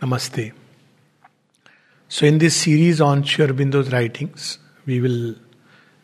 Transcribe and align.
Namaste. 0.00 0.52
So, 2.08 2.26
in 2.26 2.38
this 2.38 2.56
series 2.56 3.00
on 3.00 3.22
Sri 3.22 3.46
writings, 3.46 4.58
we 4.86 5.00
will 5.00 5.34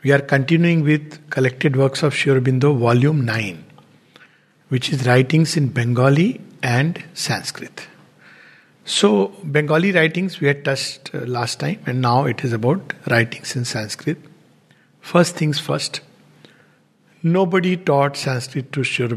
we 0.03 0.13
are 0.13 0.21
continuing 0.21 0.83
with 0.83 1.31
collected 1.31 1.77
works 1.77 2.03
of 2.03 2.15
Sri 2.15 2.39
volume 2.39 3.25
9, 3.25 3.65
which 4.69 4.93
is 4.93 5.07
writings 5.07 5.57
in 5.57 5.69
Bengali 5.69 6.41
and 6.63 7.03
Sanskrit. 7.15 7.89
So, 8.85 9.29
Bengali 9.43 9.93
writings 9.93 10.41
we 10.41 10.47
had 10.47 10.65
touched 10.65 11.13
uh, 11.15 11.21
last 11.21 11.59
time, 11.59 11.81
and 11.87 12.01
now 12.01 12.27
it 12.27 12.45
is 12.45 12.53
about 12.53 12.93
writings 13.11 13.57
in 13.57 13.65
Sanskrit. 13.65 14.19
First 15.01 15.37
things 15.37 15.59
first, 15.59 16.03
nobody 17.23 17.77
taught 17.77 18.17
Sanskrit 18.17 18.73
to 18.73 18.85
Sri 18.85 19.09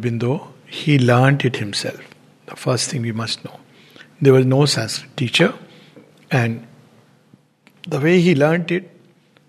he 0.66 0.98
learned 0.98 1.44
it 1.44 1.58
himself. 1.58 2.00
The 2.46 2.56
first 2.56 2.90
thing 2.90 3.02
we 3.02 3.12
must 3.12 3.44
know. 3.44 3.60
There 4.22 4.34
was 4.34 4.46
no 4.46 4.66
Sanskrit 4.66 5.16
teacher, 5.18 5.54
and 6.30 6.68
the 7.88 8.00
way 8.00 8.20
he 8.20 8.36
learnt 8.36 8.72
it 8.72 8.90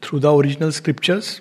through 0.01 0.21
the 0.21 0.35
original 0.35 0.73
scriptures, 0.73 1.41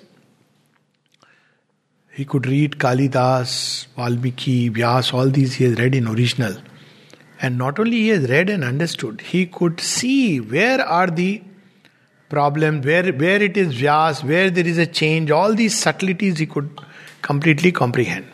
he 2.12 2.24
could 2.24 2.46
read 2.46 2.72
Kalidas, 2.72 3.86
Valmiki, 3.96 4.70
Vyas, 4.70 5.14
all 5.14 5.28
these 5.28 5.54
he 5.54 5.64
has 5.64 5.78
read 5.78 5.94
in 5.94 6.08
original 6.08 6.56
and 7.42 7.56
not 7.56 7.78
only 7.78 7.96
he 7.96 8.08
has 8.08 8.28
read 8.28 8.50
and 8.50 8.62
understood, 8.62 9.20
he 9.20 9.46
could 9.46 9.80
see 9.80 10.40
where 10.40 10.80
are 10.80 11.06
the 11.06 11.42
problems, 12.28 12.84
where, 12.84 13.12
where 13.12 13.42
it 13.42 13.56
is 13.56 13.74
Vyas, 13.74 14.22
where 14.22 14.50
there 14.50 14.66
is 14.66 14.78
a 14.78 14.86
change, 14.86 15.30
all 15.30 15.54
these 15.54 15.76
subtleties 15.76 16.38
he 16.38 16.46
could 16.46 16.80
completely 17.22 17.72
comprehend. 17.72 18.26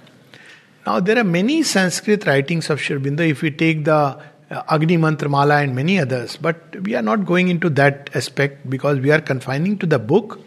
Now, 0.85 1.01
there 1.01 1.19
are 1.19 1.25
many 1.25 1.63
Sanskrit 1.63 2.27
writings 2.27 2.69
of 2.69 2.81
Aurobindo. 2.81 3.29
If 3.29 3.43
we 3.43 3.51
take 3.51 3.85
the 3.85 4.21
uh, 4.51 4.63
Agni 4.69 4.97
Mantra 4.97 5.29
Mala 5.29 5.57
and 5.57 5.75
many 5.75 5.99
others, 5.99 6.37
but 6.37 6.77
we 6.83 6.95
are 6.95 7.03
not 7.03 7.27
going 7.27 7.49
into 7.49 7.69
that 7.71 8.11
aspect 8.15 8.69
because 8.69 9.01
we 9.01 9.11
are 9.11 9.21
confining 9.21 9.79
to 9.79 9.87
the 9.87 9.99
book 9.99 10.41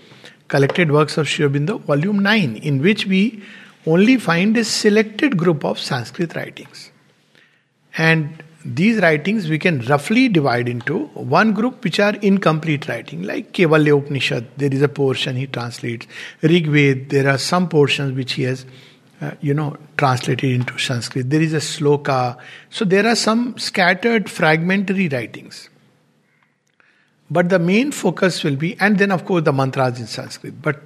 Collected 0.47 0.91
Works 0.91 1.17
of 1.17 1.27
Sri 1.27 1.45
Aurobindo, 1.45 1.79
volume 1.81 2.19
9, 2.19 2.55
in 2.57 2.81
which 2.81 3.05
we 3.05 3.43
only 3.85 4.17
find 4.17 4.57
a 4.57 4.63
selected 4.63 5.37
group 5.37 5.63
of 5.63 5.79
Sanskrit 5.79 6.35
writings. 6.35 6.91
And 7.97 8.43
these 8.65 9.01
writings 9.01 9.49
we 9.49 9.57
can 9.57 9.79
roughly 9.85 10.27
divide 10.27 10.67
into 10.67 11.05
one 11.07 11.53
group 11.53 11.83
which 11.83 11.99
are 11.99 12.15
incomplete 12.15 12.87
writing 12.89 13.23
like 13.23 13.53
Kaivalya 13.53 13.97
Upanishad 13.97 14.47
there 14.57 14.73
is 14.73 14.81
a 14.81 14.89
portion 14.89 15.37
he 15.37 15.47
translates 15.47 16.07
Rig 16.41 16.67
Veda 16.67 17.07
there 17.07 17.29
are 17.33 17.37
some 17.37 17.69
portions 17.69 18.15
which 18.17 18.33
he 18.33 18.43
has 18.43 18.65
uh, 19.21 19.31
you 19.41 19.53
know 19.53 19.75
translated 19.97 20.51
into 20.51 20.77
Sanskrit 20.77 21.29
there 21.29 21.41
is 21.41 21.53
a 21.53 21.57
sloka 21.57 22.37
so 22.69 22.85
there 22.85 23.05
are 23.07 23.15
some 23.15 23.57
scattered 23.57 24.29
fragmentary 24.29 25.07
writings 25.09 25.69
but 27.29 27.49
the 27.49 27.59
main 27.59 27.91
focus 27.91 28.43
will 28.43 28.55
be 28.55 28.75
and 28.79 28.97
then 28.97 29.11
of 29.11 29.25
course 29.25 29.43
the 29.43 29.53
mantras 29.53 29.99
in 29.99 30.07
Sanskrit 30.07 30.61
but 30.61 30.81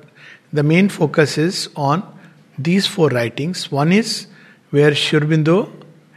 the 0.52 0.64
main 0.64 0.90
focus 0.90 1.38
is 1.38 1.70
on 1.76 2.04
these 2.58 2.86
four 2.88 3.10
writings 3.10 3.72
one 3.72 3.92
is 3.92 4.28
where 4.72 4.96
Sri 4.96 5.20
Aurobindo 5.20 5.72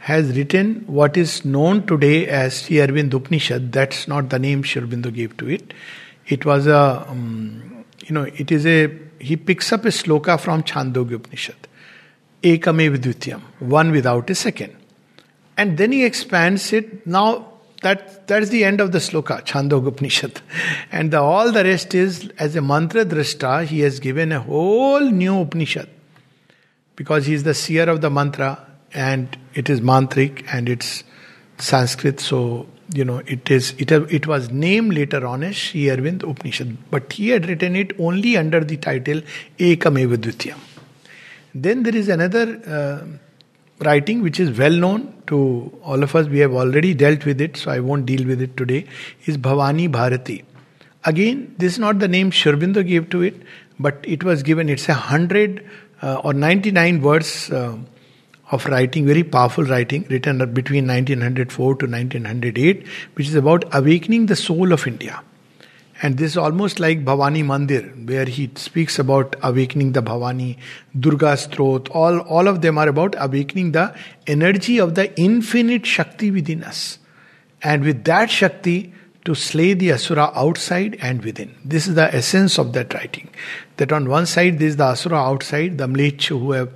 has 0.07 0.35
written 0.35 0.83
what 0.87 1.17
is 1.17 1.43
known 1.43 1.85
today 1.85 2.27
as 2.27 2.61
Sri 2.61 2.77
Arvind 2.77 3.13
Upanishad. 3.13 3.71
That's 3.73 4.07
not 4.07 4.29
the 4.29 4.39
name 4.39 4.63
Sri 4.63 4.81
Aurobindo 4.81 5.13
gave 5.13 5.35
to 5.37 5.49
it. 5.49 5.73
It 6.27 6.45
was 6.45 6.65
a, 6.65 7.05
um, 7.09 7.83
you 8.05 8.13
know, 8.13 8.23
it 8.23 8.49
is 8.51 8.65
a, 8.65 8.97
he 9.19 9.35
picks 9.35 9.73
up 9.73 9.83
a 9.83 9.89
sloka 9.89 10.39
from 10.39 10.63
Chandogya 10.63 11.15
Upanishad. 11.15 11.66
Ekameva 12.43 12.97
Dvityam, 12.97 13.41
one 13.59 13.91
without 13.91 14.29
a 14.29 14.35
second. 14.35 14.75
And 15.57 15.77
then 15.77 15.91
he 15.91 16.05
expands 16.05 16.71
it. 16.71 17.05
Now, 17.07 17.53
that 17.81 18.27
that's 18.27 18.49
the 18.49 18.63
end 18.63 18.81
of 18.81 18.91
the 18.91 18.99
sloka, 18.99 19.43
Chandogya 19.45 19.87
Upanishad. 19.87 20.41
And 20.91 21.11
the, 21.11 21.19
all 21.19 21.51
the 21.51 21.63
rest 21.63 21.93
is, 21.95 22.29
as 22.37 22.55
a 22.55 22.61
mantra 22.61 23.05
drashta, 23.05 23.65
he 23.65 23.81
has 23.81 23.99
given 23.99 24.31
a 24.31 24.39
whole 24.39 25.01
new 25.01 25.41
Upanishad. 25.41 25.89
Because 26.95 27.25
he 27.27 27.33
is 27.33 27.43
the 27.43 27.53
seer 27.53 27.89
of 27.89 28.01
the 28.01 28.09
mantra, 28.09 28.67
and 28.93 29.37
it 29.53 29.69
is 29.69 29.81
mantric 29.81 30.45
and 30.51 30.69
it's 30.69 31.03
Sanskrit, 31.59 32.19
so 32.19 32.67
you 32.93 33.03
know 33.03 33.21
it 33.25 33.49
is 33.51 33.73
it 33.77 33.91
it 33.91 34.27
was 34.27 34.49
named 34.49 34.93
later 34.93 35.25
on 35.25 35.43
as 35.43 35.55
Sri 35.55 35.85
Arvind 35.85 36.23
Upanishad, 36.23 36.77
but 36.89 37.11
he 37.13 37.29
had 37.29 37.47
written 37.47 37.75
it 37.75 37.99
only 37.99 38.37
under 38.37 38.63
the 38.63 38.77
title 38.77 39.21
Ekameva 39.59 40.17
Dvityam. 40.17 40.57
Then 41.63 41.83
there 41.83 41.95
is 41.95 42.07
another 42.07 42.45
uh, 42.77 43.83
writing 43.83 44.21
which 44.21 44.39
is 44.39 44.57
well 44.57 44.71
known 44.71 45.23
to 45.27 45.37
all 45.83 46.03
of 46.03 46.15
us. 46.15 46.27
We 46.27 46.39
have 46.39 46.53
already 46.53 46.93
dealt 46.93 47.25
with 47.25 47.41
it, 47.41 47.57
so 47.57 47.71
I 47.71 47.79
won't 47.79 48.05
deal 48.05 48.27
with 48.27 48.41
it 48.41 48.55
today. 48.55 48.85
Is 49.25 49.37
Bhavani 49.37 49.91
Bharati. 49.91 50.43
Again, 51.05 51.55
this 51.57 51.73
is 51.73 51.79
not 51.79 51.99
the 51.99 52.07
name 52.07 52.31
Sri 52.31 52.51
Aurobindo 52.51 52.85
gave 52.85 53.09
to 53.09 53.21
it, 53.21 53.41
but 53.79 53.97
it 54.03 54.23
was 54.23 54.43
given. 54.43 54.69
It's 54.69 54.87
a 54.87 54.93
hundred 54.93 55.65
uh, 56.01 56.21
or 56.23 56.33
ninety 56.33 56.71
nine 56.71 57.01
words. 57.01 57.51
Uh, 57.51 57.77
of 58.49 58.65
writing, 58.67 59.05
very 59.05 59.23
powerful 59.23 59.65
writing, 59.65 60.05
written 60.09 60.37
between 60.53 60.87
1904 60.87 61.75
to 61.79 61.85
1908, 61.85 62.87
which 63.15 63.27
is 63.27 63.35
about 63.35 63.65
awakening 63.73 64.27
the 64.27 64.37
soul 64.37 64.71
of 64.71 64.87
India. 64.87 65.21
And 66.01 66.17
this 66.17 66.31
is 66.31 66.37
almost 66.37 66.79
like 66.79 67.03
Bhavani 67.03 67.43
Mandir, 67.43 68.07
where 68.07 68.25
he 68.25 68.51
speaks 68.55 68.99
about 68.99 69.35
awakening 69.41 69.93
the 69.93 70.03
Bhavani, 70.03 70.57
Durga 70.99 71.35
Strot, 71.37 71.89
all, 71.89 72.19
all 72.19 72.47
of 72.47 72.61
them 72.61 72.77
are 72.77 72.87
about 72.87 73.15
awakening 73.17 73.71
the 73.71 73.95
energy 74.27 74.79
of 74.79 74.93
the 74.93 75.19
infinite 75.19 75.85
Shakti 75.85 76.29
within 76.29 76.63
us. 76.63 76.99
And 77.63 77.83
with 77.83 78.03
that 78.03 78.29
Shakti, 78.29 78.93
to 79.27 79.35
slay 79.35 79.73
the 79.73 79.91
Asura 79.91 80.31
outside 80.35 80.97
and 81.01 81.21
within. 81.21 81.53
This 81.65 81.85
is 81.85 81.95
the 81.95 82.15
essence 82.15 82.57
of 82.57 82.71
that 82.73 82.93
writing. 82.93 83.29
That 83.75 83.91
on 83.91 84.07
one 84.07 84.25
side, 84.25 84.57
there 84.57 84.69
is 84.69 84.77
the 84.77 84.85
Asura 84.85 85.17
outside, 85.17 85.77
the 85.77 85.85
Mlech 85.85 86.27
who 86.27 86.53
have 86.53 86.71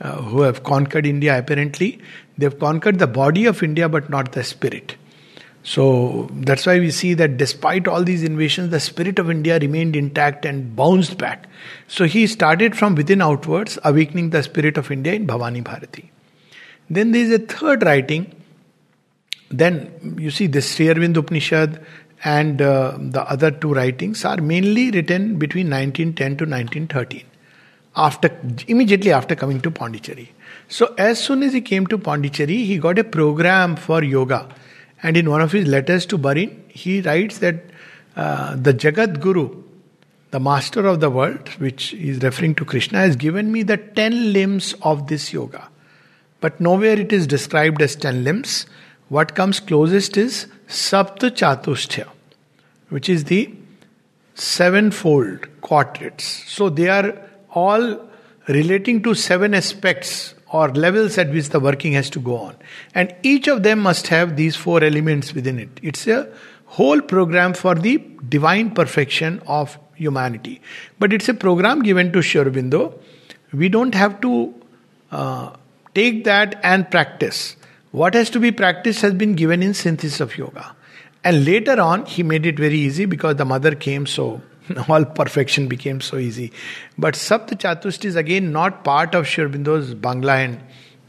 uh, 0.00 0.22
who 0.22 0.42
have 0.42 0.62
conquered 0.62 1.04
India 1.04 1.36
apparently. 1.36 1.98
They've 2.38 2.56
conquered 2.56 3.00
the 3.00 3.08
body 3.08 3.46
of 3.46 3.60
India 3.62 3.88
but 3.88 4.08
not 4.08 4.32
the 4.32 4.44
spirit. 4.44 4.94
So 5.66 6.28
that's 6.30 6.64
why 6.64 6.78
we 6.78 6.92
see 6.92 7.14
that 7.14 7.38
despite 7.38 7.88
all 7.88 8.04
these 8.04 8.22
invasions, 8.22 8.70
the 8.70 8.78
spirit 8.78 9.18
of 9.18 9.28
India 9.28 9.58
remained 9.58 9.96
intact 9.96 10.44
and 10.44 10.76
bounced 10.76 11.18
back. 11.18 11.48
So 11.88 12.04
he 12.04 12.28
started 12.28 12.76
from 12.76 12.94
within 12.94 13.20
outwards, 13.20 13.76
awakening 13.82 14.30
the 14.30 14.44
spirit 14.44 14.78
of 14.78 14.92
India 14.92 15.14
in 15.14 15.26
Bhavani 15.26 15.64
Bharati. 15.64 16.12
Then 16.88 17.10
there 17.10 17.22
is 17.22 17.32
a 17.32 17.40
third 17.40 17.82
writing. 17.82 18.32
Then 19.50 20.14
you 20.20 20.30
see 20.30 20.46
this 20.46 20.72
Sri 20.72 20.86
Arvind 20.86 21.16
Upanishad 21.16 21.84
and 22.22 22.62
uh, 22.62 22.96
the 23.00 23.28
other 23.28 23.50
two 23.50 23.74
writings 23.74 24.24
are 24.24 24.36
mainly 24.36 24.92
written 24.92 25.36
between 25.36 25.68
1910 25.68 26.36
to 26.36 26.44
1913 26.44 27.24
after 27.96 28.30
immediately 28.68 29.10
after 29.10 29.34
coming 29.34 29.60
to 29.62 29.72
Pondicherry. 29.72 30.32
So 30.68 30.94
as 30.96 31.18
soon 31.18 31.42
as 31.42 31.52
he 31.52 31.60
came 31.60 31.88
to 31.88 31.98
Pondicherry, 31.98 32.62
he 32.64 32.78
got 32.78 33.00
a 33.00 33.04
program 33.04 33.74
for 33.74 34.04
yoga. 34.04 34.54
And 35.02 35.16
in 35.16 35.30
one 35.30 35.40
of 35.40 35.52
his 35.52 35.66
letters 35.66 36.06
to 36.06 36.18
Barin, 36.18 36.64
he 36.68 37.00
writes 37.00 37.38
that 37.38 37.56
uh, 38.16 38.56
the 38.56 38.72
Jagat 38.72 39.20
Guru, 39.20 39.62
the 40.30 40.40
master 40.40 40.86
of 40.86 41.00
the 41.00 41.10
world, 41.10 41.48
which 41.58 41.88
he 41.88 42.10
is 42.10 42.22
referring 42.22 42.54
to 42.56 42.64
Krishna, 42.64 42.98
has 42.98 43.16
given 43.16 43.52
me 43.52 43.62
the 43.62 43.76
ten 43.76 44.32
limbs 44.32 44.74
of 44.82 45.06
this 45.08 45.32
yoga. 45.32 45.68
But 46.40 46.60
nowhere 46.60 46.98
it 46.98 47.12
is 47.12 47.26
described 47.26 47.82
as 47.82 47.96
ten 47.96 48.24
limbs. 48.24 48.66
What 49.08 49.34
comes 49.34 49.60
closest 49.60 50.16
is 50.16 50.46
Sapta 50.66 51.30
Chatushtaya, 51.30 52.08
which 52.88 53.08
is 53.08 53.24
the 53.24 53.54
sevenfold 54.34 55.60
quadrants. 55.60 56.24
So 56.24 56.68
they 56.68 56.88
are 56.88 57.18
all 57.50 58.08
relating 58.48 59.02
to 59.02 59.14
seven 59.14 59.54
aspects 59.54 60.34
or 60.52 60.68
levels 60.70 61.18
at 61.18 61.30
which 61.30 61.48
the 61.48 61.60
working 61.60 61.92
has 61.92 62.08
to 62.10 62.20
go 62.20 62.36
on. 62.36 62.56
And 62.94 63.14
each 63.22 63.48
of 63.48 63.62
them 63.62 63.80
must 63.80 64.08
have 64.08 64.36
these 64.36 64.56
four 64.56 64.82
elements 64.82 65.34
within 65.34 65.58
it. 65.58 65.80
It's 65.82 66.06
a 66.06 66.28
whole 66.66 67.00
program 67.00 67.54
for 67.54 67.74
the 67.74 68.02
divine 68.28 68.70
perfection 68.70 69.42
of 69.46 69.78
humanity. 69.94 70.60
But 70.98 71.12
it's 71.12 71.28
a 71.28 71.34
program 71.34 71.82
given 71.82 72.12
to 72.12 72.22
Sri 72.22 72.42
Aurobindo. 72.42 72.98
We 73.52 73.68
don't 73.68 73.94
have 73.94 74.20
to 74.20 74.54
uh, 75.10 75.56
take 75.94 76.24
that 76.24 76.60
and 76.62 76.90
practice. 76.90 77.56
What 77.90 78.14
has 78.14 78.30
to 78.30 78.40
be 78.40 78.52
practiced 78.52 79.00
has 79.00 79.14
been 79.14 79.34
given 79.34 79.62
in 79.62 79.74
synthesis 79.74 80.20
of 80.20 80.36
yoga. 80.36 80.76
And 81.24 81.44
later 81.44 81.80
on, 81.80 82.06
he 82.06 82.22
made 82.22 82.46
it 82.46 82.58
very 82.58 82.78
easy 82.78 83.04
because 83.04 83.36
the 83.36 83.44
mother 83.44 83.74
came 83.74 84.06
so 84.06 84.42
all 84.88 85.04
perfection 85.04 85.68
became 85.68 86.00
so 86.00 86.16
easy. 86.16 86.52
But 86.98 87.16
Sapt 87.16 87.50
Chatust 87.58 88.04
is 88.04 88.16
again 88.16 88.52
not 88.52 88.84
part 88.84 89.14
of 89.14 89.26
Sri 89.26 89.44
Aurobindo's 89.44 89.94
Bangla 89.94 90.44
and 90.44 90.60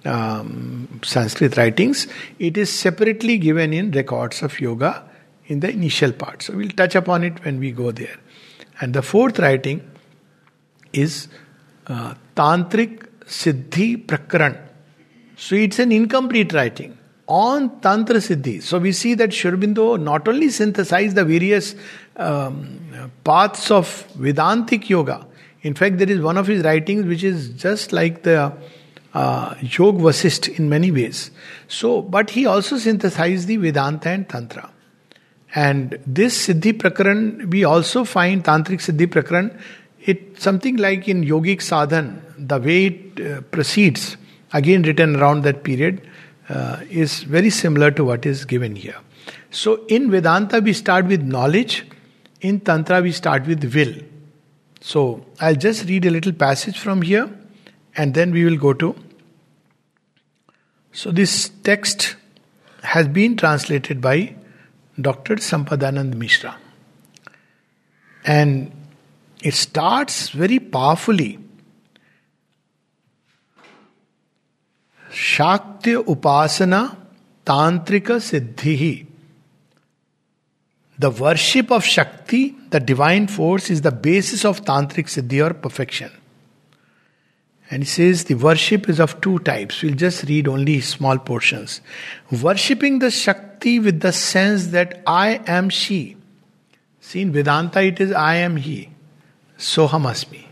um, 0.05 1.01
Sanskrit 1.03 1.57
writings. 1.57 2.07
It 2.39 2.57
is 2.57 2.71
separately 2.71 3.37
given 3.37 3.73
in 3.73 3.91
records 3.91 4.41
of 4.41 4.59
yoga 4.59 5.03
in 5.45 5.59
the 5.59 5.69
initial 5.69 6.11
part. 6.11 6.43
So 6.43 6.55
we'll 6.55 6.69
touch 6.69 6.95
upon 6.95 7.23
it 7.23 7.43
when 7.43 7.59
we 7.59 7.71
go 7.71 7.91
there. 7.91 8.17
And 8.79 8.93
the 8.93 9.01
fourth 9.01 9.39
writing 9.39 9.89
is 10.93 11.27
uh, 11.87 12.15
Tantric 12.35 13.07
Siddhi 13.25 14.05
Prakaran. 14.05 14.57
So 15.35 15.55
it's 15.55 15.79
an 15.79 15.91
incomplete 15.91 16.53
writing. 16.53 16.97
On 17.27 17.79
Tantra 17.81 18.17
Siddhi. 18.17 18.61
So 18.61 18.79
we 18.79 18.91
see 18.91 19.13
that 19.15 19.33
Sri 19.33 19.51
Aurobindo 19.51 19.99
not 19.99 20.27
only 20.27 20.49
synthesized 20.49 21.15
the 21.15 21.25
various 21.25 21.75
um, 22.15 23.11
paths 23.23 23.69
of 23.69 24.05
Vedantic 24.15 24.89
yoga, 24.89 25.27
in 25.67 25.73
fact, 25.73 25.97
there 25.97 26.09
is 26.09 26.21
one 26.21 26.37
of 26.37 26.47
his 26.47 26.63
writings 26.63 27.05
which 27.05 27.23
is 27.23 27.49
just 27.49 27.91
like 27.91 28.23
the 28.23 28.53
uh, 29.13 29.55
Yog 29.61 29.97
Vasist 29.97 30.47
in 30.57 30.69
many 30.69 30.91
ways. 30.91 31.31
So, 31.67 32.01
but 32.01 32.29
he 32.29 32.45
also 32.45 32.77
synthesized 32.77 33.47
the 33.47 33.57
Vedanta 33.57 34.09
and 34.09 34.29
Tantra. 34.29 34.71
And 35.55 35.99
this 36.05 36.47
Siddhi 36.47 36.73
Prakaran, 36.73 37.49
we 37.49 37.63
also 37.63 38.03
find 38.03 38.43
Tantric 38.43 38.79
Siddhi 38.79 39.07
Prakaran, 39.07 39.59
it 40.01 40.39
something 40.39 40.77
like 40.77 41.07
in 41.07 41.23
Yogic 41.23 41.57
Sadhan, 41.57 42.21
the 42.37 42.59
way 42.59 42.85
it 42.85 43.19
uh, 43.19 43.41
proceeds, 43.41 44.15
again 44.53 44.83
written 44.83 45.15
around 45.15 45.43
that 45.43 45.63
period, 45.63 46.07
uh, 46.49 46.79
is 46.89 47.23
very 47.23 47.49
similar 47.49 47.91
to 47.91 48.05
what 48.05 48.25
is 48.25 48.45
given 48.45 48.75
here. 48.75 48.97
So 49.51 49.85
in 49.87 50.11
Vedanta, 50.11 50.59
we 50.59 50.73
start 50.73 51.05
with 51.05 51.21
knowledge, 51.21 51.85
in 52.41 52.59
Tantra, 52.59 53.01
we 53.01 53.11
start 53.11 53.47
with 53.47 53.73
will. 53.73 53.95
So 54.81 55.25
I'll 55.39 55.55
just 55.55 55.85
read 55.85 56.05
a 56.05 56.11
little 56.11 56.33
passage 56.33 56.77
from 56.77 57.01
here 57.01 57.29
and 57.95 58.13
then 58.13 58.31
we 58.31 58.45
will 58.45 58.57
go 58.57 58.73
to. 58.73 58.95
So 60.91 61.11
this 61.11 61.49
text 61.63 62.15
has 62.83 63.07
been 63.07 63.35
translated 63.35 64.01
by 64.01 64.35
Dr. 64.99 65.35
Sampadanand 65.35 66.15
Mishra. 66.15 66.57
And 68.23 68.71
it 69.43 69.53
starts 69.53 70.29
very 70.29 70.59
powerfully 70.59 71.39
Shaktya 75.17 76.03
Upasana 76.03 76.95
Tantrika 77.43 78.17
Siddhi. 78.21 79.07
The 80.99 81.09
worship 81.09 81.71
of 81.71 81.83
Shakti, 81.83 82.55
the 82.69 82.79
divine 82.79 83.25
force, 83.25 83.71
is 83.71 83.81
the 83.81 83.91
basis 83.91 84.45
of 84.45 84.63
Tantric 84.63 85.07
Siddhi 85.07 85.43
or 85.43 85.55
perfection. 85.55 86.11
And 87.71 87.81
he 87.81 87.87
says 87.87 88.25
the 88.25 88.35
worship 88.35 88.87
is 88.87 88.99
of 88.99 89.19
two 89.19 89.39
types. 89.39 89.81
We'll 89.81 89.95
just 89.95 90.23
read 90.25 90.47
only 90.47 90.81
small 90.81 91.17
portions. 91.17 91.81
Worshipping 92.31 92.99
the 92.99 93.09
Shakti 93.09 93.79
with 93.79 94.01
the 94.01 94.13
sense 94.13 94.67
that 94.67 95.01
I 95.07 95.41
am 95.47 95.69
she. 95.69 96.15
See, 97.01 97.21
in 97.21 97.31
Vedanta 97.31 97.81
it 97.81 97.99
is 97.99 98.11
I 98.11 98.35
am 98.35 98.57
he. 98.57 98.89
Soham 99.57 100.03
asmi. 100.03 100.45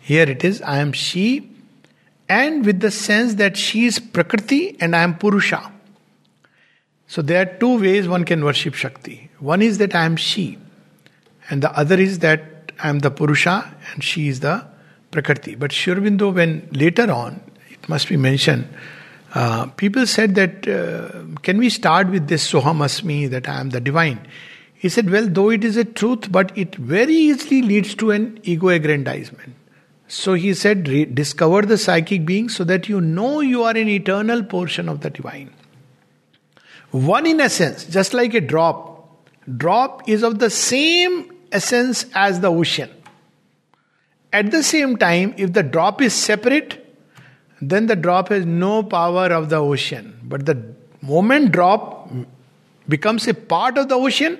Here 0.00 0.30
it 0.30 0.44
is 0.44 0.62
I 0.62 0.78
am 0.78 0.92
she 0.92 1.51
and 2.32 2.64
with 2.64 2.80
the 2.80 2.90
sense 2.90 3.34
that 3.34 3.56
she 3.56 3.84
is 3.84 3.98
Prakriti 3.98 4.76
and 4.80 4.96
I 4.96 5.02
am 5.02 5.16
Purusha. 5.18 5.60
So 7.06 7.20
there 7.20 7.42
are 7.42 7.58
two 7.62 7.78
ways 7.80 8.08
one 8.08 8.24
can 8.24 8.42
worship 8.42 8.74
Shakti. 8.74 9.30
One 9.38 9.60
is 9.60 9.78
that 9.78 9.94
I 9.94 10.04
am 10.06 10.16
she, 10.16 10.58
and 11.50 11.62
the 11.62 11.70
other 11.78 11.98
is 12.00 12.20
that 12.20 12.72
I 12.82 12.88
am 12.88 13.00
the 13.00 13.10
Purusha 13.10 13.56
and 13.92 14.02
she 14.02 14.28
is 14.28 14.40
the 14.40 14.66
Prakriti. 15.10 15.56
But 15.56 15.72
Sri 15.72 15.94
Aurobindo, 15.94 16.32
when 16.34 16.68
later 16.72 17.10
on, 17.12 17.40
it 17.70 17.86
must 17.88 18.08
be 18.08 18.16
mentioned, 18.16 18.66
uh, 19.34 19.66
people 19.82 20.06
said 20.06 20.34
that 20.36 20.68
uh, 20.68 21.38
can 21.42 21.58
we 21.58 21.68
start 21.68 22.08
with 22.08 22.28
this 22.28 22.50
Soham 22.50 22.78
Asmi, 22.86 23.28
that 23.30 23.48
I 23.48 23.60
am 23.60 23.70
the 23.70 23.80
divine? 23.80 24.26
He 24.74 24.88
said, 24.88 25.10
well, 25.10 25.28
though 25.28 25.50
it 25.50 25.64
is 25.64 25.76
a 25.76 25.84
truth, 25.84 26.32
but 26.32 26.56
it 26.56 26.76
very 26.76 27.14
easily 27.14 27.62
leads 27.62 27.94
to 27.96 28.10
an 28.10 28.40
ego 28.42 28.68
aggrandizement. 28.68 29.54
So 30.12 30.34
he 30.34 30.52
said, 30.52 30.84
discover 31.14 31.62
the 31.62 31.78
psychic 31.78 32.26
being 32.26 32.50
so 32.50 32.64
that 32.64 32.86
you 32.86 33.00
know 33.00 33.40
you 33.40 33.62
are 33.62 33.74
an 33.74 33.88
eternal 33.88 34.42
portion 34.44 34.90
of 34.90 35.00
the 35.00 35.08
divine. 35.08 35.54
One 36.90 37.24
in 37.24 37.40
essence, 37.40 37.86
just 37.86 38.12
like 38.12 38.34
a 38.34 38.42
drop. 38.42 39.26
Drop 39.56 40.06
is 40.06 40.22
of 40.22 40.38
the 40.38 40.50
same 40.50 41.32
essence 41.50 42.04
as 42.14 42.40
the 42.40 42.50
ocean. 42.50 42.90
At 44.34 44.50
the 44.50 44.62
same 44.62 44.98
time, 44.98 45.34
if 45.38 45.54
the 45.54 45.62
drop 45.62 46.02
is 46.02 46.12
separate, 46.12 46.94
then 47.62 47.86
the 47.86 47.96
drop 47.96 48.28
has 48.28 48.44
no 48.44 48.82
power 48.82 49.28
of 49.32 49.48
the 49.48 49.56
ocean. 49.56 50.20
But 50.24 50.44
the 50.44 50.74
moment 51.00 51.52
drop 51.52 52.12
becomes 52.86 53.26
a 53.28 53.32
part 53.32 53.78
of 53.78 53.88
the 53.88 53.94
ocean, 53.94 54.38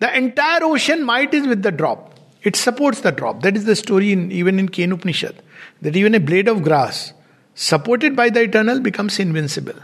the 0.00 0.14
entire 0.14 0.62
ocean 0.64 1.02
might 1.02 1.32
is 1.32 1.46
with 1.46 1.62
the 1.62 1.72
drop. 1.72 2.13
It 2.44 2.56
supports 2.56 3.00
the 3.00 3.10
drop. 3.10 3.42
That 3.42 3.56
is 3.56 3.64
the 3.64 3.74
story 3.74 4.12
in, 4.12 4.30
even 4.30 4.58
in 4.58 4.68
Kenopanishad. 4.68 5.36
That 5.80 5.96
even 5.96 6.14
a 6.14 6.20
blade 6.20 6.46
of 6.46 6.62
grass, 6.62 7.12
supported 7.54 8.14
by 8.14 8.28
the 8.30 8.42
eternal, 8.42 8.80
becomes 8.80 9.18
invincible. 9.18 9.74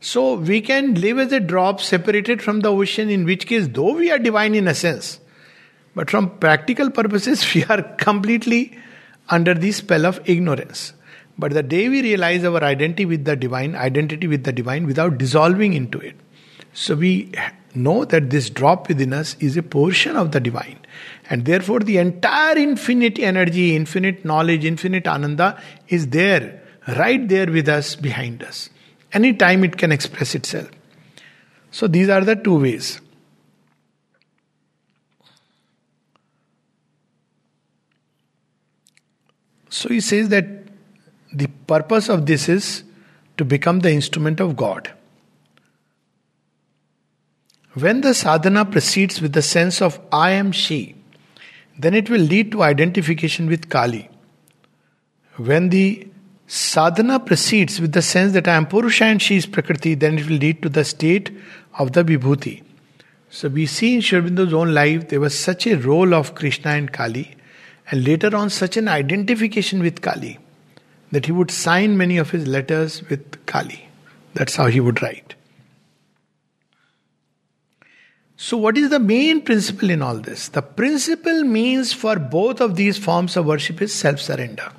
So 0.00 0.34
we 0.34 0.62
can 0.62 0.94
live 0.94 1.18
as 1.18 1.32
a 1.32 1.38
drop 1.38 1.80
separated 1.80 2.42
from 2.42 2.60
the 2.60 2.72
ocean, 2.72 3.08
in 3.08 3.24
which 3.24 3.46
case, 3.46 3.68
though 3.68 3.94
we 3.94 4.10
are 4.10 4.18
divine 4.18 4.54
in 4.54 4.66
essence, 4.66 5.20
but 5.94 6.10
from 6.10 6.38
practical 6.38 6.90
purposes, 6.90 7.46
we 7.54 7.62
are 7.64 7.82
completely 7.98 8.76
under 9.28 9.54
the 9.54 9.70
spell 9.70 10.06
of 10.06 10.20
ignorance. 10.28 10.94
But 11.38 11.52
the 11.52 11.62
day 11.62 11.88
we 11.88 12.02
realize 12.02 12.42
our 12.44 12.62
identity 12.64 13.04
with 13.04 13.24
the 13.24 13.36
divine, 13.36 13.76
identity 13.76 14.26
with 14.26 14.44
the 14.44 14.52
divine, 14.52 14.86
without 14.86 15.18
dissolving 15.18 15.74
into 15.74 15.98
it, 15.98 16.16
so 16.72 16.94
we 16.94 17.32
know 17.74 18.04
that 18.04 18.30
this 18.30 18.50
drop 18.50 18.88
within 18.88 19.12
us 19.12 19.36
is 19.40 19.56
a 19.56 19.62
portion 19.62 20.16
of 20.16 20.32
the 20.32 20.40
divine. 20.40 20.78
And 21.28 21.44
therefore, 21.44 21.80
the 21.80 21.98
entire 21.98 22.56
infinite 22.56 23.18
energy, 23.18 23.76
infinite 23.76 24.24
knowledge, 24.24 24.64
infinite 24.64 25.06
ananda 25.06 25.60
is 25.88 26.08
there, 26.08 26.62
right 26.96 27.26
there 27.28 27.46
with 27.46 27.68
us, 27.68 27.96
behind 27.96 28.42
us. 28.42 28.70
Anytime 29.12 29.64
it 29.64 29.76
can 29.76 29.92
express 29.92 30.34
itself. 30.34 30.70
So, 31.70 31.86
these 31.86 32.08
are 32.08 32.22
the 32.22 32.36
two 32.36 32.60
ways. 32.60 33.00
So, 39.70 39.88
he 39.88 40.00
says 40.00 40.28
that 40.30 40.46
the 41.32 41.48
purpose 41.66 42.10
of 42.10 42.26
this 42.26 42.48
is 42.48 42.84
to 43.38 43.44
become 43.44 43.80
the 43.80 43.90
instrument 43.90 44.40
of 44.40 44.54
God. 44.54 44.92
When 47.74 48.02
the 48.02 48.12
sadhana 48.12 48.66
proceeds 48.66 49.22
with 49.22 49.32
the 49.32 49.40
sense 49.40 49.80
of 49.80 49.98
I 50.12 50.32
am 50.32 50.52
she, 50.52 50.94
then 51.78 51.94
it 51.94 52.10
will 52.10 52.20
lead 52.20 52.52
to 52.52 52.62
identification 52.62 53.46
with 53.46 53.70
Kali. 53.70 54.10
When 55.36 55.70
the 55.70 56.06
sadhana 56.46 57.18
proceeds 57.18 57.80
with 57.80 57.92
the 57.92 58.02
sense 58.02 58.34
that 58.34 58.46
I 58.46 58.56
am 58.56 58.66
Purusha 58.66 59.04
and 59.04 59.22
she 59.22 59.36
is 59.36 59.46
Prakriti, 59.46 59.94
then 59.94 60.18
it 60.18 60.28
will 60.28 60.36
lead 60.36 60.62
to 60.62 60.68
the 60.68 60.84
state 60.84 61.30
of 61.78 61.92
the 61.92 62.04
Vibhuti. 62.04 62.62
So 63.30 63.48
we 63.48 63.64
see 63.64 63.94
in 63.94 64.02
Sri 64.02 64.20
Aurobindo's 64.20 64.52
own 64.52 64.74
life 64.74 65.08
there 65.08 65.20
was 65.20 65.38
such 65.38 65.66
a 65.66 65.78
role 65.78 66.12
of 66.12 66.34
Krishna 66.34 66.72
and 66.72 66.92
Kali, 66.92 67.34
and 67.90 68.04
later 68.04 68.36
on 68.36 68.50
such 68.50 68.76
an 68.76 68.88
identification 68.88 69.80
with 69.80 70.02
Kali 70.02 70.38
that 71.10 71.24
he 71.24 71.32
would 71.32 71.50
sign 71.50 71.96
many 71.96 72.18
of 72.18 72.30
his 72.30 72.46
letters 72.46 73.02
with 73.08 73.46
Kali. 73.46 73.88
That's 74.34 74.56
how 74.56 74.66
he 74.66 74.80
would 74.80 75.00
write. 75.00 75.34
So, 78.42 78.56
what 78.56 78.76
is 78.76 78.90
the 78.90 78.98
main 78.98 79.42
principle 79.42 79.88
in 79.88 80.02
all 80.02 80.16
this? 80.16 80.48
The 80.48 80.62
principle 80.62 81.44
means 81.44 81.92
for 81.92 82.16
both 82.18 82.60
of 82.60 82.74
these 82.74 82.98
forms 82.98 83.36
of 83.36 83.46
worship 83.46 83.80
is 83.80 83.94
self 83.94 84.18
surrender. 84.20 84.72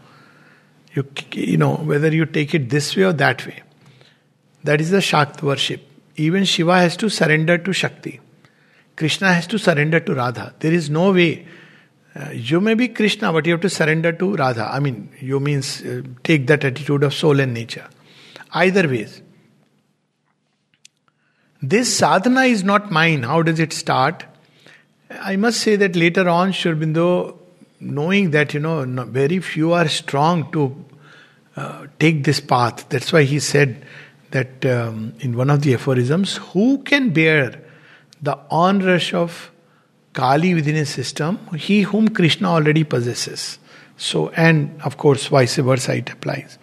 You, 0.94 1.08
you 1.32 1.56
know, 1.56 1.76
whether 1.76 2.14
you 2.14 2.26
take 2.26 2.54
it 2.54 2.70
this 2.70 2.94
way 2.98 3.04
or 3.04 3.14
that 3.14 3.48
way. 3.48 3.64
That 4.66 4.82
is 4.82 4.90
the 4.90 5.00
Shakti 5.00 5.46
worship. 5.46 5.82
Even 6.18 6.44
Shiva 6.44 6.78
has 6.78 6.98
to 6.98 7.10
surrender 7.10 7.58
to 7.58 7.72
Shakti. 7.72 8.20
Krishna 8.98 9.34
has 9.34 9.48
to 9.48 9.58
surrender 9.58 10.02
to 10.02 10.14
Radha. 10.14 10.54
There 10.60 10.74
is 10.74 10.90
no 10.90 11.14
way. 11.14 11.48
Uh, 12.14 12.32
you 12.32 12.60
may 12.60 12.74
be 12.74 12.90
Krishna, 12.90 13.32
but 13.32 13.46
you 13.46 13.54
have 13.54 13.62
to 13.62 13.70
surrender 13.70 14.12
to 14.12 14.36
Radha. 14.36 14.70
I 14.74 14.82
mean, 14.82 15.10
you 15.22 15.40
means 15.40 15.82
uh, 15.84 16.02
take 16.26 16.48
that 16.48 16.66
attitude 16.66 17.02
of 17.04 17.14
soul 17.14 17.40
and 17.40 17.54
nature. 17.54 17.88
Either 18.52 18.90
ways. 18.90 19.22
This 21.64 21.96
sadhana 21.96 22.42
is 22.42 22.62
not 22.62 22.92
mine. 22.92 23.24
How 23.24 23.42
does 23.42 23.58
it 23.58 23.72
start? 23.72 24.26
I 25.10 25.38
must 25.38 25.62
say 25.62 25.78
that 25.78 25.96
later 25.96 26.28
on, 26.28 26.52
Sri 26.52 26.74
Aurobindo, 26.74 27.38
knowing 27.80 28.32
that, 28.32 28.54
you 28.54 28.60
know, 28.60 28.84
very 29.06 29.40
few 29.40 29.72
are 29.72 29.88
strong 29.88 30.52
to 30.52 30.86
uh, 31.56 31.88
take 32.00 32.26
this 32.26 32.42
path. 32.42 32.90
That's 32.90 33.14
why 33.14 33.24
he 33.24 33.40
said 33.40 33.86
that 34.32 34.66
um, 34.66 35.14
in 35.22 35.38
one 35.38 35.50
of 35.50 35.62
the 35.62 35.74
aphorisms, 35.74 36.36
who 36.36 36.80
can 36.80 37.12
bear 37.12 37.62
the 38.22 38.38
onrush 38.52 39.14
of 39.14 39.50
Kali 40.12 40.54
within 40.54 40.76
his 40.76 40.90
system? 40.90 41.40
He 41.56 41.84
whom 41.84 42.10
Krishna 42.10 42.50
already 42.50 42.84
possesses. 42.84 43.58
So, 43.96 44.30
and 44.32 44.82
of 44.82 44.98
course, 44.98 45.28
vice 45.28 45.56
versa, 45.56 45.96
it 45.96 46.12
applies. 46.12 46.58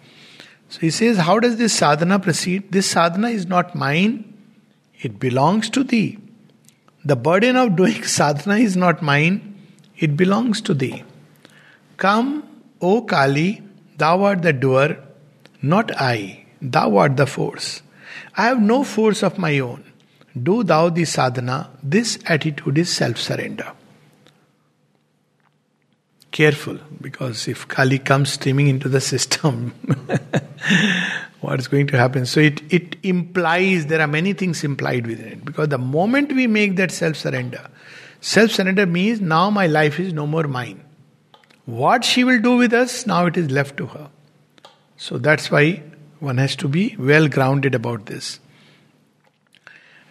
So 0.69 0.79
he 0.81 0.91
says, 0.91 1.17
How 1.17 1.39
does 1.39 1.57
this 1.57 1.73
sadhana 1.73 2.19
proceed? 2.19 2.71
This 2.71 2.87
sadhana 2.87 3.29
is 3.29 3.47
not 3.47 3.73
mine, 3.73 4.30
it 5.01 5.19
belongs 5.19 5.69
to 5.71 5.83
thee. 5.83 6.17
The 7.03 7.15
burden 7.15 7.55
of 7.55 7.75
doing 7.75 8.03
sadhana 8.17 8.57
is 8.57 8.77
not 8.77 9.01
mine, 9.01 9.55
it 9.97 10.15
belongs 10.15 10.61
to 10.61 10.73
thee. 10.73 11.03
Come, 11.97 12.47
O 12.81 13.01
Kali, 13.01 13.61
thou 13.97 14.23
art 14.23 14.41
the 14.41 14.53
doer, 14.53 14.97
not 15.61 15.91
I, 15.99 16.45
thou 16.61 16.97
art 16.97 17.17
the 17.17 17.27
force. 17.27 17.81
I 18.35 18.45
have 18.45 18.61
no 18.61 18.83
force 18.83 19.23
of 19.23 19.37
my 19.37 19.59
own. 19.59 19.83
Do 20.41 20.63
thou 20.63 20.89
the 20.89 21.05
sadhana. 21.05 21.69
This 21.83 22.17
attitude 22.25 22.77
is 22.77 22.89
self 22.91 23.17
surrender. 23.17 23.73
Careful, 26.31 26.79
because 27.01 27.47
if 27.49 27.67
Kali 27.67 27.99
comes 27.99 28.33
streaming 28.33 28.67
into 28.67 28.87
the 28.87 29.01
system, 29.01 29.73
what's 31.41 31.67
going 31.67 31.87
to 31.87 31.97
happen? 31.97 32.25
So 32.25 32.39
it, 32.39 32.61
it 32.71 32.95
implies, 33.03 33.87
there 33.87 33.99
are 33.99 34.07
many 34.07 34.31
things 34.31 34.63
implied 34.63 35.07
within 35.07 35.27
it. 35.27 35.45
Because 35.45 35.67
the 35.67 35.77
moment 35.77 36.31
we 36.31 36.47
make 36.47 36.77
that 36.77 36.91
self 36.91 37.17
surrender, 37.17 37.69
self 38.21 38.51
surrender 38.51 38.85
means 38.85 39.19
now 39.19 39.49
my 39.49 39.67
life 39.67 39.99
is 39.99 40.13
no 40.13 40.25
more 40.25 40.43
mine. 40.43 40.81
What 41.65 42.05
she 42.05 42.23
will 42.23 42.39
do 42.39 42.55
with 42.55 42.73
us, 42.73 43.05
now 43.05 43.25
it 43.25 43.35
is 43.35 43.51
left 43.51 43.75
to 43.77 43.87
her. 43.87 44.09
So 44.95 45.17
that's 45.17 45.51
why 45.51 45.83
one 46.19 46.37
has 46.37 46.55
to 46.57 46.67
be 46.67 46.95
well 46.97 47.27
grounded 47.27 47.75
about 47.75 48.05
this. 48.05 48.39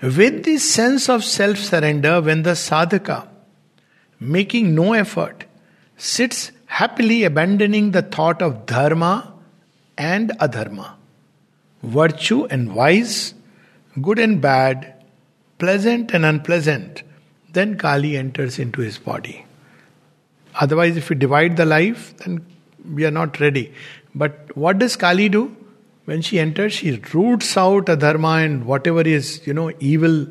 With 0.02 0.44
this 0.44 0.70
sense 0.70 1.08
of 1.08 1.24
self 1.24 1.58
surrender, 1.58 2.20
when 2.20 2.42
the 2.42 2.52
sadhaka, 2.52 3.28
making 4.18 4.74
no 4.74 4.92
effort, 4.92 5.44
sits 6.00 6.50
happily 6.64 7.24
abandoning 7.24 7.90
the 7.90 8.02
thought 8.02 8.40
of 8.40 8.64
dharma 8.64 9.34
and 9.98 10.30
adharma, 10.40 10.92
virtue 11.82 12.44
and 12.46 12.70
vice, 12.70 13.34
good 14.00 14.18
and 14.18 14.40
bad, 14.40 14.94
pleasant 15.58 16.12
and 16.12 16.24
unpleasant, 16.24 17.02
then 17.52 17.76
Kali 17.76 18.16
enters 18.16 18.58
into 18.58 18.80
his 18.80 18.98
body. 18.98 19.44
Otherwise, 20.54 20.96
if 20.96 21.10
we 21.10 21.16
divide 21.16 21.56
the 21.56 21.66
life, 21.66 22.16
then 22.18 22.46
we 22.90 23.04
are 23.04 23.10
not 23.10 23.38
ready. 23.38 23.72
But 24.14 24.56
what 24.56 24.78
does 24.78 24.96
Kali 24.96 25.28
do? 25.28 25.54
When 26.06 26.22
she 26.22 26.38
enters, 26.38 26.72
she 26.72 26.92
roots 27.12 27.56
out 27.56 27.86
adharma 27.86 28.44
and 28.44 28.64
whatever 28.64 29.02
is, 29.02 29.46
you 29.46 29.52
know, 29.52 29.70
evil 29.80 30.26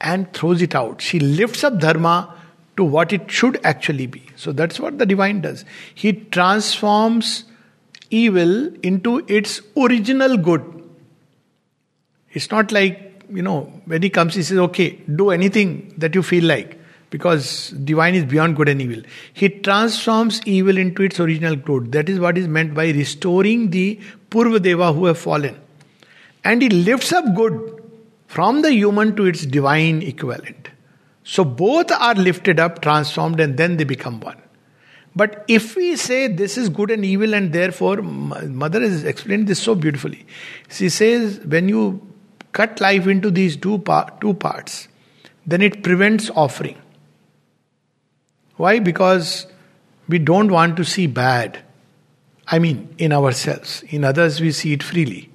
and 0.00 0.32
throws 0.32 0.60
it 0.62 0.74
out. 0.74 1.00
She 1.00 1.18
lifts 1.18 1.64
up 1.64 1.80
dharma 1.80 2.37
to 2.78 2.84
what 2.84 3.12
it 3.12 3.30
should 3.30 3.60
actually 3.64 4.06
be. 4.06 4.22
So 4.36 4.52
that's 4.52 4.78
what 4.78 4.98
the 4.98 5.04
divine 5.04 5.40
does. 5.40 5.64
He 5.94 6.12
transforms 6.12 7.44
evil 8.08 8.72
into 8.82 9.24
its 9.26 9.60
original 9.76 10.36
good. 10.36 10.64
It's 12.30 12.50
not 12.52 12.70
like, 12.70 13.24
you 13.30 13.42
know, 13.42 13.62
when 13.86 14.02
he 14.02 14.10
comes, 14.10 14.36
he 14.36 14.44
says, 14.44 14.58
okay, 14.58 14.90
do 15.16 15.30
anything 15.30 15.92
that 15.98 16.14
you 16.14 16.22
feel 16.22 16.44
like 16.44 16.78
because 17.10 17.70
divine 17.70 18.14
is 18.14 18.24
beyond 18.24 18.54
good 18.54 18.68
and 18.68 18.80
evil. 18.80 19.02
He 19.32 19.48
transforms 19.48 20.40
evil 20.46 20.78
into 20.78 21.02
its 21.02 21.18
original 21.18 21.56
good. 21.56 21.90
That 21.90 22.08
is 22.08 22.20
what 22.20 22.38
is 22.38 22.46
meant 22.46 22.74
by 22.74 22.90
restoring 22.90 23.70
the 23.70 23.98
Purvadeva 24.30 24.94
who 24.94 25.06
have 25.06 25.18
fallen. 25.18 25.60
And 26.44 26.62
he 26.62 26.68
lifts 26.68 27.12
up 27.12 27.34
good 27.34 27.82
from 28.28 28.62
the 28.62 28.72
human 28.72 29.16
to 29.16 29.24
its 29.26 29.44
divine 29.44 30.02
equivalent. 30.02 30.68
So 31.30 31.44
both 31.44 31.92
are 31.92 32.14
lifted 32.14 32.58
up, 32.58 32.80
transformed, 32.80 33.38
and 33.38 33.58
then 33.58 33.76
they 33.76 33.84
become 33.84 34.18
one. 34.20 34.40
But 35.14 35.44
if 35.46 35.76
we 35.76 35.94
say 35.96 36.26
this 36.26 36.56
is 36.56 36.70
good 36.70 36.90
and 36.90 37.04
evil, 37.04 37.34
and 37.34 37.52
therefore, 37.52 38.00
Mother 38.00 38.80
has 38.80 39.04
explained 39.04 39.46
this 39.46 39.60
so 39.60 39.74
beautifully. 39.74 40.24
She 40.70 40.88
says, 40.88 41.38
when 41.40 41.68
you 41.68 42.00
cut 42.52 42.80
life 42.80 43.06
into 43.06 43.30
these 43.30 43.58
two, 43.58 43.76
par- 43.80 44.10
two 44.22 44.32
parts, 44.32 44.88
then 45.46 45.60
it 45.60 45.82
prevents 45.82 46.30
offering. 46.30 46.80
Why? 48.56 48.78
Because 48.78 49.46
we 50.08 50.18
don't 50.18 50.50
want 50.50 50.78
to 50.78 50.84
see 50.84 51.06
bad. 51.06 51.62
I 52.46 52.58
mean, 52.58 52.94
in 52.96 53.12
ourselves. 53.12 53.84
In 53.90 54.02
others, 54.02 54.40
we 54.40 54.50
see 54.50 54.72
it 54.72 54.82
freely. 54.82 55.28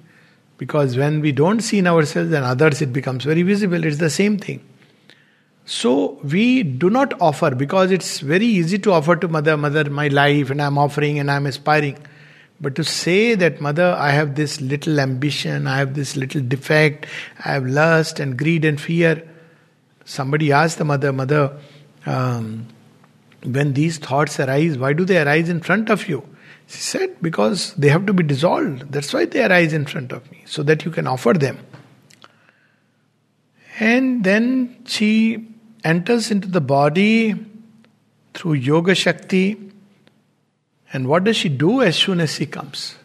Because 0.58 0.96
when 0.96 1.20
we 1.20 1.30
don't 1.30 1.60
see 1.60 1.78
in 1.78 1.86
ourselves, 1.86 2.32
and 2.32 2.44
others, 2.44 2.82
it 2.82 2.92
becomes 2.92 3.22
very 3.22 3.42
visible. 3.42 3.84
It's 3.84 3.98
the 3.98 4.10
same 4.10 4.38
thing. 4.38 4.60
So 5.66 6.18
we 6.22 6.62
do 6.62 6.90
not 6.90 7.20
offer 7.20 7.54
because 7.54 7.90
it's 7.90 8.20
very 8.20 8.44
easy 8.46 8.78
to 8.80 8.92
offer 8.92 9.16
to 9.16 9.28
mother, 9.28 9.56
mother, 9.56 9.88
my 9.88 10.08
life, 10.08 10.50
and 10.50 10.60
I'm 10.60 10.76
offering 10.76 11.18
and 11.18 11.30
I'm 11.30 11.46
aspiring. 11.46 11.98
But 12.60 12.74
to 12.76 12.84
say 12.84 13.34
that, 13.34 13.60
mother, 13.60 13.96
I 13.98 14.10
have 14.10 14.34
this 14.34 14.60
little 14.60 15.00
ambition, 15.00 15.66
I 15.66 15.78
have 15.78 15.94
this 15.94 16.16
little 16.16 16.42
defect, 16.42 17.06
I 17.44 17.52
have 17.52 17.66
lust 17.66 18.20
and 18.20 18.38
greed 18.38 18.64
and 18.64 18.80
fear. 18.80 19.26
Somebody 20.04 20.52
asked 20.52 20.78
the 20.78 20.84
mother, 20.84 21.12
mother, 21.12 21.58
um, 22.04 22.68
when 23.42 23.72
these 23.72 23.98
thoughts 23.98 24.38
arise, 24.38 24.78
why 24.78 24.92
do 24.92 25.04
they 25.04 25.20
arise 25.20 25.48
in 25.48 25.60
front 25.60 25.90
of 25.90 26.08
you? 26.08 26.22
She 26.66 26.78
said, 26.78 27.16
Because 27.20 27.74
they 27.74 27.88
have 27.88 28.06
to 28.06 28.12
be 28.12 28.22
dissolved. 28.22 28.92
That's 28.92 29.12
why 29.12 29.24
they 29.26 29.44
arise 29.44 29.72
in 29.72 29.86
front 29.86 30.12
of 30.12 30.30
me, 30.30 30.42
so 30.46 30.62
that 30.62 30.84
you 30.84 30.90
can 30.90 31.06
offer 31.06 31.32
them. 31.32 31.58
And 33.78 34.24
then 34.24 34.76
she 34.86 35.53
enters 35.84 36.30
into 36.30 36.48
the 36.48 36.60
body 36.60 37.34
through 38.32 38.54
Yoga 38.54 38.94
Shakti. 38.94 39.56
And 40.92 41.06
what 41.06 41.24
does 41.24 41.36
she 41.36 41.48
do 41.48 41.82
as 41.82 41.96
soon 41.96 42.20
as 42.20 42.34
she 42.34 42.46
comes? 42.46 42.96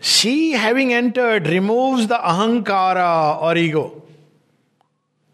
She, 0.00 0.52
having 0.52 0.92
entered, 0.92 1.46
removes 1.46 2.06
the 2.06 2.16
ahankara 2.16 3.42
or 3.42 3.56
ego. 3.56 4.02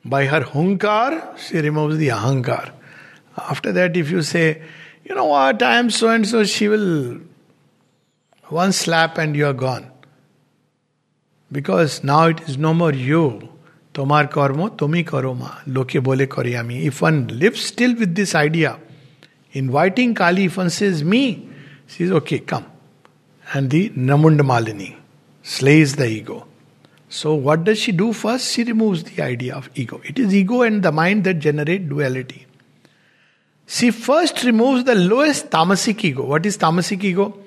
By 0.05 0.26
her 0.26 0.43
hunkar, 0.43 1.37
she 1.38 1.59
removes 1.59 1.97
the 1.99 2.09
ahankar. 2.09 2.73
After 3.37 3.73
that, 3.73 3.97
if 3.97 4.11
you 4.11 4.23
say, 4.23 4.62
you 5.05 5.14
know 5.14 5.26
what, 5.26 5.62
I 5.62 5.79
am 5.79 5.91
so 5.91 6.09
and 6.09 6.26
so, 6.26 6.45
she 6.45 6.69
will 6.69 7.21
one 8.49 8.73
slap 8.73 9.19
and 9.19 9.35
you 9.35 9.47
are 9.47 9.55
gone. 9.55 9.91
Because 11.50 12.05
now 12.05 12.26
it 12.26 12.41
is 12.49 12.59
no 12.59 12.75
more 12.75 12.93
you. 12.93 13.53
Karmo, 13.94 14.76
tomi 14.76 15.04
karoma. 15.04 15.62
Loke 15.66 16.02
bole 16.02 16.26
koryami. 16.26 16.84
If 16.84 17.02
one 17.02 17.28
lives 17.28 17.64
still 17.64 17.94
with 17.94 18.14
this 18.14 18.34
idea, 18.34 18.78
inviting 19.52 20.14
Kali, 20.14 20.44
if 20.46 20.56
one 20.56 20.70
says 20.70 21.04
me, 21.04 21.48
she 21.86 22.04
says, 22.04 22.12
okay, 22.12 22.40
come. 22.40 22.66
And 23.52 23.70
the 23.70 23.90
Namund 23.90 24.40
Malini 24.40 24.96
slays 25.42 25.96
the 25.96 26.06
ego. 26.06 26.46
So, 27.08 27.34
what 27.34 27.62
does 27.62 27.78
she 27.78 27.92
do 27.92 28.12
first? 28.12 28.52
She 28.52 28.64
removes 28.64 29.04
the 29.04 29.22
idea 29.22 29.54
of 29.54 29.70
ego. 29.76 30.00
It 30.04 30.18
is 30.18 30.34
ego 30.34 30.62
and 30.62 30.82
the 30.82 30.90
mind 30.90 31.22
that 31.24 31.34
generate 31.34 31.88
duality. 31.88 32.46
She 33.66 33.92
first 33.92 34.42
removes 34.42 34.84
the 34.84 34.94
lowest 34.94 35.50
tamasic 35.50 36.02
ego. 36.02 36.24
What 36.24 36.44
is 36.44 36.58
tamasic 36.58 37.04
ego? 37.04 37.38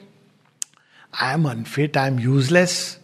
I 1.20 1.34
am 1.34 1.46
unfit, 1.46 1.98
I 1.98 2.08
am 2.08 2.20
useless, 2.20 3.00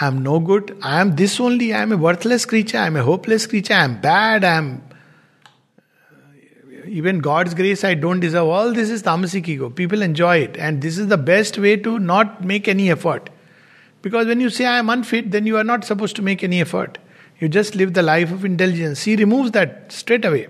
I 0.00 0.06
am 0.06 0.22
no 0.22 0.40
good, 0.40 0.76
I 0.82 1.00
am 1.00 1.16
this 1.16 1.38
only, 1.38 1.74
I 1.74 1.82
am 1.82 1.92
a 1.92 1.96
worthless 1.96 2.46
creature, 2.46 2.78
I 2.78 2.86
am 2.86 2.96
a 2.96 3.02
hopeless 3.02 3.46
creature, 3.46 3.74
I 3.74 3.84
am 3.84 4.00
bad, 4.00 4.42
I 4.42 4.54
am. 4.54 4.82
Uh, 6.10 6.86
even 6.86 7.18
God's 7.18 7.54
grace, 7.54 7.84
I 7.84 7.94
don't 7.94 8.20
deserve. 8.20 8.48
All 8.48 8.72
this 8.72 8.88
is 8.88 9.02
tamasic 9.02 9.46
ego. 9.46 9.68
People 9.68 10.00
enjoy 10.00 10.38
it, 10.38 10.56
and 10.56 10.80
this 10.80 10.96
is 10.96 11.08
the 11.08 11.18
best 11.18 11.58
way 11.58 11.76
to 11.76 11.98
not 11.98 12.42
make 12.42 12.68
any 12.68 12.90
effort. 12.90 13.28
Because 14.00 14.26
when 14.26 14.40
you 14.40 14.50
say 14.50 14.64
I 14.64 14.78
am 14.78 14.88
unfit, 14.88 15.30
then 15.30 15.46
you 15.46 15.56
are 15.58 15.64
not 15.64 15.84
supposed 15.84 16.16
to 16.16 16.22
make 16.22 16.42
any 16.42 16.60
effort. 16.60 16.98
You 17.38 17.48
just 17.48 17.74
live 17.74 17.92
the 17.92 18.02
life 18.02 18.32
of 18.32 18.44
intelligence. 18.44 19.02
He 19.02 19.16
removes 19.16 19.50
that 19.52 19.92
straight 19.92 20.24
away. 20.24 20.48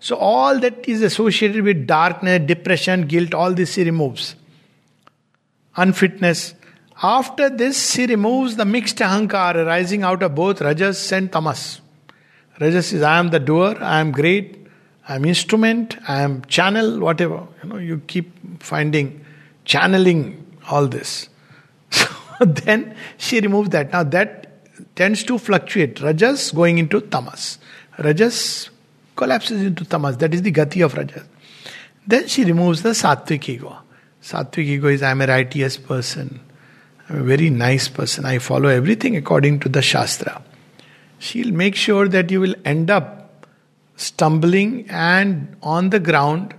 So 0.00 0.16
all 0.16 0.58
that 0.60 0.88
is 0.88 1.02
associated 1.02 1.62
with 1.64 1.86
darkness, 1.86 2.42
depression, 2.46 3.06
guilt, 3.06 3.32
all 3.32 3.54
this 3.54 3.76
he 3.76 3.84
removes. 3.84 4.34
Unfitness. 5.76 6.54
After 7.02 7.50
this, 7.50 7.94
he 7.94 8.06
removes 8.06 8.54
the 8.54 8.64
mixed 8.64 8.98
ahankar 8.98 9.56
arising 9.56 10.04
out 10.04 10.22
of 10.22 10.36
both 10.36 10.60
rajas 10.60 11.10
and 11.10 11.32
tamas. 11.32 11.80
Rajas 12.60 12.92
is 12.92 13.02
I 13.02 13.18
am 13.18 13.30
the 13.30 13.40
doer, 13.40 13.76
I 13.80 13.98
am 13.98 14.12
great, 14.12 14.68
I 15.08 15.16
am 15.16 15.24
instrument, 15.24 15.96
I 16.06 16.20
am 16.20 16.44
channel, 16.44 17.00
whatever. 17.00 17.46
You 17.62 17.68
know, 17.68 17.76
you 17.78 18.02
keep 18.06 18.62
finding 18.62 19.24
channeling 19.64 20.46
all 20.70 20.86
this. 20.86 21.28
So 22.38 22.46
then 22.46 22.96
she 23.18 23.38
removes 23.40 23.68
that. 23.70 23.92
Now 23.92 24.02
that 24.02 24.96
tends 24.96 25.22
to 25.24 25.38
fluctuate. 25.38 26.00
Rajas 26.00 26.50
going 26.50 26.78
into 26.78 27.00
tamas. 27.00 27.58
Rajas 27.98 28.68
collapses 29.14 29.62
into 29.62 29.84
tamas. 29.84 30.16
That 30.16 30.34
is 30.34 30.42
the 30.42 30.50
gati 30.50 30.84
of 30.84 30.94
rajas. 30.94 31.22
Then 32.04 32.26
she 32.26 32.44
removes 32.44 32.82
the 32.82 32.90
sattvic 32.90 33.48
ego. 33.48 33.76
Sattvic 34.20 34.64
ego 34.64 34.88
is 34.88 35.04
I 35.04 35.12
am 35.12 35.20
a 35.20 35.26
righteous 35.28 35.76
person. 35.76 36.40
A 37.12 37.22
very 37.22 37.50
nice 37.50 37.88
person. 37.88 38.24
I 38.24 38.38
follow 38.38 38.68
everything 38.68 39.16
according 39.16 39.60
to 39.60 39.68
the 39.68 39.82
Shastra. 39.82 40.42
She'll 41.18 41.52
make 41.52 41.74
sure 41.74 42.08
that 42.08 42.30
you 42.30 42.40
will 42.40 42.54
end 42.64 42.90
up 42.90 43.46
stumbling 43.96 44.86
and 44.88 45.56
on 45.62 45.90
the 45.90 46.00
ground, 46.00 46.54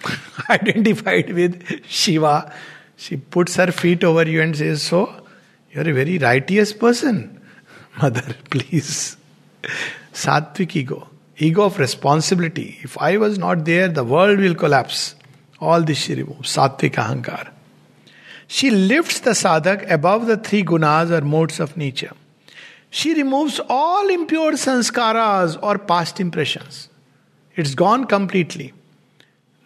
identified 0.50 1.32
with 1.32 1.84
Shiva. 1.86 2.52
She 2.96 3.16
puts 3.16 3.56
her 3.56 3.72
feet 3.72 4.04
over 4.04 4.28
you 4.28 4.42
and 4.42 4.56
says, 4.56 4.82
So, 4.82 5.26
you're 5.72 5.88
a 5.88 5.94
very 5.94 6.18
righteous 6.18 6.72
person. 6.72 7.40
Mother, 8.02 8.36
please. 8.50 9.16
Sattvic 10.12 10.76
ego 10.76 11.08
ego 11.38 11.64
of 11.64 11.78
responsibility. 11.78 12.78
If 12.82 12.96
I 12.98 13.16
was 13.16 13.38
not 13.38 13.64
there, 13.64 13.88
the 13.88 14.04
world 14.04 14.38
will 14.38 14.54
collapse. 14.54 15.14
All 15.60 15.82
this 15.82 15.98
she 15.98 16.14
removes. 16.14 16.54
Sattvic 16.54 16.94
ahankar. 16.94 17.48
She 18.48 18.70
lifts 18.70 19.20
the 19.20 19.30
sadhak 19.30 19.90
above 19.90 20.26
the 20.26 20.36
three 20.36 20.62
gunas 20.62 21.10
or 21.10 21.24
modes 21.24 21.58
of 21.60 21.76
nature. 21.76 22.12
She 22.90 23.14
removes 23.14 23.60
all 23.68 24.08
impure 24.08 24.52
sanskaras 24.52 25.58
or 25.62 25.78
past 25.78 26.20
impressions. 26.20 26.88
It's 27.56 27.74
gone 27.74 28.04
completely. 28.06 28.72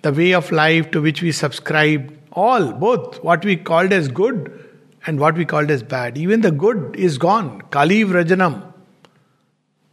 The 0.03 0.13
way 0.13 0.33
of 0.33 0.51
life 0.51 0.91
to 0.93 1.03
which 1.03 1.21
we 1.21 1.33
subscribe, 1.33 2.17
all, 2.33 2.73
both 2.73 3.23
what 3.23 3.45
we 3.45 3.57
called 3.57 3.93
as 3.93 4.09
good 4.09 4.69
and 5.07 5.21
what 5.21 5.37
we 5.37 5.45
called 5.45 5.71
as 5.71 5.83
bad. 5.83 6.17
Even 6.17 6.41
the 6.41 6.51
good 6.51 6.97
is 6.97 7.19
gone. 7.19 7.61
Kali 7.71 8.05
Vrajanam. 8.05 8.73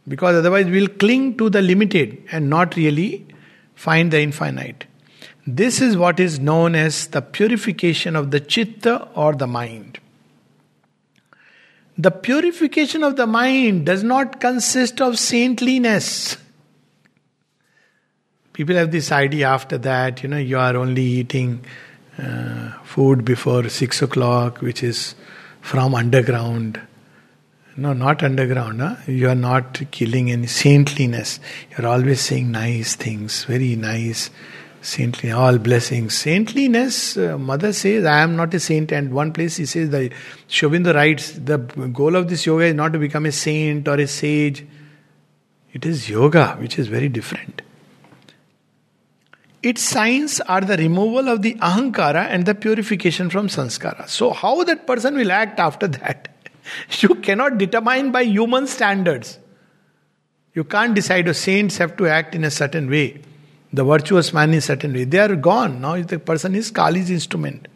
Because 0.06 0.36
otherwise 0.36 0.66
we'll 0.66 0.88
cling 0.88 1.36
to 1.36 1.50
the 1.50 1.60
limited 1.60 2.22
and 2.32 2.48
not 2.48 2.74
really 2.76 3.26
find 3.74 4.10
the 4.10 4.20
infinite. 4.20 4.87
This 5.50 5.80
is 5.80 5.96
what 5.96 6.20
is 6.20 6.38
known 6.38 6.74
as 6.74 7.06
the 7.06 7.22
purification 7.22 8.16
of 8.16 8.32
the 8.32 8.38
chitta 8.38 9.08
or 9.14 9.32
the 9.32 9.46
mind. 9.46 9.98
The 11.96 12.10
purification 12.10 13.02
of 13.02 13.16
the 13.16 13.26
mind 13.26 13.86
does 13.86 14.04
not 14.04 14.40
consist 14.40 15.00
of 15.00 15.18
saintliness. 15.18 16.36
People 18.52 18.76
have 18.76 18.90
this 18.90 19.10
idea 19.10 19.48
after 19.48 19.78
that, 19.78 20.22
you 20.22 20.28
know, 20.28 20.36
you 20.36 20.58
are 20.58 20.76
only 20.76 21.02
eating 21.02 21.64
uh, 22.18 22.72
food 22.84 23.24
before 23.24 23.70
six 23.70 24.02
o'clock, 24.02 24.60
which 24.60 24.82
is 24.82 25.14
from 25.62 25.94
underground. 25.94 26.78
No, 27.74 27.94
not 27.94 28.22
underground. 28.22 28.82
Huh? 28.82 28.96
You 29.06 29.30
are 29.30 29.34
not 29.34 29.80
killing 29.92 30.30
any 30.30 30.46
saintliness. 30.46 31.40
You're 31.70 31.88
always 31.88 32.20
saying 32.20 32.50
nice 32.50 32.96
things, 32.96 33.44
very 33.44 33.76
nice, 33.76 34.28
saintly, 34.80 35.30
all 35.30 35.58
blessings. 35.58 36.16
Saintliness, 36.16 37.16
uh, 37.16 37.38
mother 37.38 37.72
says, 37.72 38.04
I 38.04 38.20
am 38.20 38.36
not 38.36 38.52
a 38.54 38.60
saint. 38.60 38.92
And 38.92 39.12
one 39.12 39.32
place 39.32 39.56
he 39.56 39.66
says, 39.66 39.90
the 39.90 40.10
Sri 40.46 40.68
Aurobindo 40.68 40.94
writes, 40.94 41.32
the 41.32 41.58
goal 41.58 42.16
of 42.16 42.28
this 42.28 42.46
yoga 42.46 42.64
is 42.64 42.74
not 42.74 42.92
to 42.92 42.98
become 42.98 43.26
a 43.26 43.32
saint 43.32 43.86
or 43.88 43.96
a 43.96 44.06
sage. 44.06 44.66
It 45.72 45.84
is 45.84 46.08
yoga, 46.08 46.56
which 46.60 46.78
is 46.78 46.88
very 46.88 47.08
different. 47.08 47.62
Its 49.62 49.82
signs 49.82 50.40
are 50.42 50.60
the 50.60 50.76
removal 50.76 51.28
of 51.28 51.42
the 51.42 51.54
ahankara 51.56 52.26
and 52.28 52.46
the 52.46 52.54
purification 52.54 53.28
from 53.28 53.48
sanskara. 53.48 54.08
So, 54.08 54.32
how 54.32 54.62
that 54.64 54.86
person 54.86 55.16
will 55.16 55.32
act 55.32 55.58
after 55.58 55.88
that, 55.88 56.28
you 57.00 57.16
cannot 57.16 57.58
determine 57.58 58.12
by 58.12 58.22
human 58.22 58.66
standards. 58.68 59.38
You 60.54 60.64
can't 60.64 60.94
decide, 60.94 61.28
oh, 61.28 61.32
saints 61.32 61.78
have 61.78 61.96
to 61.96 62.06
act 62.06 62.34
in 62.34 62.44
a 62.44 62.50
certain 62.50 62.88
way, 62.88 63.20
the 63.72 63.84
virtuous 63.84 64.32
man 64.32 64.54
a 64.54 64.60
certain 64.60 64.92
way. 64.92 65.04
They 65.04 65.18
are 65.18 65.36
gone. 65.36 65.80
Now, 65.80 66.00
the 66.00 66.18
person 66.18 66.54
is 66.54 66.70
Kali's 66.70 67.10
instrument. 67.10 67.68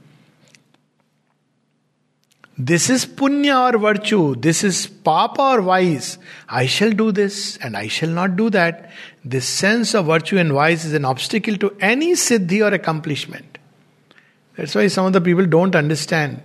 This 2.59 2.91
is 2.91 3.07
punya 3.07 3.73
or 3.73 3.79
virtue. 3.79 4.37
This 4.37 4.63
is 4.63 4.87
papa 4.87 5.43
or 5.43 5.63
vice. 5.63 6.19
I 6.49 6.67
shall 6.67 6.93
do 6.93 7.11
this 7.11 7.57
and 7.59 7.77
I 7.77 7.89
shall 7.89 8.11
not 8.11 8.37
do 8.37 8.51
that. 8.51 8.91
This 9.25 9.47
sense 9.47 9.95
of 9.95 10.07
virtue 10.07 10.39
and 10.39 10.53
vice 10.53 10.85
is 10.85 10.93
an 10.93 11.05
obstacle 11.05 11.57
to 11.57 11.75
any 11.81 12.13
siddhi 12.13 12.63
or 12.63 12.75
accomplishment. 12.75 13.59
That's 14.57 14.75
why 14.75 14.87
some 14.89 15.07
of 15.07 15.13
the 15.15 15.21
people 15.21 15.47
don't 15.47 15.75
understand 15.75 16.43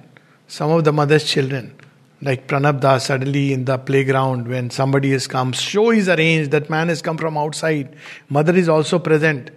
some 0.48 0.72
of 0.72 0.86
the 0.86 0.94
mother's 0.94 1.26
children. 1.26 1.77
Like 2.22 2.48
Pranab 2.48 2.80
Das, 2.80 3.06
suddenly 3.06 3.54
in 3.54 3.66
the 3.66 3.78
playground, 3.78 4.48
when 4.48 4.72
somebody 4.72 5.12
has 5.12 5.28
come, 5.28 5.52
show 5.54 5.92
is 5.92 6.10
arranged, 6.10 6.52
that 6.52 6.70
man 6.70 6.88
has 6.90 7.02
come 7.02 7.18
from 7.18 7.38
outside. 7.38 7.96
Mother 8.28 8.56
is 8.56 8.68
also 8.68 8.98
present. 8.98 9.52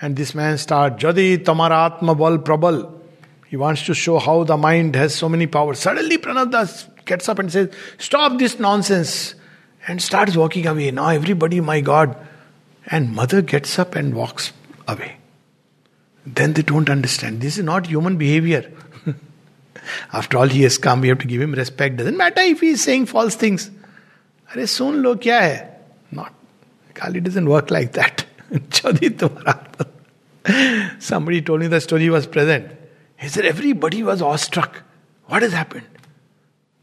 And 0.00 0.16
this 0.16 0.34
man 0.34 0.58
starts, 0.58 1.02
Jadi 1.02 1.38
tamaratma 1.38 2.18
bal 2.18 2.38
prabal. 2.38 2.92
He 3.46 3.56
wants 3.56 3.86
to 3.86 3.94
show 3.94 4.18
how 4.18 4.44
the 4.44 4.56
mind 4.56 4.96
has 4.96 5.14
so 5.14 5.28
many 5.28 5.46
powers. 5.46 5.78
Suddenly 5.78 6.18
Pranab 6.18 6.50
Das 6.50 6.88
gets 7.04 7.28
up 7.28 7.38
and 7.38 7.50
says, 7.50 7.72
Stop 7.98 8.38
this 8.38 8.58
nonsense. 8.58 9.34
And 9.86 10.02
starts 10.02 10.36
walking 10.36 10.66
away. 10.66 10.90
Now 10.90 11.08
everybody, 11.08 11.60
my 11.60 11.80
God. 11.80 12.16
And 12.86 13.14
mother 13.14 13.42
gets 13.42 13.78
up 13.78 13.94
and 13.94 14.14
walks 14.14 14.52
away. 14.88 15.18
Then 16.26 16.54
they 16.54 16.62
don't 16.62 16.88
understand. 16.88 17.40
This 17.40 17.58
is 17.58 17.64
not 17.64 17.86
human 17.86 18.16
behavior. 18.16 18.70
After 20.13 20.37
all, 20.37 20.47
he 20.47 20.63
has 20.63 20.77
come, 20.77 21.01
we 21.01 21.07
have 21.09 21.19
to 21.19 21.27
give 21.27 21.41
him 21.41 21.53
respect. 21.53 21.97
Doesn't 21.97 22.17
matter 22.17 22.41
if 22.41 22.61
he 22.61 22.69
is 22.69 22.83
saying 22.83 23.05
false 23.07 23.35
things. 23.35 23.69
अरे 24.51 24.65
सुन 24.65 24.95
लो 25.01 25.15
क्या 25.23 25.39
है 25.39 25.57
not 26.13 26.31
Kali 26.99 27.21
doesn't 27.21 27.47
work 27.47 27.71
like 27.71 27.93
that. 27.93 28.25
Somebody 30.99 31.41
told 31.41 31.61
me 31.61 31.67
the 31.67 31.79
story 31.79 32.09
was 32.09 32.25
present. 32.27 32.71
He 33.17 33.27
said 33.27 33.45
everybody 33.45 34.03
was 34.03 34.21
awestruck. 34.21 34.81
What 35.27 35.43
has 35.43 35.53
happened? 35.53 35.85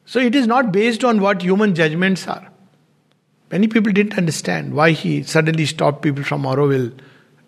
So 0.04 0.20
it 0.20 0.34
is 0.34 0.46
not 0.46 0.72
based 0.72 1.04
on 1.04 1.20
what 1.20 1.42
human 1.42 1.74
judgments 1.74 2.26
are. 2.28 2.48
Many 3.50 3.68
people 3.68 3.92
didn't 3.92 4.16
understand 4.16 4.74
why 4.74 4.92
he 4.92 5.22
suddenly 5.22 5.66
stopped 5.66 6.02
people 6.02 6.24
from 6.24 6.42
Auroville 6.42 6.92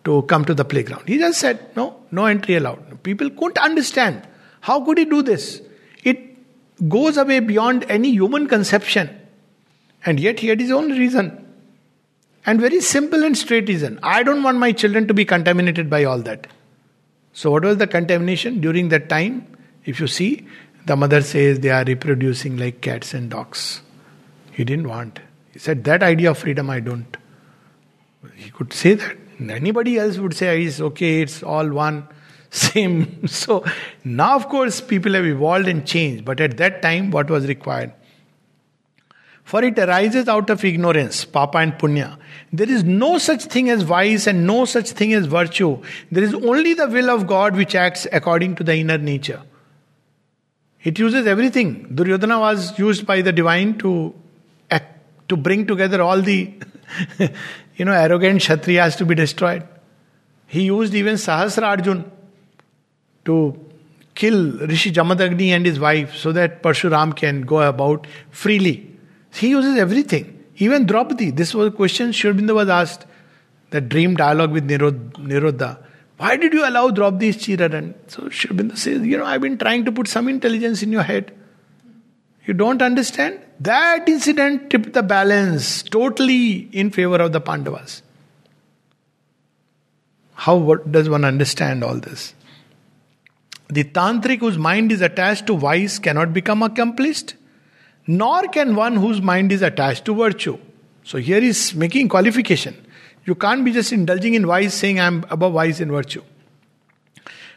to 0.05 0.22
come 0.22 0.44
to 0.44 0.55
the 0.55 0.64
playground. 0.64 1.09
He 1.09 1.18
just 1.18 1.40
said, 1.40 1.64
no, 1.77 1.96
no 2.11 2.27
entry 2.27 2.57
allowed. 2.57 3.03
People 3.03 3.31
couldn't 3.31 3.59
understand. 3.59 4.27
How 4.63 4.80
could 4.80 4.97
he 4.97 5.04
do 5.04 5.21
this? 5.21 5.62
It 6.06 6.19
goes 6.88 7.17
away 7.17 7.41
beyond 7.41 7.86
any 7.89 8.12
human 8.12 8.47
conception. 8.47 9.10
And 10.06 10.21
yet 10.21 10.39
he 10.39 10.47
had 10.47 10.62
his 10.62 10.71
own 10.71 10.91
reason. 10.91 11.39
And 12.45 12.62
very 12.62 12.80
simple 12.80 13.23
and 13.23 13.38
straight 13.38 13.67
reason. 13.67 13.99
I 14.02 14.23
don't 14.23 14.41
want 14.41 14.60
my 14.60 14.71
children 14.71 15.06
to 15.10 15.13
be 15.13 15.26
contaminated 15.26 15.89
by 15.89 16.06
all 16.06 16.19
that. 16.19 16.47
So, 17.34 17.52
what 17.52 17.65
was 17.65 17.78
the 17.78 17.88
contamination 17.88 18.62
during 18.62 18.88
that 18.89 19.10
time? 19.10 19.45
If 19.84 19.99
you 19.99 20.08
see, 20.08 20.47
the 20.86 20.95
mother 20.95 21.21
says 21.21 21.60
they 21.60 21.69
are 21.69 21.84
reproducing 21.84 22.56
like 22.56 22.80
cats 22.80 23.13
and 23.13 23.30
dogs. 23.30 23.82
He 24.54 24.63
didn't 24.63 24.88
want. 24.88 25.19
He 25.52 25.60
said, 25.60 25.84
That 25.84 26.04
idea 26.04 26.32
of 26.32 26.38
freedom 26.38 26.69
I 26.69 26.80
don't. 26.80 27.17
He 28.36 28.49
could 28.49 28.71
say 28.71 28.93
that. 28.93 29.17
Anybody 29.41 29.97
else 29.97 30.17
would 30.19 30.34
say, 30.34 30.63
It's 30.63 30.80
okay, 30.80 31.21
it's 31.21 31.43
all 31.43 31.69
one, 31.69 32.08
same. 32.54 33.28
So 33.28 33.66
now, 34.04 34.36
of 34.36 34.48
course, 34.50 34.80
people 34.82 35.13
have 35.13 35.26
evolved 35.26 35.68
and 35.68 35.86
changed, 35.86 36.24
but 36.26 36.39
at 36.39 36.58
that 36.58 36.82
time, 36.82 37.12
what 37.12 37.30
was 37.30 37.48
required? 37.48 37.94
For 39.44 39.63
it 39.63 39.78
arises 39.78 40.30
out 40.30 40.50
of 40.50 40.63
ignorance, 40.63 41.26
papa 41.26 41.58
and 41.58 41.74
punya. 41.74 42.18
There 42.54 42.70
is 42.70 42.84
no 42.84 43.18
such 43.18 43.44
thing 43.44 43.70
as 43.70 43.82
vice 43.82 44.26
and 44.28 44.48
no 44.48 44.66
such 44.66 44.92
thing 44.92 45.13
as 45.13 45.26
virtue. 45.26 45.82
There 46.12 46.24
is 46.24 46.34
only 46.34 46.74
the 46.74 46.88
will 46.88 47.10
of 47.10 47.28
God 47.28 47.58
which 47.58 47.76
acts 47.76 48.08
according 48.12 48.56
to 48.56 48.63
the 48.63 48.76
inner 48.76 48.98
nature. 48.98 49.42
It 50.84 50.98
uses 51.00 51.28
everything. 51.28 51.88
Duryodhana 51.94 52.39
was 52.39 52.78
used 52.80 53.06
by 53.06 53.22
the 53.22 53.32
divine 53.32 53.78
to 53.80 54.13
to 55.30 55.38
bring 55.38 55.66
together 55.66 56.02
all 56.02 56.22
the 56.22 56.54
you 57.78 57.86
know 57.86 57.94
arrogant 57.94 58.42
kshatriyas 58.42 58.98
to 58.98 59.06
be 59.06 59.16
destroyed. 59.16 59.68
He 60.48 60.63
used 60.63 60.94
even 60.94 61.16
Sahasra 61.16 61.63
Arjun 61.63 62.12
to 63.25 63.59
kill 64.15 64.51
Rishi 64.59 64.91
Jamadagni 64.91 65.47
and 65.49 65.65
his 65.65 65.79
wife 65.79 66.15
so 66.15 66.31
that 66.31 66.62
Parshuram 66.62 67.15
can 67.15 67.41
go 67.41 67.62
about 67.62 68.05
freely. 68.31 68.91
He 69.33 69.49
uses 69.49 69.77
everything. 69.77 70.43
Even 70.57 70.86
Draupadi, 70.86 71.31
this 71.31 71.53
was 71.53 71.69
a 71.69 71.71
question 71.71 72.12
Sri 72.12 72.31
Aurobindo 72.31 72.53
was 72.53 72.69
asked, 72.69 73.05
the 73.71 73.81
dream 73.81 74.15
dialogue 74.15 74.51
with 74.51 74.69
Nirodha. 74.69 75.79
Why 76.17 76.38
did 76.38 76.53
you 76.53 76.67
allow 76.67 76.91
Draupadi's 76.91 77.38
Chirharan? 77.38 77.95
So 78.07 78.29
Sri 78.29 78.51
Aurobindo 78.51 78.77
says, 78.77 79.01
you 79.01 79.17
know, 79.17 79.25
I've 79.25 79.41
been 79.41 79.57
trying 79.57 79.83
to 79.86 79.91
put 79.91 80.07
some 80.07 80.27
intelligence 80.27 80.83
in 80.83 80.91
your 80.91 81.01
head. 81.01 81.33
You 82.45 82.53
don't 82.53 82.81
understand? 82.81 83.39
That 83.62 84.07
incident 84.07 84.69
tipped 84.69 84.93
the 84.93 85.01
balance 85.01 85.81
totally 85.81 86.69
in 86.71 86.91
favor 86.91 87.15
of 87.15 87.31
the 87.31 87.41
Pandavas. 87.41 88.03
How 90.36 90.75
does 90.75 91.09
one 91.09 91.25
understand 91.25 91.83
all 91.83 91.95
this? 91.95 92.36
The 93.69 93.84
tantric 93.84 94.39
whose 94.39 94.58
mind 94.58 94.91
is 94.91 95.02
attached 95.02 95.47
to 95.47 95.58
vice 95.58 95.99
cannot 95.99 96.34
become 96.34 96.63
accomplished, 96.63 97.36
nor 98.06 98.43
can 98.49 98.76
one 98.76 98.95
whose 98.95 99.21
mind 99.21 99.52
is 99.52 99.62
attached 99.62 100.06
to 100.06 100.15
virtue. 100.15 100.58
So 101.04 101.17
here 101.17 101.38
is 101.38 101.73
making 101.73 102.10
qualification. 102.10 102.76
You 103.26 103.36
can't 103.36 103.63
be 103.63 103.71
just 103.71 103.93
indulging 103.93 104.34
in 104.34 104.45
vice 104.45 104.73
saying 104.73 104.99
I'm 104.99 105.26
above 105.30 105.54
vice 105.54 105.80
and 105.80 105.91
virtue. 105.91 106.23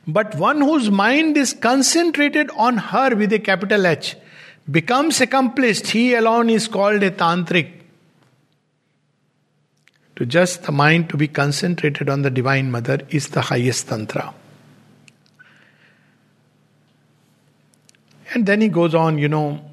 But 0.06 0.36
one 0.36 0.60
whose 0.60 0.90
mind 0.90 1.36
is 1.36 1.52
concentrated 1.52 2.50
on 2.56 2.76
her 2.76 3.16
with 3.16 3.32
a 3.32 3.40
capital 3.40 3.86
H 3.86 4.16
becomes 4.70 5.20
accomplished, 5.20 5.88
he 5.88 6.14
alone 6.14 6.50
is 6.50 6.68
called 6.68 7.02
a 7.02 7.10
tantric. 7.10 7.72
To 10.16 10.24
just 10.24 10.62
the 10.62 10.72
mind 10.72 11.10
to 11.10 11.16
be 11.16 11.28
concentrated 11.28 12.08
on 12.08 12.22
the 12.22 12.30
Divine 12.30 12.70
Mother 12.70 13.00
is 13.10 13.28
the 13.28 13.42
highest 13.42 13.88
tantra. 13.88 14.32
And 18.36 18.44
then 18.44 18.60
he 18.60 18.68
goes 18.68 18.94
on, 18.94 19.16
you 19.16 19.28
know, 19.28 19.64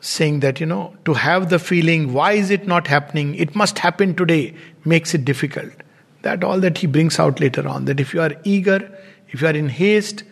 saying 0.00 0.40
that, 0.40 0.58
you 0.58 0.66
know, 0.66 0.96
to 1.04 1.14
have 1.14 1.48
the 1.48 1.60
feeling, 1.60 2.12
why 2.12 2.32
is 2.32 2.50
it 2.50 2.66
not 2.66 2.88
happening? 2.88 3.36
It 3.36 3.54
must 3.54 3.78
happen 3.78 4.16
today, 4.16 4.54
makes 4.84 5.14
it 5.14 5.24
difficult. 5.24 5.70
That 6.22 6.42
all 6.42 6.58
that 6.58 6.78
he 6.78 6.88
brings 6.88 7.20
out 7.20 7.38
later 7.38 7.68
on. 7.68 7.84
That 7.84 8.00
if 8.00 8.12
you 8.12 8.20
are 8.20 8.32
eager, 8.42 8.80
if 9.28 9.42
you 9.42 9.46
are 9.46 9.54
in 9.54 9.68
haste, 9.68 10.24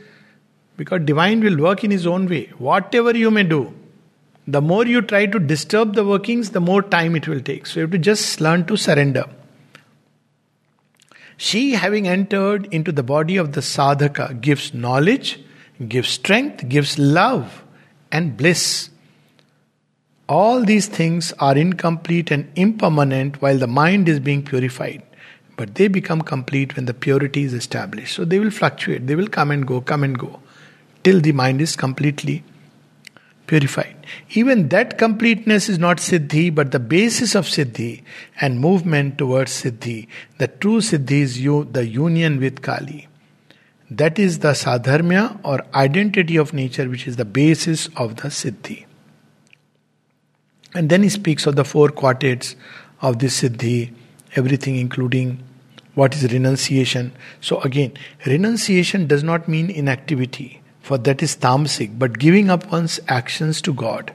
because 0.76 1.02
divine 1.04 1.38
will 1.40 1.56
work 1.56 1.84
in 1.84 1.92
his 1.92 2.04
own 2.04 2.26
way. 2.26 2.46
Whatever 2.58 3.16
you 3.16 3.30
may 3.30 3.44
do, 3.44 3.72
The 4.48 4.60
more 4.62 4.86
you 4.86 5.02
try 5.02 5.26
to 5.26 5.38
disturb 5.40 5.94
the 5.94 6.04
workings, 6.04 6.50
the 6.50 6.60
more 6.60 6.80
time 6.80 7.16
it 7.16 7.26
will 7.26 7.40
take. 7.40 7.66
So 7.66 7.80
you 7.80 7.82
have 7.82 7.90
to 7.90 7.98
just 7.98 8.40
learn 8.40 8.64
to 8.66 8.76
surrender. 8.76 9.24
She, 11.36 11.72
having 11.72 12.06
entered 12.06 12.66
into 12.72 12.92
the 12.92 13.02
body 13.02 13.36
of 13.36 13.52
the 13.52 13.60
sadhaka, 13.60 14.40
gives 14.40 14.72
knowledge, 14.72 15.40
gives 15.88 16.08
strength, 16.08 16.68
gives 16.68 16.98
love 16.98 17.62
and 18.10 18.36
bliss. 18.36 18.90
All 20.28 20.64
these 20.64 20.86
things 20.86 21.32
are 21.38 21.56
incomplete 21.56 22.30
and 22.30 22.50
impermanent 22.56 23.40
while 23.40 23.58
the 23.58 23.66
mind 23.66 24.08
is 24.08 24.18
being 24.20 24.42
purified. 24.44 25.02
But 25.56 25.76
they 25.76 25.88
become 25.88 26.20
complete 26.20 26.76
when 26.76 26.84
the 26.84 26.94
purity 26.94 27.44
is 27.44 27.54
established. 27.54 28.14
So 28.14 28.24
they 28.24 28.38
will 28.38 28.50
fluctuate, 28.50 29.06
they 29.06 29.14
will 29.14 29.28
come 29.28 29.50
and 29.50 29.66
go, 29.66 29.80
come 29.80 30.04
and 30.04 30.18
go, 30.18 30.40
till 31.02 31.20
the 31.20 31.32
mind 31.32 31.60
is 31.60 31.76
completely 31.76 32.44
purified. 33.46 33.96
Even 34.30 34.68
that 34.68 34.98
completeness 34.98 35.68
is 35.68 35.78
not 35.78 35.98
Siddhi, 35.98 36.54
but 36.54 36.72
the 36.72 36.80
basis 36.80 37.34
of 37.34 37.46
Siddhi 37.46 38.02
and 38.40 38.60
movement 38.60 39.18
towards 39.18 39.62
Siddhi. 39.62 40.08
The 40.38 40.48
true 40.48 40.80
Siddhi 40.80 41.22
is 41.22 41.40
you, 41.40 41.64
the 41.64 41.86
union 41.86 42.40
with 42.40 42.62
Kali. 42.62 43.08
That 43.90 44.18
is 44.18 44.40
the 44.40 44.52
Sadharmya 44.52 45.40
or 45.44 45.60
identity 45.74 46.36
of 46.36 46.52
nature, 46.52 46.88
which 46.88 47.06
is 47.06 47.16
the 47.16 47.24
basis 47.24 47.88
of 47.96 48.16
the 48.16 48.28
Siddhi. 48.28 48.84
And 50.74 50.90
then 50.90 51.02
he 51.02 51.08
speaks 51.08 51.46
of 51.46 51.56
the 51.56 51.64
four 51.64 51.88
quartets 51.88 52.56
of 53.00 53.20
this 53.20 53.40
Siddhi, 53.40 53.92
everything 54.34 54.76
including 54.76 55.42
what 55.94 56.14
is 56.14 56.30
renunciation. 56.32 57.12
So, 57.40 57.60
again, 57.60 57.94
renunciation 58.26 59.06
does 59.06 59.22
not 59.22 59.48
mean 59.48 59.70
inactivity 59.70 60.60
for 60.86 60.98
that 60.98 61.20
is 61.20 61.36
tamasic, 61.36 61.98
but 61.98 62.16
giving 62.16 62.48
up 62.48 62.70
one's 62.70 63.00
actions 63.08 63.60
to 63.60 63.74
God. 63.74 64.14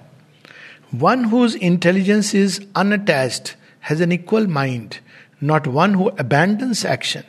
One 0.92 1.26
whose 1.26 1.56
intelligence 1.56 2.34
is 2.34 2.66
unattached 2.76 3.58
has 3.82 4.00
an 4.00 4.14
equal 4.14 4.48
mind, 4.48 5.00
not 5.42 5.68
one 5.68 5.96
who 5.96 6.08
abandons 6.18 6.86
action. 6.86 7.26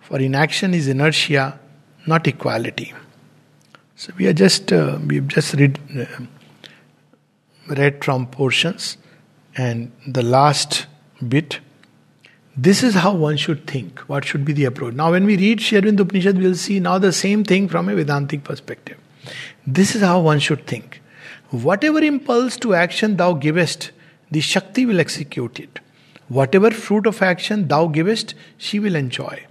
For 0.00 0.18
inaction 0.18 0.74
is 0.74 0.88
inertia, 0.88 1.60
not 2.06 2.26
equality. 2.26 2.92
So 3.96 4.12
we 4.18 4.26
are 4.26 4.32
just 4.32 4.72
uh, 4.72 4.98
we've 5.06 5.28
just 5.28 5.54
read 5.54 5.78
uh, 5.98 6.24
read 7.68 8.04
from 8.04 8.26
portions, 8.26 8.96
and 9.56 9.92
the 10.06 10.22
last 10.22 10.86
bit 11.26 11.60
this 12.56 12.82
is 12.82 12.94
how 12.94 13.14
one 13.14 13.38
should 13.38 13.66
think. 13.66 14.00
What 14.00 14.26
should 14.26 14.44
be 14.44 14.52
the 14.52 14.66
approach? 14.66 14.92
Now, 14.94 15.12
when 15.12 15.24
we 15.24 15.38
read 15.38 15.60
Aurobindo 15.60 16.00
Upanishad, 16.00 16.36
we'll 16.36 16.54
see 16.54 16.80
now 16.80 16.98
the 16.98 17.12
same 17.12 17.44
thing 17.44 17.66
from 17.66 17.88
a 17.88 17.94
Vedantic 17.94 18.44
perspective. 18.44 18.98
This 19.66 19.94
is 19.94 20.02
how 20.02 20.20
one 20.20 20.38
should 20.38 20.66
think. 20.66 21.00
Whatever 21.50 22.00
impulse 22.00 22.58
to 22.58 22.74
action 22.74 23.16
thou 23.16 23.32
givest, 23.32 23.90
the 24.30 24.40
Shakti 24.40 24.84
will 24.84 25.00
execute 25.00 25.60
it. 25.60 25.80
Whatever 26.28 26.70
fruit 26.70 27.06
of 27.06 27.22
action 27.22 27.68
thou 27.68 27.86
givest, 27.86 28.34
she 28.58 28.78
will 28.78 28.96
enjoy. 28.96 29.46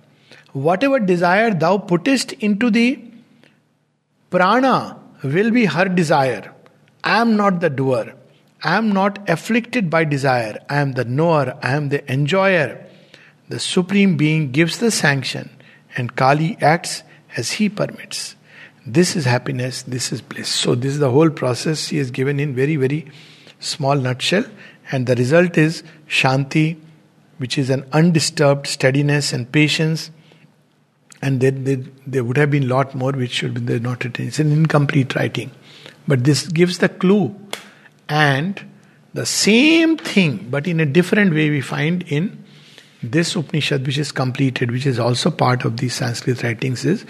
Whatever 0.54 1.00
desire 1.00 1.54
thou 1.54 1.78
puttest 1.78 2.34
into 2.34 2.70
the 2.70 3.00
prana 4.30 5.00
will 5.24 5.52
be 5.52 5.66
her 5.66 5.86
desire. 5.86 6.54
I 7.04 7.22
am 7.22 7.36
not 7.36 7.62
the 7.62 7.70
doer. 7.70 8.14
I 8.64 8.78
am 8.78 8.92
not 8.92 9.30
afflicted 9.30 9.90
by 9.90 10.04
desire. 10.04 10.60
I 10.70 10.78
am 10.78 10.94
the 10.94 11.06
knower. 11.06 11.58
I 11.64 11.76
am 11.76 11.90
the 11.90 12.10
enjoyer. 12.12 12.86
The 13.50 13.60
Supreme 13.60 14.18
Being 14.18 14.52
gives 14.52 14.78
the 14.78 14.92
sanction, 14.92 15.50
and 15.98 16.16
Kali 16.16 16.58
acts 16.62 17.04
as 17.36 17.54
he 17.54 17.70
permits. 17.70 18.36
This 18.86 19.16
is 19.16 19.26
happiness, 19.26 19.82
this 19.84 20.12
is 20.12 20.22
bliss. 20.22 20.48
So, 20.48 20.76
this 20.76 20.94
is 20.94 21.00
the 21.00 21.12
whole 21.12 21.30
process 21.30 21.90
he 21.90 21.98
has 21.98 22.12
given 22.12 22.40
in 22.40 22.56
very, 22.56 22.78
very 22.78 23.12
small 23.60 23.96
nutshell, 23.96 24.46
and 24.92 25.06
the 25.06 25.16
result 25.16 25.58
is 25.58 25.84
Shanti, 26.08 26.78
which 27.38 27.58
is 27.58 27.70
an 27.70 27.86
undisturbed 27.92 28.68
steadiness 28.68 29.34
and 29.34 29.52
patience. 29.52 30.12
And 31.22 31.40
then 31.40 31.64
there, 31.66 31.78
there 32.08 32.24
would 32.24 32.38
have 32.38 32.50
been 32.50 32.64
a 32.64 32.68
lot 32.68 32.96
more 32.96 33.12
which 33.12 33.32
should 33.32 33.66
be 33.66 33.80
not 33.80 34.04
written. 34.04 34.28
It's 34.28 34.40
an 34.40 34.52
incomplete 34.52 35.16
writing. 35.16 35.52
But 36.08 36.24
this 36.24 36.48
gives 36.48 36.80
the 36.80 36.90
clue. 36.90 37.36
And 38.10 38.62
the 39.14 39.26
same 39.26 39.98
thing, 39.98 40.48
but 40.50 40.68
in 40.68 40.80
a 40.80 40.86
different 40.86 41.34
way, 41.34 41.50
we 41.50 41.62
find 41.62 42.04
in 42.04 42.44
this 43.04 43.36
Upanishad, 43.36 43.86
which 43.86 43.98
is 43.98 44.12
completed, 44.12 44.72
which 44.72 44.86
is 44.86 45.00
also 45.00 45.32
part 45.32 45.66
of 45.66 45.78
these 45.78 45.96
Sanskrit 45.96 46.44
writings, 46.44 46.86
is 46.86 47.06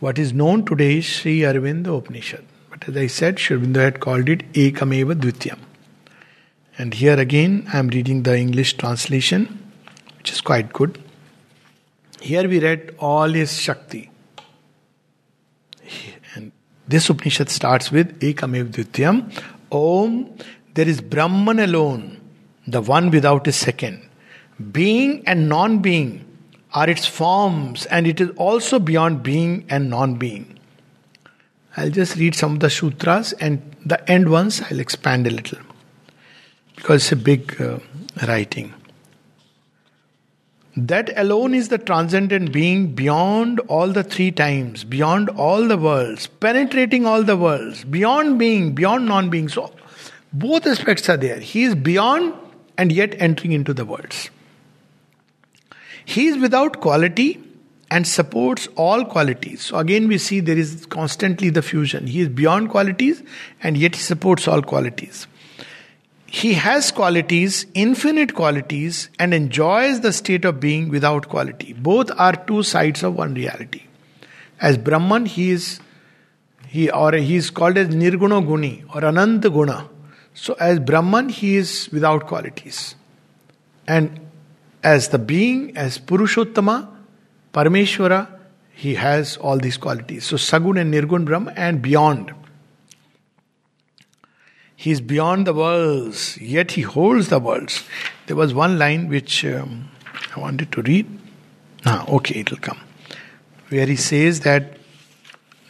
what 0.00 0.18
is 0.18 0.32
known 0.32 0.64
today 0.64 0.98
is 0.98 1.06
Sri 1.06 1.40
Aurobindo 1.40 1.98
Upanishad. 1.98 2.44
But 2.70 2.88
as 2.88 2.96
I 2.96 3.06
said, 3.06 3.38
Sri 3.38 3.56
Aurobindo 3.56 3.80
had 3.80 4.00
called 4.00 4.28
it 4.28 4.50
Ekameva 4.52 5.14
Dvityam. 5.14 5.58
And 6.76 6.92
here 6.92 7.18
again, 7.18 7.68
I 7.72 7.78
am 7.78 7.88
reading 7.88 8.24
the 8.24 8.36
English 8.36 8.76
translation, 8.76 9.72
which 10.18 10.32
is 10.32 10.40
quite 10.40 10.72
good. 10.72 10.98
Here 12.24 12.48
we 12.48 12.58
read 12.58 12.94
all 12.98 13.28
his 13.28 13.60
Shakti. 13.60 14.10
And 16.34 16.52
this 16.88 17.10
Upanishad 17.10 17.50
starts 17.50 17.90
with 17.92 18.18
Ekamev 18.20 18.70
Dvityam. 18.70 19.30
Om, 19.70 20.34
there 20.72 20.88
is 20.88 21.02
Brahman 21.02 21.58
alone, 21.58 22.18
the 22.66 22.80
one 22.80 23.10
without 23.10 23.46
a 23.46 23.52
second. 23.52 24.08
Being 24.72 25.22
and 25.26 25.50
non 25.50 25.80
being 25.80 26.24
are 26.72 26.88
its 26.88 27.04
forms, 27.04 27.84
and 27.86 28.06
it 28.06 28.22
is 28.22 28.30
also 28.36 28.78
beyond 28.78 29.22
being 29.22 29.66
and 29.68 29.90
non 29.90 30.14
being. 30.14 30.58
I'll 31.76 31.90
just 31.90 32.16
read 32.16 32.34
some 32.34 32.54
of 32.54 32.60
the 32.60 32.70
sutras 32.70 33.34
and 33.34 33.76
the 33.84 34.00
end 34.10 34.30
ones 34.30 34.62
I'll 34.70 34.80
expand 34.80 35.26
a 35.26 35.30
little 35.30 35.58
because 36.74 37.02
it's 37.02 37.12
a 37.12 37.16
big 37.16 37.60
uh, 37.60 37.80
writing. 38.26 38.72
That 40.76 41.12
alone 41.16 41.54
is 41.54 41.68
the 41.68 41.78
transcendent 41.78 42.52
being 42.52 42.94
beyond 42.94 43.60
all 43.60 43.88
the 43.88 44.02
three 44.02 44.32
times, 44.32 44.82
beyond 44.82 45.28
all 45.30 45.68
the 45.68 45.76
worlds, 45.76 46.26
penetrating 46.26 47.06
all 47.06 47.22
the 47.22 47.36
worlds, 47.36 47.84
beyond 47.84 48.38
being, 48.38 48.74
beyond 48.74 49.06
non 49.06 49.30
being. 49.30 49.48
So, 49.48 49.72
both 50.32 50.66
aspects 50.66 51.08
are 51.08 51.16
there. 51.16 51.38
He 51.38 51.62
is 51.62 51.76
beyond 51.76 52.34
and 52.76 52.90
yet 52.90 53.14
entering 53.20 53.52
into 53.52 53.72
the 53.72 53.84
worlds. 53.84 54.30
He 56.04 56.26
is 56.26 56.36
without 56.38 56.80
quality 56.80 57.40
and 57.90 58.06
supports 58.06 58.66
all 58.76 59.04
qualities. 59.04 59.62
So 59.62 59.78
again, 59.78 60.08
we 60.08 60.18
see 60.18 60.40
there 60.40 60.58
is 60.58 60.86
constantly 60.86 61.50
the 61.50 61.62
fusion. 61.62 62.08
He 62.08 62.20
is 62.20 62.28
beyond 62.28 62.70
qualities 62.70 63.22
and 63.62 63.76
yet 63.76 63.94
he 63.94 64.02
supports 64.02 64.48
all 64.48 64.62
qualities. 64.62 65.28
He 66.34 66.54
has 66.54 66.90
qualities, 66.90 67.64
infinite 67.74 68.34
qualities, 68.34 69.08
and 69.20 69.32
enjoys 69.32 70.00
the 70.00 70.12
state 70.12 70.44
of 70.44 70.58
being 70.58 70.88
without 70.88 71.28
quality. 71.28 71.74
Both 71.74 72.10
are 72.18 72.32
two 72.34 72.64
sides 72.64 73.04
of 73.04 73.14
one 73.14 73.34
reality. 73.34 73.84
As 74.60 74.76
Brahman, 74.76 75.26
he 75.26 75.52
is 75.52 75.78
he 76.66 76.90
or 76.90 77.12
he 77.12 77.36
is 77.36 77.50
called 77.50 77.78
as 77.78 77.94
Nirguna 77.94 78.44
Guni 78.44 78.82
or 78.92 79.04
Ananta 79.04 79.48
Guna. 79.48 79.88
So 80.34 80.54
as 80.54 80.80
Brahman, 80.80 81.28
he 81.28 81.54
is 81.54 81.88
without 81.92 82.26
qualities. 82.26 82.96
And 83.86 84.18
as 84.82 85.10
the 85.10 85.20
being, 85.20 85.76
as 85.76 86.00
Purushottama, 86.00 86.88
Parameshwara, 87.52 88.26
he 88.72 88.96
has 88.96 89.36
all 89.36 89.58
these 89.58 89.76
qualities. 89.76 90.24
So 90.24 90.34
Sagun 90.34 90.80
and 90.80 90.92
Nirgun 90.92 91.24
Brahma 91.26 91.52
and 91.54 91.80
beyond. 91.80 92.34
He 94.76 94.90
is 94.90 95.00
beyond 95.00 95.46
the 95.46 95.54
worlds, 95.54 96.38
yet 96.40 96.72
he 96.72 96.82
holds 96.82 97.28
the 97.28 97.38
worlds. 97.38 97.84
There 98.26 98.36
was 98.36 98.52
one 98.52 98.78
line 98.78 99.08
which 99.08 99.44
um, 99.44 99.90
I 100.34 100.40
wanted 100.40 100.72
to 100.72 100.82
read. 100.82 101.06
Ah, 101.86 102.04
okay, 102.08 102.40
it 102.40 102.50
will 102.50 102.58
come. 102.58 102.80
Where 103.68 103.86
he 103.86 103.96
says 103.96 104.40
that 104.40 104.78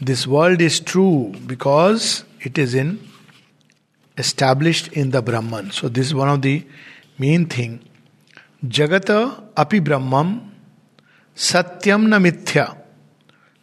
this 0.00 0.26
world 0.26 0.60
is 0.60 0.80
true 0.80 1.32
because 1.46 2.24
it 2.40 2.58
is 2.58 2.74
in 2.74 3.08
established 4.16 4.88
in 4.92 5.10
the 5.10 5.22
Brahman. 5.22 5.70
So 5.70 5.88
this 5.88 6.06
is 6.06 6.14
one 6.14 6.28
of 6.28 6.42
the 6.42 6.64
main 7.18 7.46
thing 7.46 7.80
Jagat 8.64 9.10
api 9.56 9.80
Brahmam 9.80 10.50
Satyam 11.34 12.08
na 12.08 12.18
mithya. 12.18 12.78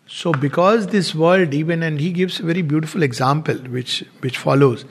So 0.08 0.34
because 0.34 0.88
this 0.88 1.16
world 1.16 1.54
even 1.54 1.84
and 1.84 2.00
he 2.00 2.12
gives 2.12 2.40
a 2.40 2.44
very 2.44 2.62
beautiful 2.62 3.02
example 3.02 3.56
which 3.56 4.04
which 4.20 4.38
follows 4.38 4.84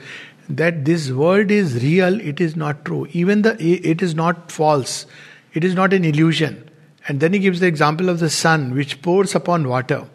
that 0.57 0.85
this 0.85 1.11
world 1.11 1.51
is 1.51 1.83
real, 1.83 2.19
it 2.21 2.41
is 2.41 2.55
not 2.55 2.85
true. 2.85 3.07
Even 3.11 3.41
the 3.41 3.55
it 3.61 4.01
is 4.01 4.15
not 4.15 4.51
false, 4.51 5.05
it 5.53 5.63
is 5.63 5.75
not 5.75 5.93
an 5.93 6.05
illusion. 6.05 6.69
And 7.07 7.19
then 7.19 7.33
he 7.33 7.39
gives 7.39 7.59
the 7.59 7.67
example 7.67 8.09
of 8.09 8.19
the 8.19 8.29
sun 8.29 8.75
which 8.75 9.01
pours 9.01 9.35
upon 9.35 9.67
water. 9.67 10.07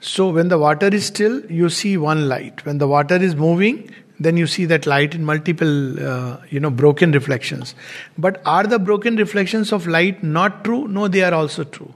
So 0.00 0.28
when 0.30 0.48
the 0.48 0.58
water 0.58 0.88
is 0.88 1.06
still, 1.06 1.44
you 1.50 1.68
see 1.68 1.96
one 1.96 2.28
light. 2.28 2.64
When 2.64 2.78
the 2.78 2.88
water 2.88 3.16
is 3.16 3.34
moving, 3.34 3.90
then 4.18 4.36
you 4.36 4.46
see 4.46 4.64
that 4.66 4.86
light 4.86 5.14
in 5.14 5.24
multiple, 5.24 6.08
uh, 6.08 6.38
you 6.48 6.60
know, 6.60 6.70
broken 6.70 7.12
reflections. 7.12 7.74
But 8.16 8.40
are 8.46 8.64
the 8.64 8.78
broken 8.78 9.16
reflections 9.16 9.72
of 9.72 9.86
light 9.86 10.22
not 10.22 10.64
true? 10.64 10.88
No, 10.88 11.08
they 11.08 11.22
are 11.22 11.34
also 11.34 11.64
true. 11.64 11.94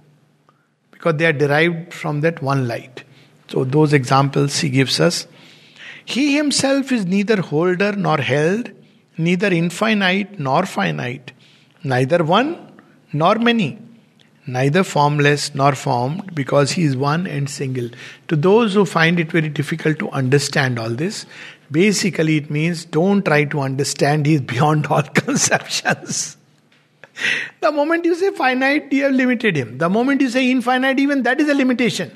Because 0.91 1.17
they 1.17 1.27
are 1.27 1.33
derived 1.33 1.95
from 1.95 2.21
that 2.21 2.43
one 2.43 2.69
light. 2.69 3.05
So 3.49 3.65
those 3.65 3.93
examples 3.93 4.59
he 4.59 4.69
gives 4.69 5.01
us. 5.01 5.27
He 6.05 6.37
himself 6.37 6.93
is 6.93 7.07
neither 7.07 7.41
holder 7.41 7.93
nor 7.93 8.19
held, 8.19 8.71
neither 9.17 9.49
infinite 9.49 10.39
nor 10.39 10.67
finite, 10.67 11.33
neither 11.85 12.25
one 12.25 12.73
nor 13.13 13.37
many, 13.37 13.79
neither 14.47 14.83
formless 14.85 15.55
nor 15.55 15.75
formed, 15.75 16.35
because 16.35 16.73
he 16.73 16.85
is 16.85 16.97
one 16.97 17.27
and 17.27 17.49
single. 17.49 17.91
To 18.29 18.37
those 18.37 18.75
who 18.75 18.85
find 18.85 19.21
it 19.21 19.31
very 19.31 19.49
difficult 19.49 19.99
to 19.99 20.11
understand 20.11 20.79
all 20.79 20.91
this, 20.91 21.27
basically 21.71 22.37
it 22.39 22.51
means 22.51 22.85
don't 22.85 23.25
try 23.25 23.45
to 23.45 23.61
understand, 23.61 24.27
he 24.27 24.35
is 24.35 24.41
beyond 24.41 24.87
all 24.87 25.03
conceptions. 25.15 26.37
the 27.61 27.71
moment 27.71 28.05
you 28.05 28.15
say 28.15 28.31
finite, 28.33 28.93
you 28.93 29.05
have 29.05 29.13
limited 29.13 29.57
him. 29.57 29.79
The 29.79 29.89
moment 29.89 30.21
you 30.21 30.31
say 30.31 30.51
infinite, 30.51 30.99
even 30.99 31.23
that 31.25 31.41
is 31.41 31.49
a 31.49 31.55
limitation. 31.55 32.11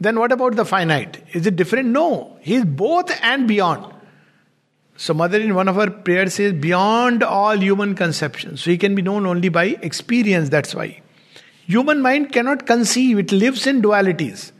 Then 0.00 0.18
what 0.18 0.32
about 0.32 0.56
the 0.56 0.64
finite? 0.64 1.22
Is 1.34 1.46
it 1.46 1.56
different? 1.56 1.88
No. 1.88 2.38
He 2.40 2.54
is 2.54 2.64
both 2.64 3.12
and 3.22 3.46
beyond. 3.46 3.94
So, 4.96 5.14
Mother 5.14 5.40
in 5.40 5.54
one 5.54 5.68
of 5.68 5.76
her 5.76 5.90
prayers 5.90 6.34
says, 6.34 6.52
beyond 6.52 7.22
all 7.22 7.56
human 7.56 7.94
conception. 7.94 8.56
So, 8.56 8.70
he 8.70 8.78
can 8.78 8.94
be 8.94 9.02
known 9.02 9.26
only 9.26 9.48
by 9.48 9.78
experience, 9.82 10.48
that's 10.48 10.74
why. 10.74 11.00
Human 11.66 12.02
mind 12.02 12.32
cannot 12.32 12.66
conceive, 12.66 13.18
it 13.18 13.32
lives 13.32 13.66
in 13.66 13.80
dualities. 13.80 14.52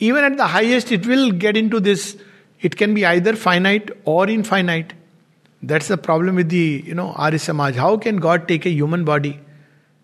Even 0.00 0.24
at 0.24 0.36
the 0.36 0.46
highest, 0.46 0.90
it 0.90 1.06
will 1.06 1.30
get 1.30 1.56
into 1.56 1.80
this. 1.80 2.16
It 2.60 2.76
can 2.76 2.94
be 2.94 3.04
either 3.04 3.36
finite 3.36 3.90
or 4.04 4.28
infinite. 4.28 4.94
That's 5.62 5.88
the 5.88 5.96
problem 5.96 6.36
with 6.36 6.48
the, 6.48 6.82
you 6.86 6.94
know, 6.94 7.12
Arya 7.12 7.38
Samaj. 7.38 7.74
How 7.76 7.96
can 7.96 8.16
God 8.16 8.46
take 8.48 8.64
a 8.66 8.70
human 8.70 9.04
body? 9.04 9.40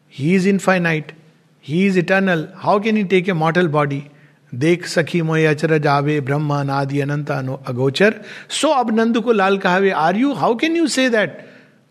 He 0.09 0.35
is 0.35 0.47
infinite. 0.47 1.13
He 1.61 1.87
is 1.87 1.97
eternal. 1.97 2.49
How 2.57 2.79
can 2.79 2.97
He 2.97 3.05
take 3.05 3.27
a 3.29 3.35
mortal 3.35 3.69
body? 3.69 4.11
देख 4.55 4.87
सखी 4.87 5.21
मोय 5.23 5.45
अचरज 5.47 5.87
आवे, 5.87 6.21
ब्रह्म 6.21 6.61
नादि 6.63 7.01
अनंत 7.01 7.31
अगोचर। 7.31 8.15
सो 8.51 8.69
अब 8.71 8.95
नंद 8.97 9.19
को 9.19 9.33
लाल 9.33 9.59
कहावे 9.59 9.91
are 9.91 10.17
you 10.17 10.33
how 10.35 10.55
can 10.57 10.77
you 10.77 10.87
say 10.89 11.09
that 11.11 11.39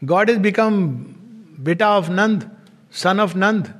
God 0.01 0.29
is 0.29 0.39
become 0.39 0.81
बेटा 1.59 1.89
of 1.97 2.09
Nand 2.11 2.49
son 2.93 3.19
of 3.19 3.35
Nand 3.37 3.73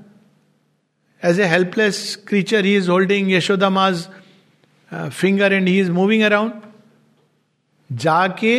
as 1.23 1.39
a 1.39 1.45
helpless 1.47 2.03
creature 2.27 2.65
he 2.65 2.75
is 2.77 2.89
holding 2.89 3.31
Yashoda 3.31 3.69
माज 3.69 4.07
finger 4.91 5.53
and 5.53 5.67
he 5.67 5.79
is 5.79 5.91
moving 5.91 6.23
around 6.23 6.51
जाके 7.89 8.55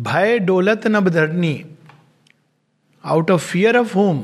भय 0.00 0.38
डोलत 0.38 0.86
नब 0.86 1.08
धरनी। 1.10 1.54
Out 3.04 3.30
of 3.30 3.46
fear 3.46 3.76
of 3.76 3.94
whom 3.94 4.22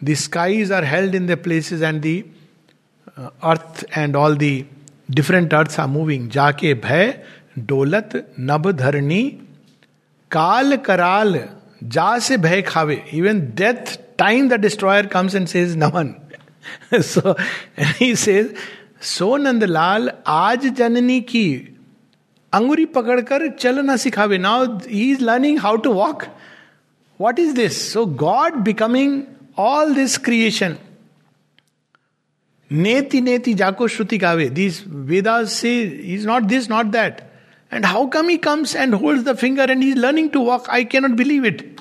the 0.00 0.14
skies 0.18 0.72
are 0.72 0.84
held 0.84 1.14
in 1.14 1.26
the 1.26 1.36
places 1.42 1.82
and 1.82 2.00
the 2.02 2.22
uh, 3.18 3.58
and 3.98 4.16
all 4.16 4.36
the 4.36 4.66
different 5.10 5.50
different 5.50 5.80
are 5.80 5.86
moving 5.86 6.30
जाके 6.30 6.74
भय 6.74 7.22
डोलत 7.58 8.34
नभ 8.40 8.70
धरणी 8.70 9.22
काल 10.30 10.76
कराल 10.76 11.48
जा 11.84 12.18
से 12.18 12.36
भय 12.36 12.62
खावे. 12.62 13.04
Even 13.12 13.40
death 13.40 13.98
time 14.18 14.48
the 14.48 14.52
destroyer 14.52 15.06
comes 15.06 15.34
and 15.34 15.46
says 15.46 15.76
Naman 15.76 16.14
so 16.94 17.36
he 17.80 18.16
says 18.16 18.54
so 19.02 19.36
Nandlal 19.36 20.10
आज 20.26 20.66
जननी 20.66 21.20
की 21.20 21.76
अंगुरी 22.52 22.84
पकड़कर 22.84 23.48
चलना 23.48 23.96
सिखावे 23.96 24.38
now 24.38 24.78
he 24.88 25.10
is 25.12 25.24
learning 25.24 25.58
how 25.58 25.76
to 25.76 25.92
walk 25.92 26.22
what 27.20 27.38
is 27.38 27.54
this 27.54 27.92
so 27.92 28.06
God 28.06 28.54
becoming 28.54 29.22
all 29.58 29.94
this 29.94 30.18
creation 30.18 30.76
Neti 32.70 33.20
neti 33.20 33.56
jako 33.56 33.84
shruti 33.84 34.20
kave. 34.20 34.54
These 34.54 34.80
Vedas 34.80 35.56
say 35.56 36.02
he's 36.02 36.24
not 36.24 36.48
this, 36.48 36.68
not 36.68 36.92
that. 36.92 37.30
And 37.70 37.84
how 37.84 38.06
come 38.06 38.28
he 38.28 38.38
comes 38.38 38.74
and 38.74 38.94
holds 38.94 39.24
the 39.24 39.36
finger 39.36 39.62
and 39.62 39.82
he's 39.82 39.96
learning 39.96 40.30
to 40.32 40.40
walk? 40.40 40.66
I 40.68 40.84
cannot 40.84 41.16
believe 41.16 41.44
it. 41.44 41.80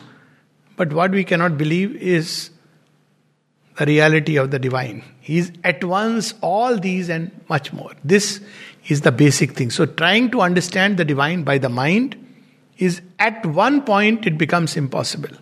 But 0.76 0.94
what 0.94 1.12
we 1.12 1.24
cannot 1.24 1.58
believe 1.58 1.96
is 1.96 2.52
the 3.78 3.86
reality 3.86 4.38
of 4.38 4.52
the 4.52 4.60
divine. 4.60 5.04
He's 5.20 5.52
at 5.64 5.84
once 5.84 6.34
all 6.42 6.78
these 6.78 7.10
and 7.10 7.32
much 7.50 7.72
more. 7.74 7.92
This 8.04 8.42
is 8.88 9.02
the 9.02 9.12
basic 9.12 9.52
thing. 9.52 9.72
So, 9.72 9.86
trying 9.86 10.32
to 10.32 10.42
understand 10.42 10.98
the 10.98 11.06
divine 11.06 11.44
by 11.44 11.58
the 11.58 11.70
mind 11.70 12.16
is 12.78 13.02
at 13.20 13.46
one 13.46 13.82
point 13.84 14.26
it 14.26 14.38
becomes 14.38 14.76
impossible. 14.76 15.36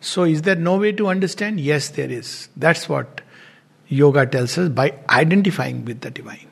So, 0.00 0.24
is 0.24 0.42
there 0.42 0.56
no 0.56 0.76
way 0.78 0.92
to 0.92 1.08
understand? 1.08 1.60
Yes, 1.60 1.88
there 1.88 2.10
is. 2.10 2.48
That's 2.56 2.88
what 2.88 3.20
yoga 3.88 4.26
tells 4.26 4.56
us 4.58 4.68
by 4.68 4.94
identifying 5.08 5.84
with 5.84 6.00
the 6.00 6.10
divine. 6.10 6.46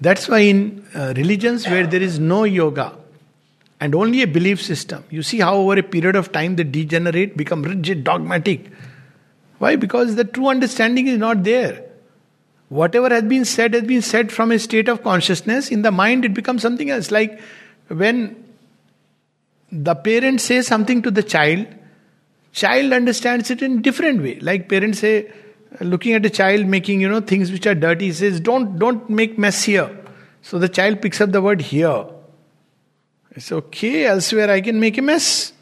That's 0.00 0.28
why 0.28 0.40
in 0.40 0.86
uh, 0.94 1.14
religions 1.16 1.66
where 1.66 1.86
there 1.86 2.02
is 2.02 2.18
no 2.18 2.44
yoga 2.44 2.96
and 3.80 3.94
only 3.94 4.22
a 4.22 4.26
belief 4.26 4.62
system, 4.62 5.04
you 5.10 5.22
see 5.22 5.40
how 5.40 5.54
over 5.56 5.78
a 5.78 5.82
period 5.82 6.16
of 6.16 6.32
time 6.32 6.56
they 6.56 6.64
degenerate, 6.64 7.36
become 7.36 7.62
rigid, 7.62 8.04
dogmatic. 8.04 8.70
Why? 9.58 9.76
Because 9.76 10.16
the 10.16 10.24
true 10.24 10.48
understanding 10.48 11.06
is 11.06 11.18
not 11.18 11.44
there. 11.44 11.82
Whatever 12.68 13.08
has 13.08 13.22
been 13.22 13.44
said 13.44 13.74
has 13.74 13.84
been 13.84 14.02
said 14.02 14.32
from 14.32 14.50
a 14.50 14.58
state 14.58 14.88
of 14.88 15.02
consciousness. 15.02 15.70
In 15.70 15.82
the 15.82 15.92
mind, 15.92 16.24
it 16.24 16.34
becomes 16.34 16.62
something 16.62 16.90
else. 16.90 17.10
Like 17.10 17.40
when 17.88 18.44
the 19.70 19.94
parent 19.94 20.40
says 20.40 20.66
something 20.66 21.00
to 21.02 21.10
the 21.10 21.22
child, 21.22 21.66
child 22.52 22.92
understands 22.92 23.50
it 23.50 23.62
in 23.62 23.82
different 23.82 24.20
way. 24.22 24.40
Like 24.40 24.68
parents 24.68 24.98
say, 24.98 25.32
looking 25.80 26.14
at 26.14 26.24
a 26.24 26.30
child 26.30 26.66
making 26.66 27.00
you 27.00 27.08
know 27.08 27.20
things 27.20 27.50
which 27.50 27.66
are 27.66 27.74
dirty 27.74 28.06
he 28.06 28.12
says 28.12 28.40
don't 28.40 28.78
don't 28.78 29.08
make 29.10 29.38
mess 29.38 29.64
here. 29.64 29.90
So 30.42 30.58
the 30.58 30.68
child 30.68 31.02
picks 31.02 31.20
up 31.20 31.32
the 31.32 31.42
word 31.42 31.60
here. 31.60 32.06
It's 33.32 33.52
okay 33.52 34.06
elsewhere 34.06 34.50
i 34.50 34.60
can 34.60 34.80
make 34.80 34.96
a 34.96 35.02
mess. 35.02 35.52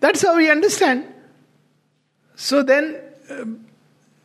That's 0.00 0.22
how 0.22 0.36
we 0.36 0.50
understand. 0.50 1.04
So 2.34 2.62
then 2.62 2.98
uh, 3.30 3.44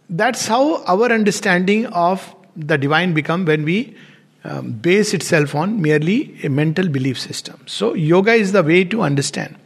that's 0.10 0.48
how 0.48 0.84
our 0.86 1.12
understanding 1.12 1.88
of 1.88 2.34
the 2.56 2.78
divine 2.78 3.14
become 3.14 3.44
when 3.44 3.66
we 3.66 3.98
um, 4.46 4.72
base 4.72 5.14
itself 5.14 5.54
on 5.56 5.82
merely 5.82 6.38
a 6.44 6.50
mental 6.50 6.88
belief 6.88 7.20
system. 7.20 7.60
So 7.66 7.94
yoga 7.94 8.34
is 8.34 8.54
the 8.54 8.64
way 8.64 8.86
to 8.86 9.02
understand 9.02 9.58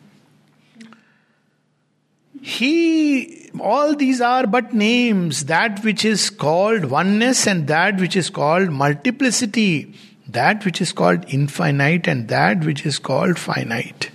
he, 2.42 3.50
all 3.60 3.96
these 3.96 4.22
are 4.22 4.48
but 4.48 4.74
names, 4.74 5.46
that 5.46 5.84
which 5.84 6.06
is 6.06 6.30
called 6.30 6.86
oneness 6.86 7.48
and 7.48 7.68
that 7.68 8.00
which 8.00 8.16
is 8.16 8.30
called 8.30 8.70
multiplicity, 8.70 9.94
that 10.28 10.64
which 10.64 10.82
is 10.82 10.92
called 10.92 11.26
infinite 11.28 12.08
and 12.08 12.28
that 12.30 12.64
which 12.64 12.86
is 12.86 13.00
called 13.00 13.38
finite. 13.38 14.12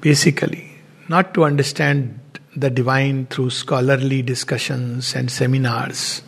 Basically, 0.00 0.70
not 1.08 1.34
to 1.34 1.44
understand 1.44 2.20
the 2.54 2.70
divine 2.70 3.26
through 3.26 3.50
scholarly 3.50 4.22
discussions 4.22 5.14
and 5.14 5.30
seminars. 5.30 6.22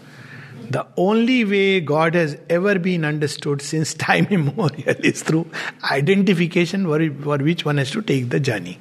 The 0.69 0.85
only 0.97 1.45
way 1.45 1.81
God 1.81 2.15
has 2.15 2.37
ever 2.51 2.77
been 2.81 3.05
understood 3.05 3.63
since 3.63 3.95
time 4.07 4.27
immemorial 4.31 4.97
is 5.05 5.23
through 5.23 5.49
identification 5.85 6.87
for 7.23 7.39
which 7.39 7.65
one 7.65 7.77
has 7.77 7.93
to 7.93 8.03
take 8.03 8.31
the 8.31 8.41
journey 8.41 8.81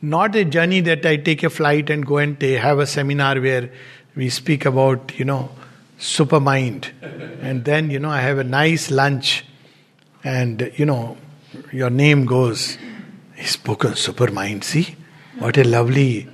not 0.00 0.34
a 0.36 0.44
journey 0.44 0.80
that 0.82 1.04
I 1.04 1.16
take 1.16 1.42
a 1.42 1.50
flight 1.50 1.90
and 1.90 2.06
go 2.06 2.18
and 2.18 2.40
have 2.40 2.78
a 2.78 2.86
seminar 2.86 3.40
where 3.40 3.70
we 4.14 4.28
speak 4.30 4.64
about, 4.64 5.18
you 5.18 5.24
know, 5.24 5.50
supermind. 5.98 6.90
And 7.42 7.64
then, 7.64 7.90
you 7.90 7.98
know, 7.98 8.10
I 8.10 8.20
have 8.20 8.38
a 8.38 8.44
nice 8.44 8.90
lunch 8.90 9.44
and, 10.24 10.72
you 10.76 10.86
know, 10.86 11.16
your 11.72 11.90
name 11.90 12.26
goes, 12.26 12.78
he's 13.34 13.50
spoken 13.50 13.92
supermind. 13.92 14.64
See? 14.64 14.96
What 15.38 15.56
a 15.56 15.64
lovely. 15.64 16.28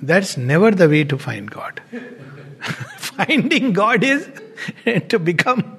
That's 0.00 0.36
never 0.36 0.70
the 0.70 0.88
way 0.88 1.04
to 1.04 1.18
find 1.18 1.50
God. 1.50 1.80
Finding 2.96 3.72
God 3.72 4.02
is 4.02 4.28
to 5.08 5.18
become 5.18 5.76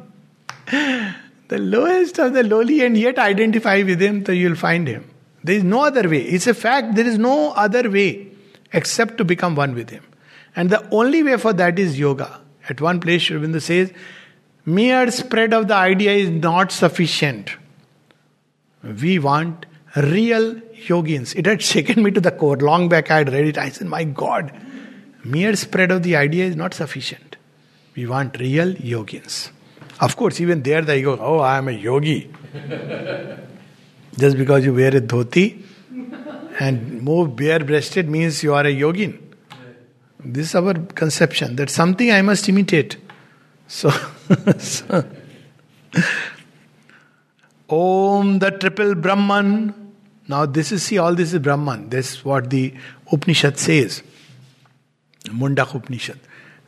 the 0.68 1.58
lowest 1.58 2.20
of 2.20 2.34
the 2.34 2.44
lowly 2.44 2.86
and 2.86 2.98
yet 2.98 3.20
identify 3.20 3.84
with 3.84 4.02
Him, 4.02 4.26
so 4.26 4.32
you'll 4.32 4.56
find 4.56 4.88
Him. 4.88 5.10
There 5.44 5.56
is 5.56 5.64
no 5.64 5.86
other 5.86 6.08
way. 6.10 6.22
It's 6.22 6.48
a 6.48 6.54
fact, 6.54 6.96
there 6.96 7.06
is 7.06 7.18
no 7.18 7.52
other 7.52 7.90
way 7.90 8.32
except 8.72 9.18
to 9.18 9.26
become 9.26 9.56
one 9.56 9.76
with 9.76 9.90
Him. 9.90 10.04
And 10.56 10.70
the 10.70 10.88
only 10.92 11.24
way 11.24 11.38
for 11.38 11.54
that 11.54 11.80
is 11.80 12.00
yoga. 12.00 12.40
At 12.70 12.80
one 12.80 13.00
place, 13.00 13.30
Aurobindo 13.30 13.62
says, 13.62 13.92
mere 14.66 15.12
spread 15.12 15.54
of 15.54 15.68
the 15.68 15.76
idea 15.76 16.12
is 16.12 16.30
not 16.30 16.72
sufficient. 16.72 17.52
We 18.84 19.20
want 19.20 19.66
real 19.96 20.56
yogins. 20.88 21.36
It 21.36 21.46
had 21.46 21.62
shaken 21.62 22.04
me 22.04 22.12
to 22.12 22.22
the 22.22 22.32
core. 22.32 22.58
Long 22.58 22.90
back 22.90 23.12
I 23.12 23.20
had 23.20 23.32
read 23.32 23.46
it. 23.48 23.58
I 23.58 23.70
said, 23.70 23.88
My 23.88 24.04
God, 24.04 24.52
mere 25.24 25.56
spread 25.56 25.92
of 25.92 26.04
the 26.04 26.16
idea 26.16 26.46
is 26.46 26.56
not 26.56 26.74
sufficient. 26.74 27.38
We 27.96 28.06
want 28.08 28.40
real 28.40 28.74
yogins. 28.74 29.52
Of 30.00 30.16
course, 30.16 30.42
even 30.42 30.64
there 30.64 30.82
they 30.82 31.02
go, 31.02 31.18
Oh, 31.20 31.40
I 31.40 31.58
am 31.58 31.68
a 31.68 31.72
yogi. 31.72 32.32
Just 34.18 34.38
because 34.38 34.64
you 34.64 34.74
wear 34.74 34.96
a 34.96 35.02
dhoti 35.02 35.62
and 36.60 37.02
move 37.02 37.36
bare 37.36 37.60
breasted 37.60 38.10
means 38.10 38.44
you 38.44 38.54
are 38.54 38.66
a 38.66 38.74
yogin. 38.74 39.20
This 40.24 40.50
is 40.50 40.56
our 40.56 40.74
conception 40.74 41.56
that 41.58 41.70
something 41.70 42.12
I 42.12 42.22
must 42.22 42.48
imitate. 42.48 42.98
So, 43.68 43.90
so, 44.60 45.06
Om, 47.70 48.40
the 48.40 48.52
triple 48.52 48.96
Brahman. 48.96 49.74
Now, 50.28 50.46
this 50.46 50.72
is, 50.72 50.84
see, 50.84 50.98
all 50.98 51.16
this 51.16 51.34
is 51.34 51.40
Brahman. 51.40 51.90
This 51.90 52.14
is 52.14 52.26
what 52.26 52.50
the 52.50 52.74
Upanishad 53.12 53.58
says. 53.58 54.04
Mundak 55.26 55.76
Upanishad. 55.76 56.20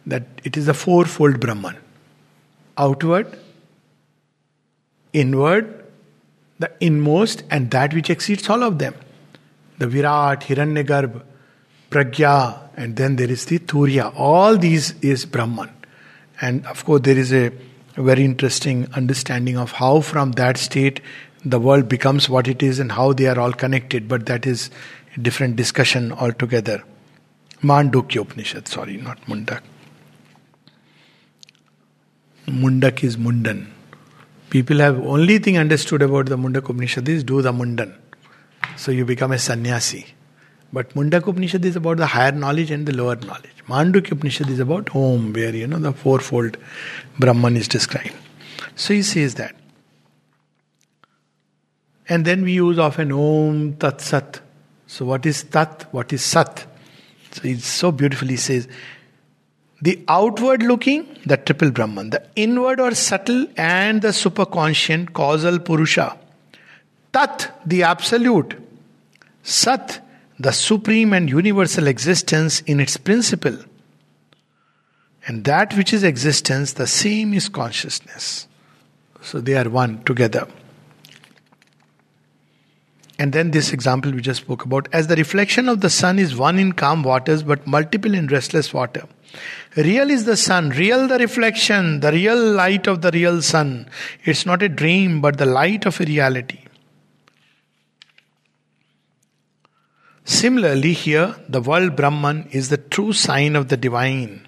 That 0.06 0.24
it 0.44 0.58
is 0.58 0.66
the 0.66 0.74
fourfold 0.74 1.40
Brahman. 1.40 1.78
Outward, 2.78 3.38
inward, 5.14 5.85
the 6.60 6.72
inmost, 6.80 7.44
and 7.50 7.72
that 7.72 7.94
which 7.94 8.10
exceeds 8.10 8.50
all 8.50 8.64
of 8.64 8.80
them. 8.80 8.96
The 9.78 9.88
Virat, 9.88 10.42
Hiranyagarbha, 10.42 11.22
Pragya, 11.90 12.70
and 12.78 12.96
then 12.96 13.18
there 13.18 13.30
is 13.30 13.46
the 13.46 13.60
Turiya. 13.60 14.14
All 14.16 14.58
these 14.58 14.94
is 15.02 15.26
Brahman. 15.26 15.70
And 16.42 16.66
of 16.66 16.86
course, 16.86 17.02
there 17.02 17.18
is 17.18 17.34
a 17.34 17.52
very 17.98 18.26
interesting 18.26 18.88
understanding 18.94 19.58
of 19.58 19.72
how 19.74 20.02
from 20.02 20.34
that 20.34 20.58
state 20.58 21.02
the 21.44 21.60
world 21.60 21.88
becomes 21.88 22.28
what 22.28 22.48
it 22.48 22.64
is 22.64 22.80
and 22.80 22.92
how 22.92 23.14
they 23.14 23.28
are 23.28 23.40
all 23.40 23.54
connected, 23.54 24.08
but 24.08 24.26
that 24.26 24.46
is 24.46 24.70
a 25.16 25.20
different 25.20 25.56
discussion 25.56 26.12
altogether. 26.12 26.84
Mandukya 27.62 28.22
Upanishad, 28.22 28.68
sorry, 28.68 28.98
not 28.98 29.22
Mundak. 29.22 29.62
Mundak 32.48 33.04
is 33.04 33.18
Mundan. 33.18 33.68
People 34.50 34.78
have 34.78 35.00
only 35.00 35.40
thing 35.40 35.58
understood 35.58 36.02
about 36.02 36.28
the 36.28 36.38
Mundak 36.38 36.70
Upanishad 36.70 37.10
is 37.10 37.24
do 37.24 37.42
the 37.42 37.52
Mundan. 37.52 37.94
So 38.78 38.92
you 38.92 39.06
become 39.06 39.32
a 39.32 39.40
sannyasi. 39.40 40.06
But 40.72 40.94
Mundak 40.94 41.28
Upanishad 41.28 41.64
is 41.66 41.76
about 41.76 41.98
the 41.98 42.06
higher 42.06 42.32
knowledge 42.32 42.72
and 42.72 42.86
the 42.86 42.94
lower 42.94 43.16
knowledge. 43.16 43.64
Mandukya 43.68 44.12
Upanishad 44.12 44.50
is 44.50 44.60
about 44.60 44.96
Om, 44.96 45.34
where 45.34 45.56
you 45.56 45.68
know 45.68 45.80
the 45.80 45.94
fourfold 45.94 46.58
Brahman 47.18 47.58
is 47.58 47.68
described. 47.68 48.14
So 48.76 48.94
he 48.94 49.02
says 49.02 49.36
that. 49.36 49.56
And 52.08 52.26
then 52.26 52.44
we 52.44 52.54
use 52.54 52.78
often 52.78 53.12
Om 53.12 53.78
Tat 53.78 54.02
Sat. 54.02 54.42
So 54.86 55.06
what 55.06 55.26
is 55.26 55.44
Tat? 55.44 55.88
What 55.92 56.14
is 56.14 56.24
Sat? 56.24 56.66
So 57.32 57.42
he 57.42 57.56
so 57.56 57.92
beautifully 57.92 58.36
says 58.38 58.68
the 59.86 60.04
outward 60.08 60.64
looking, 60.64 61.06
the 61.28 61.38
triple 61.38 61.70
Brahman, 61.70 62.10
the 62.10 62.24
inward 62.36 62.80
or 62.80 62.96
subtle 62.96 63.46
and 63.56 64.02
the 64.02 64.12
super 64.12 64.44
superconscient 64.44 65.14
causal 65.14 65.60
Purusha. 65.60 66.18
Tat, 67.14 67.62
the 67.68 67.84
absolute. 67.84 68.56
Sat, 69.44 70.04
the 70.40 70.52
supreme 70.52 71.14
and 71.14 71.30
universal 71.30 71.86
existence 71.86 72.62
in 72.62 72.80
its 72.80 72.98
principle. 72.98 73.60
And 75.28 75.44
that 75.44 75.78
which 75.78 75.94
is 75.94 76.04
existence, 76.04 76.74
the 76.74 76.88
same 76.88 77.36
is 77.36 77.48
consciousness. 77.48 78.48
So 79.22 79.40
they 79.40 79.56
are 79.56 79.70
one 79.70 80.04
together. 80.04 80.48
And 83.18 83.32
then 83.32 83.52
this 83.52 83.72
example 83.72 84.12
we 84.12 84.22
just 84.22 84.42
spoke 84.42 84.66
about 84.66 84.90
as 84.92 85.08
the 85.08 85.16
reflection 85.16 85.70
of 85.70 85.82
the 85.82 85.90
sun 85.90 86.20
is 86.20 86.36
one 86.36 86.60
in 86.60 86.74
calm 86.74 87.04
waters 87.04 87.44
but 87.44 87.66
multiple 87.66 88.14
in 88.14 88.28
restless 88.28 88.74
water. 88.74 89.04
Real 89.78 90.10
is 90.10 90.26
the 90.26 90.38
sun, 90.38 90.70
real 90.70 91.08
the 91.08 91.18
reflection, 91.18 92.00
the 92.02 92.12
real 92.12 92.38
light 92.38 92.88
of 92.88 93.02
the 93.02 93.12
real 93.12 93.42
sun. 93.42 93.90
It's 94.24 94.46
not 94.46 94.62
a 94.62 94.70
dream 94.70 95.22
but 95.22 95.38
the 95.38 95.46
light 95.46 95.86
of 95.86 96.00
a 96.00 96.06
reality. 96.06 96.60
Similarly, 100.26 100.94
here, 100.94 101.36
the 101.48 101.62
world 101.62 101.96
Brahman 101.96 102.48
is 102.52 102.70
the 102.70 102.78
true 102.78 103.14
sign 103.14 103.56
of 103.56 103.68
the 103.68 103.78
divine. 103.78 104.48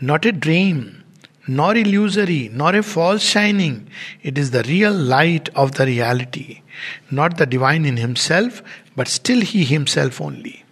Not 0.00 0.24
a 0.24 0.30
dream, 0.30 1.02
nor 1.46 1.76
illusory, 1.76 2.50
nor 2.52 2.74
a 2.74 2.82
false 2.82 3.22
shining. 3.22 3.88
It 4.22 4.38
is 4.38 4.50
the 4.50 4.62
real 4.64 4.92
light 4.92 5.48
of 5.50 5.72
the 5.72 5.86
reality. 5.86 6.62
Not 7.10 7.38
the 7.38 7.46
divine 7.46 7.84
in 7.84 7.96
himself, 7.96 8.62
but 8.94 9.08
still 9.08 9.40
he 9.40 9.64
himself 9.64 10.20
only. 10.20 10.64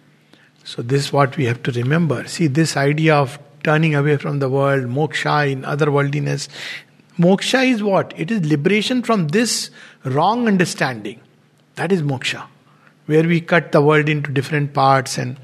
So, 0.63 0.81
this 0.81 1.05
is 1.05 1.13
what 1.13 1.37
we 1.37 1.45
have 1.45 1.61
to 1.63 1.71
remember. 1.71 2.27
See, 2.27 2.47
this 2.47 2.75
idea 2.75 3.15
of 3.15 3.39
turning 3.63 3.95
away 3.95 4.17
from 4.17 4.39
the 4.39 4.49
world, 4.49 4.85
moksha 4.85 5.51
in 5.51 5.61
otherworldliness. 5.61 6.47
Moksha 7.17 7.65
is 7.67 7.81
what? 7.81 8.13
It 8.17 8.31
is 8.31 8.45
liberation 8.45 9.01
from 9.03 9.29
this 9.29 9.69
wrong 10.03 10.47
understanding. 10.47 11.21
That 11.75 11.91
is 11.91 12.01
moksha 12.01 12.47
where 13.05 13.23
we 13.23 13.39
cut 13.41 13.71
the 13.71 13.81
world 13.81 14.09
into 14.09 14.31
different 14.31 14.73
parts 14.73 15.17
and 15.17 15.37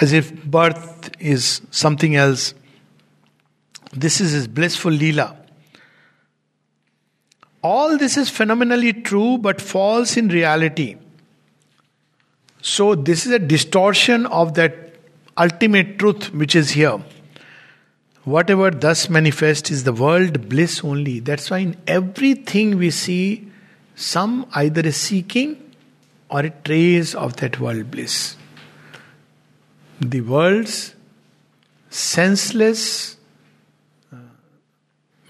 as 0.00 0.12
if 0.12 0.44
birth 0.44 1.10
is 1.20 1.60
something 1.70 2.16
else. 2.16 2.54
This 3.96 4.20
is 4.20 4.32
his 4.32 4.46
blissful 4.46 4.92
Leela. 4.92 5.34
All 7.62 7.96
this 7.96 8.16
is 8.16 8.28
phenomenally 8.28 8.92
true 8.92 9.38
but 9.38 9.60
false 9.60 10.16
in 10.16 10.28
reality. 10.28 10.96
So, 12.60 12.94
this 12.94 13.26
is 13.26 13.32
a 13.32 13.38
distortion 13.38 14.26
of 14.26 14.54
that 14.54 14.94
ultimate 15.38 15.98
truth 15.98 16.32
which 16.34 16.54
is 16.54 16.70
here. 16.70 17.02
Whatever 18.24 18.70
thus 18.70 19.08
manifests 19.08 19.70
is 19.70 19.84
the 19.84 19.92
world 19.92 20.48
bliss 20.48 20.82
only. 20.84 21.20
That's 21.20 21.50
why 21.50 21.58
in 21.58 21.76
everything 21.86 22.76
we 22.76 22.90
see 22.90 23.50
some 23.94 24.46
either 24.54 24.80
a 24.80 24.92
seeking 24.92 25.74
or 26.28 26.40
a 26.40 26.50
trace 26.50 27.14
of 27.14 27.36
that 27.36 27.60
world 27.60 27.90
bliss. 27.90 28.36
The 30.00 30.20
world's 30.20 30.94
senseless 31.88 33.15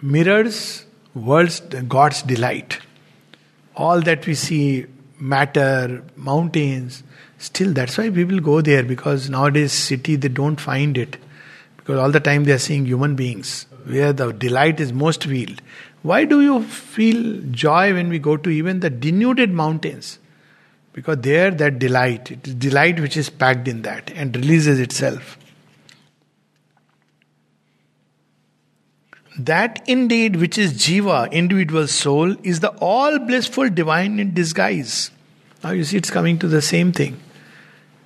mirrors 0.07 0.85
world's 1.15 1.61
God's 1.97 2.23
delight. 2.23 2.79
All 3.75 4.01
that 4.03 4.27
we 4.27 4.35
see, 4.35 4.87
matter, 5.19 6.03
mountains, 6.17 7.03
still 7.39 7.73
that's 7.73 7.99
why 7.99 8.09
people 8.11 8.41
go 8.41 8.61
there 8.61 8.83
because 8.83 9.29
nowadays 9.29 9.73
city 9.73 10.17
they 10.17 10.29
don't 10.29 10.61
find 10.61 10.97
it 10.97 11.17
because 11.77 11.99
all 11.99 12.11
the 12.11 12.21
time 12.21 12.45
they 12.45 12.53
are 12.53 12.59
seeing 12.59 12.87
human 12.87 13.15
beings 13.15 13.67
where 13.85 14.13
the 14.13 14.33
delight 14.33 14.81
is 14.81 14.93
most 14.93 15.25
felt. 15.25 15.61
Why 16.03 16.25
do 16.25 16.41
you 16.41 16.63
feel 16.63 17.43
joy 17.51 17.95
when 17.95 18.09
we 18.09 18.19
go 18.19 18.37
to 18.37 18.51
even 18.51 18.81
the 18.81 18.91
denuded 18.91 19.51
mountains? 19.51 20.19
Because 20.93 21.19
there, 21.19 21.51
that 21.51 21.79
delight, 21.79 22.31
it 22.31 22.47
is 22.49 22.55
delight 22.55 23.01
which 23.01 23.17
is 23.17 23.29
packed 23.29 23.69
in 23.69 23.83
that 23.83 24.11
and 24.15 24.35
releases 24.35 24.81
itself. 24.81 25.37
That 29.39 29.83
indeed 29.87 30.37
which 30.37 30.57
is 30.57 30.73
Jiva, 30.75 31.31
individual 31.31 31.87
soul, 31.87 32.35
is 32.43 32.61
the 32.61 32.71
all 32.79 33.19
blissful 33.19 33.69
divine 33.69 34.19
in 34.19 34.33
disguise. 34.33 35.11
Now 35.63 35.71
you 35.71 35.85
see, 35.85 35.97
it's 35.99 36.11
coming 36.11 36.39
to 36.39 36.49
the 36.49 36.63
same 36.63 36.93
thing. 36.93 37.21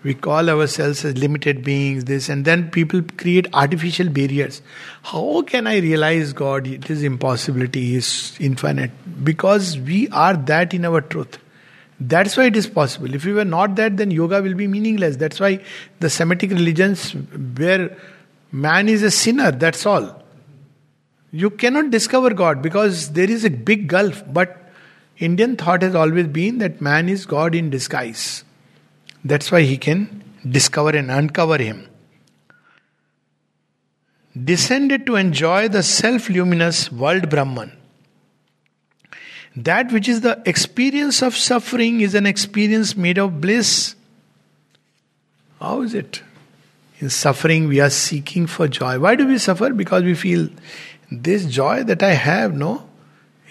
We 0.02 0.14
call 0.14 0.48
ourselves 0.48 1.04
as 1.04 1.18
limited 1.18 1.62
beings, 1.62 2.06
this, 2.06 2.30
and 2.30 2.44
then 2.44 2.70
people 2.70 3.02
create 3.18 3.46
artificial 3.52 4.08
barriers. 4.08 4.62
How 5.02 5.42
can 5.42 5.66
I 5.66 5.78
realize 5.78 6.32
God? 6.32 6.66
It 6.66 6.88
is 6.88 7.02
impossibility, 7.02 7.96
is 7.96 8.34
infinite. 8.40 8.90
Because 9.22 9.78
we 9.78 10.08
are 10.08 10.34
that 10.34 10.72
in 10.72 10.86
our 10.86 11.02
truth. 11.02 11.38
That's 12.00 12.34
why 12.38 12.46
it 12.46 12.56
is 12.56 12.66
possible. 12.66 13.14
If 13.14 13.26
we 13.26 13.34
were 13.34 13.44
not 13.44 13.76
that, 13.76 13.98
then 13.98 14.10
yoga 14.10 14.40
will 14.40 14.54
be 14.54 14.66
meaningless. 14.66 15.16
That's 15.16 15.38
why 15.38 15.62
the 16.00 16.08
Semitic 16.08 16.50
religions, 16.50 17.12
where 17.12 17.94
man 18.52 18.88
is 18.88 19.02
a 19.02 19.10
sinner, 19.10 19.50
that's 19.50 19.84
all. 19.84 20.19
You 21.32 21.50
cannot 21.50 21.90
discover 21.90 22.34
God 22.34 22.62
because 22.62 23.12
there 23.12 23.30
is 23.30 23.44
a 23.44 23.50
big 23.50 23.86
gulf. 23.88 24.22
But 24.26 24.56
Indian 25.18 25.56
thought 25.56 25.82
has 25.82 25.94
always 25.94 26.26
been 26.26 26.58
that 26.58 26.80
man 26.80 27.08
is 27.08 27.26
God 27.26 27.54
in 27.54 27.70
disguise. 27.70 28.44
That's 29.24 29.52
why 29.52 29.62
he 29.62 29.76
can 29.76 30.24
discover 30.48 30.90
and 30.90 31.10
uncover 31.10 31.58
him. 31.58 31.86
Descended 34.44 35.06
to 35.06 35.16
enjoy 35.16 35.68
the 35.68 35.82
self 35.82 36.28
luminous 36.28 36.90
world 36.90 37.28
Brahman 37.28 37.76
that 39.56 39.90
which 39.92 40.09
is 40.09 40.20
the 40.20 40.40
experience 40.46 41.22
of 41.22 41.36
suffering 41.36 42.00
is 42.00 42.14
an 42.14 42.26
experience 42.26 42.96
made 42.96 43.18
of 43.18 43.40
bliss. 43.40 43.94
How 45.61 45.82
is 45.82 45.94
it? 45.94 46.22
In 47.00 47.11
suffering, 47.11 47.66
we 47.66 47.80
are 47.80 47.90
seeking 47.90 48.46
for 48.46 48.68
joy. 48.68 48.98
Why 48.98 49.16
do 49.16 49.26
we 49.26 49.38
suffer? 49.38 49.70
Because 49.70 50.05
we 50.05 50.14
feel 50.14 50.48
this 51.11 51.46
joy 51.46 51.84
that 51.84 52.02
I 52.02 52.12
have, 52.12 52.54
no, 52.54 52.88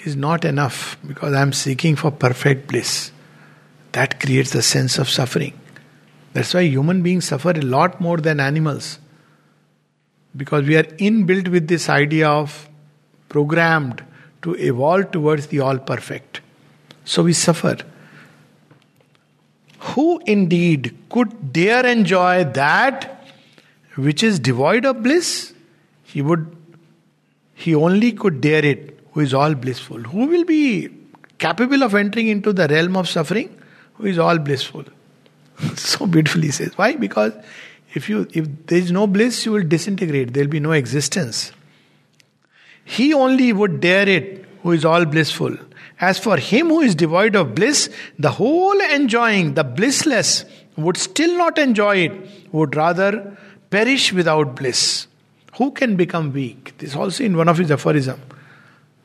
is 0.05 0.15
not 0.15 0.45
enough 0.45 0.97
because 1.05 1.33
I 1.33 1.41
am 1.41 1.53
seeking 1.53 1.95
for 1.95 2.11
perfect 2.11 2.67
bliss. 2.67 3.11
That 3.91 4.19
creates 4.19 4.55
a 4.55 4.61
sense 4.61 4.97
of 4.97 5.09
suffering. 5.09 5.59
That's 6.33 6.53
why 6.53 6.61
human 6.61 7.01
beings 7.01 7.25
suffer 7.25 7.51
a 7.51 7.61
lot 7.61 7.99
more 7.99 8.17
than 8.17 8.39
animals. 8.39 8.99
Because 10.35 10.65
we 10.65 10.77
are 10.77 10.83
inbuilt 10.83 11.47
with 11.47 11.67
this 11.67 11.89
idea 11.89 12.29
of 12.29 12.69
programmed 13.29 14.03
to 14.43 14.55
evolve 14.55 15.11
towards 15.11 15.47
the 15.47 15.59
all 15.59 15.79
perfect. 15.79 16.41
So 17.03 17.23
we 17.23 17.33
suffer. 17.33 17.77
Who 19.79 20.21
indeed 20.25 20.95
could 21.09 21.51
dare 21.51 21.85
enjoy 21.85 22.43
that 22.43 23.27
which 23.95 24.23
is 24.23 24.39
devoid 24.39 24.85
of 24.85 25.01
bliss? 25.03 25.53
He 26.03 26.21
would 26.21 26.55
he 27.59 27.75
only 27.75 28.13
could 28.13 28.39
dare 28.39 28.63
it 28.63 28.97
who 29.11 29.19
is 29.19 29.33
all 29.33 29.53
blissful. 29.53 29.97
Who 29.97 30.27
will 30.27 30.45
be 30.45 30.87
capable 31.39 31.83
of 31.83 31.93
entering 31.93 32.29
into 32.29 32.53
the 32.53 32.67
realm 32.69 32.95
of 32.95 33.09
suffering, 33.09 33.49
who 33.95 34.05
is 34.05 34.17
all 34.17 34.37
blissful. 34.37 34.85
so 35.75 36.07
beautifully 36.07 36.51
says. 36.51 36.77
Why? 36.77 36.93
Because 36.95 37.33
if 37.93 38.07
you 38.07 38.27
if 38.33 38.47
there 38.67 38.77
is 38.77 38.93
no 38.93 39.07
bliss, 39.07 39.45
you 39.45 39.51
will 39.51 39.67
disintegrate. 39.67 40.33
There 40.33 40.45
will 40.45 40.51
be 40.51 40.61
no 40.61 40.71
existence. 40.71 41.51
He 42.85 43.13
only 43.13 43.51
would 43.51 43.81
dare 43.81 44.07
it 44.07 44.45
who 44.63 44.71
is 44.71 44.85
all 44.85 45.03
blissful. 45.03 45.57
As 45.99 46.17
for 46.17 46.37
him 46.37 46.67
who 46.67 46.79
is 46.79 46.95
devoid 46.95 47.35
of 47.35 47.55
bliss, 47.55 47.89
the 48.17 48.31
whole 48.31 48.79
enjoying, 48.79 49.55
the 49.55 49.65
blissless, 49.65 50.45
would 50.77 50.95
still 50.95 51.37
not 51.37 51.57
enjoy 51.57 51.97
it, 51.97 52.53
would 52.53 52.77
rather 52.77 53.37
perish 53.69 54.13
without 54.13 54.55
bliss. 54.55 55.08
Who 55.59 55.71
can 55.71 55.95
become 55.95 56.33
weak? 56.33 56.73
This 56.79 56.95
also 56.95 57.23
in 57.23 57.37
one 57.37 57.47
of 57.47 57.57
his 57.57 57.69
aphorisms. 57.69 58.21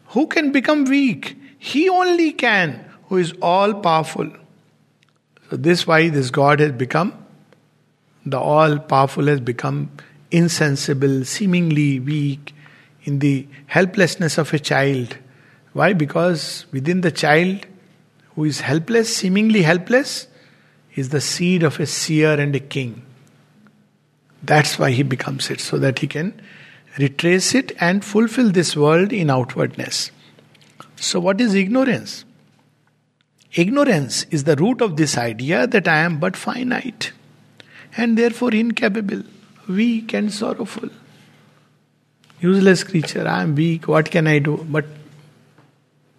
Who 0.09 0.27
can 0.27 0.51
become 0.53 0.85
weak? 0.85 1.37
He 1.59 1.89
only 1.89 2.33
can, 2.33 2.85
who 3.09 3.19
is 3.19 3.35
all 3.43 3.75
powerful. 3.75 4.31
So 5.51 5.57
this 5.57 5.87
why 5.87 6.09
this 6.09 6.31
God 6.31 6.61
has 6.61 6.73
become 6.73 7.13
the 8.27 8.39
all 8.39 8.79
powerful 8.79 9.27
has 9.27 9.41
become 9.41 9.91
insensible, 10.31 11.25
seemingly 11.25 12.01
weak, 12.01 12.55
in 13.05 13.19
the 13.19 13.47
helplessness 13.67 14.39
of 14.39 14.53
a 14.55 14.59
child. 14.59 15.19
Why? 15.75 15.93
Because 15.93 16.65
within 16.73 17.03
the 17.03 17.13
child 17.13 17.67
who 18.35 18.45
is 18.45 18.61
helpless, 18.61 19.15
seemingly 19.15 19.63
helpless, 19.63 20.27
is 20.95 21.11
the 21.11 21.21
seed 21.21 21.63
of 21.63 21.79
a 21.81 21.87
seer 21.87 22.41
and 22.41 22.55
a 22.57 22.61
king. 22.61 23.04
That's 24.47 24.79
why 24.79 24.91
he 24.91 25.03
becomes 25.03 25.51
it, 25.51 25.61
so 25.61 25.79
that 25.79 26.01
he 26.01 26.07
can 26.07 26.41
retrace 26.99 27.55
it 27.55 27.73
and 27.81 28.05
fulfill 28.05 28.51
this 28.51 28.77
world 28.77 29.13
in 29.13 29.31
outwardness. 29.31 30.11
So, 30.97 31.19
what 31.21 31.41
is 31.41 31.55
ignorance? 31.55 32.25
Ignorance 33.55 34.27
is 34.31 34.45
the 34.45 34.57
root 34.57 34.81
of 34.81 34.97
this 34.97 35.17
idea 35.17 35.67
that 35.67 35.87
I 35.87 35.99
am 35.99 36.19
but 36.19 36.37
finite 36.37 37.13
and 37.97 38.19
therefore 38.19 38.53
incapable, 38.53 39.23
weak 39.69 40.13
and 40.13 40.33
sorrowful. 40.33 40.89
Useless 42.41 42.83
creature, 42.83 43.27
I 43.27 43.43
am 43.43 43.55
weak, 43.55 43.87
what 43.87 44.11
can 44.11 44.27
I 44.27 44.41
do? 44.41 44.67
But 44.69 44.85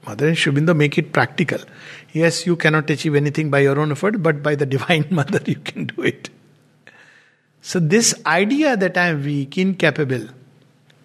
Mother 0.06 0.28
and 0.30 0.38
Sri 0.38 0.52
make 0.52 0.98
it 0.98 1.12
practical. 1.12 1.60
Yes, 2.14 2.46
you 2.46 2.56
cannot 2.56 2.90
achieve 2.90 3.16
anything 3.16 3.50
by 3.50 3.60
your 3.60 3.80
own 3.80 3.92
effort, 3.92 4.24
but 4.24 4.42
by 4.42 4.56
the 4.56 4.66
Divine 4.76 5.08
Mother 5.10 5.42
you 5.46 5.56
can 5.56 5.88
do 5.88 6.02
it. 6.02 6.30
So, 7.68 7.80
this 7.80 8.14
idea 8.28 8.78
that 8.78 8.96
I 8.96 9.08
am 9.08 9.24
weak, 9.24 9.58
incapable, 9.58 10.28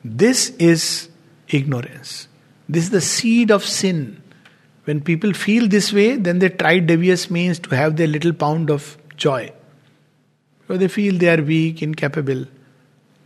this 0.04 0.50
is 0.58 1.08
ignorance. 1.48 2.28
This 2.68 2.84
is 2.84 2.90
the 2.90 3.00
seed 3.00 3.50
of 3.50 3.64
sin. 3.64 4.22
When 4.84 5.00
people 5.00 5.32
feel 5.32 5.68
this 5.68 5.90
way, 5.90 6.16
then 6.16 6.38
they 6.38 6.50
try 6.50 6.80
devious 6.80 7.30
means 7.30 7.58
to 7.60 7.74
have 7.74 7.96
their 7.96 8.08
little 8.08 8.34
pound 8.34 8.70
of 8.70 8.98
joy. 9.16 9.54
So 10.68 10.76
they 10.76 10.88
feel 10.88 11.16
they 11.16 11.30
are 11.30 11.42
weak, 11.42 11.80
incapable. 11.80 12.44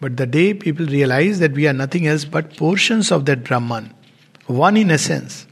But 0.00 0.16
the 0.16 0.26
day 0.26 0.54
people 0.54 0.86
realize 0.86 1.40
that 1.40 1.54
we 1.54 1.66
are 1.66 1.72
nothing 1.72 2.06
else 2.06 2.24
but 2.24 2.56
portions 2.56 3.10
of 3.10 3.24
that 3.24 3.42
Brahman, 3.42 3.92
one 4.46 4.76
in 4.76 4.92
essence, 4.92 5.48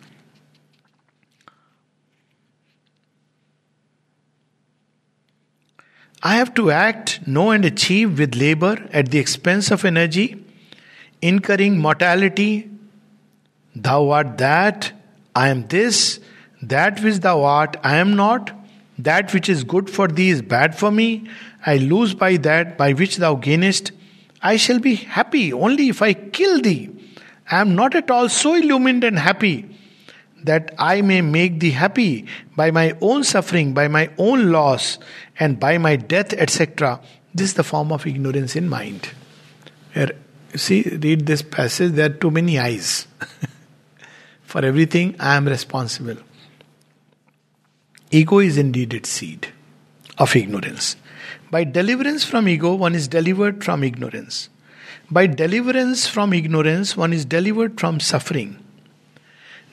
I 6.24 6.36
have 6.36 6.54
to 6.54 6.70
act, 6.70 7.26
know, 7.26 7.50
and 7.50 7.64
achieve 7.64 8.18
with 8.18 8.36
labor 8.36 8.88
at 8.92 9.10
the 9.10 9.18
expense 9.18 9.72
of 9.72 9.84
energy, 9.84 10.44
incurring 11.20 11.78
mortality. 11.78 12.70
Thou 13.74 14.10
art 14.10 14.38
that, 14.38 14.92
I 15.34 15.48
am 15.48 15.66
this, 15.66 16.20
that 16.62 17.02
which 17.02 17.18
thou 17.18 17.42
art, 17.42 17.76
I 17.82 17.96
am 17.96 18.14
not, 18.14 18.52
that 18.98 19.34
which 19.34 19.48
is 19.48 19.64
good 19.64 19.90
for 19.90 20.06
thee 20.06 20.30
is 20.30 20.42
bad 20.42 20.78
for 20.78 20.92
me, 20.92 21.28
I 21.66 21.78
lose 21.78 22.14
by 22.14 22.36
that 22.36 22.78
by 22.78 22.92
which 22.92 23.16
thou 23.16 23.34
gainest. 23.34 23.90
I 24.42 24.56
shall 24.56 24.78
be 24.78 24.94
happy 24.94 25.52
only 25.52 25.88
if 25.88 26.02
I 26.02 26.12
kill 26.12 26.60
thee. 26.60 26.90
I 27.50 27.60
am 27.60 27.74
not 27.74 27.96
at 27.96 28.10
all 28.10 28.28
so 28.28 28.54
illumined 28.54 29.02
and 29.02 29.18
happy 29.18 29.68
that 30.44 30.74
I 30.78 31.02
may 31.02 31.20
make 31.20 31.60
thee 31.60 31.70
happy 31.70 32.26
by 32.56 32.70
my 32.70 32.96
own 33.00 33.24
suffering, 33.24 33.74
by 33.74 33.88
my 33.88 34.10
own 34.18 34.50
loss, 34.50 34.98
and 35.38 35.58
by 35.58 35.78
my 35.78 35.96
death, 35.96 36.32
etc. 36.32 37.00
This 37.34 37.50
is 37.50 37.54
the 37.54 37.64
form 37.64 37.92
of 37.92 38.06
ignorance 38.06 38.56
in 38.56 38.68
mind. 38.68 39.10
Where, 39.92 40.12
see, 40.54 40.82
read 40.82 41.26
this 41.26 41.42
passage, 41.42 41.92
there 41.92 42.06
are 42.06 42.14
too 42.14 42.30
many 42.30 42.58
eyes. 42.58 43.06
For 44.42 44.64
everything, 44.64 45.16
I 45.18 45.36
am 45.36 45.46
responsible. 45.46 46.16
Ego 48.10 48.40
is 48.40 48.58
indeed 48.58 48.92
its 48.92 49.08
seed 49.08 49.48
of 50.18 50.36
ignorance. 50.36 50.96
By 51.50 51.64
deliverance 51.64 52.24
from 52.24 52.48
ego, 52.48 52.74
one 52.74 52.94
is 52.94 53.08
delivered 53.08 53.64
from 53.64 53.82
ignorance. 53.82 54.50
By 55.10 55.26
deliverance 55.26 56.06
from 56.06 56.32
ignorance, 56.32 56.96
one 56.96 57.12
is 57.12 57.24
delivered 57.24 57.80
from 57.80 58.00
suffering. 58.00 58.61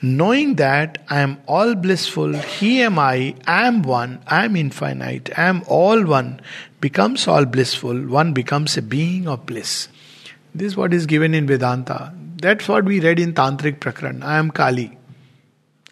Knowing 0.02 0.54
that 0.54 1.04
I 1.10 1.20
am 1.20 1.38
all 1.46 1.74
blissful, 1.74 2.32
He 2.32 2.80
am 2.80 2.98
I, 2.98 3.34
I 3.46 3.66
am 3.66 3.82
one, 3.82 4.22
I 4.26 4.46
am 4.46 4.56
infinite, 4.56 5.28
I 5.36 5.42
am 5.42 5.62
all 5.66 6.04
one, 6.04 6.40
becomes 6.80 7.28
all 7.28 7.44
blissful, 7.44 8.06
one 8.06 8.32
becomes 8.32 8.78
a 8.78 8.82
being 8.82 9.28
of 9.28 9.44
bliss. 9.44 9.88
This 10.54 10.68
is 10.68 10.76
what 10.76 10.94
is 10.94 11.04
given 11.04 11.34
in 11.34 11.46
Vedanta. 11.46 12.14
That's 12.36 12.66
what 12.66 12.86
we 12.86 13.00
read 13.00 13.20
in 13.20 13.34
Tantric 13.34 13.78
Prakran. 13.78 14.22
I 14.24 14.38
am 14.38 14.50
Kali. 14.50 14.96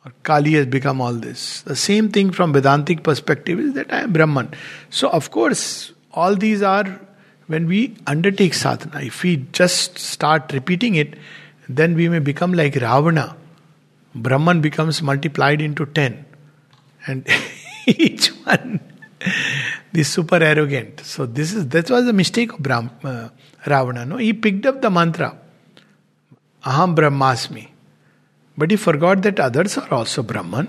Or 0.06 0.12
Kali 0.22 0.52
has 0.52 0.64
become 0.64 1.02
all 1.02 1.12
this. 1.12 1.60
The 1.62 1.76
same 1.76 2.08
thing 2.08 2.30
from 2.30 2.54
Vedantic 2.54 3.02
perspective 3.02 3.60
is 3.60 3.74
that 3.74 3.92
I 3.92 4.00
am 4.00 4.12
Brahman. 4.14 4.54
So, 4.88 5.10
of 5.10 5.30
course, 5.30 5.92
all 6.14 6.34
these 6.34 6.62
are 6.62 6.98
when 7.46 7.66
we 7.66 7.96
undertake 8.06 8.54
sadhana. 8.54 9.04
If 9.04 9.22
we 9.22 9.36
just 9.52 9.98
start 9.98 10.50
repeating 10.54 10.94
it, 10.94 11.14
then 11.68 11.94
we 11.94 12.08
may 12.08 12.20
become 12.20 12.54
like 12.54 12.74
Ravana. 12.74 13.36
Brahman 14.14 14.60
becomes 14.60 15.02
multiplied 15.02 15.60
into 15.60 15.86
ten. 15.86 16.24
And 17.06 17.26
each 17.86 18.28
one 18.44 18.80
is 19.92 20.08
super 20.08 20.36
arrogant. 20.36 21.00
So 21.00 21.26
this 21.26 21.52
is 21.52 21.68
that 21.68 21.90
was 21.90 22.06
the 22.06 22.12
mistake 22.12 22.52
of 22.52 22.60
Brahm, 22.60 22.90
uh, 23.02 23.28
Ravana. 23.66 24.04
No, 24.04 24.16
he 24.16 24.32
picked 24.32 24.66
up 24.66 24.80
the 24.80 24.90
mantra, 24.90 25.36
Aham 26.64 26.96
Brahmasmi. 26.96 27.68
But 28.56 28.70
he 28.70 28.76
forgot 28.76 29.22
that 29.22 29.38
others 29.38 29.78
are 29.78 29.92
also 29.92 30.22
Brahman. 30.22 30.68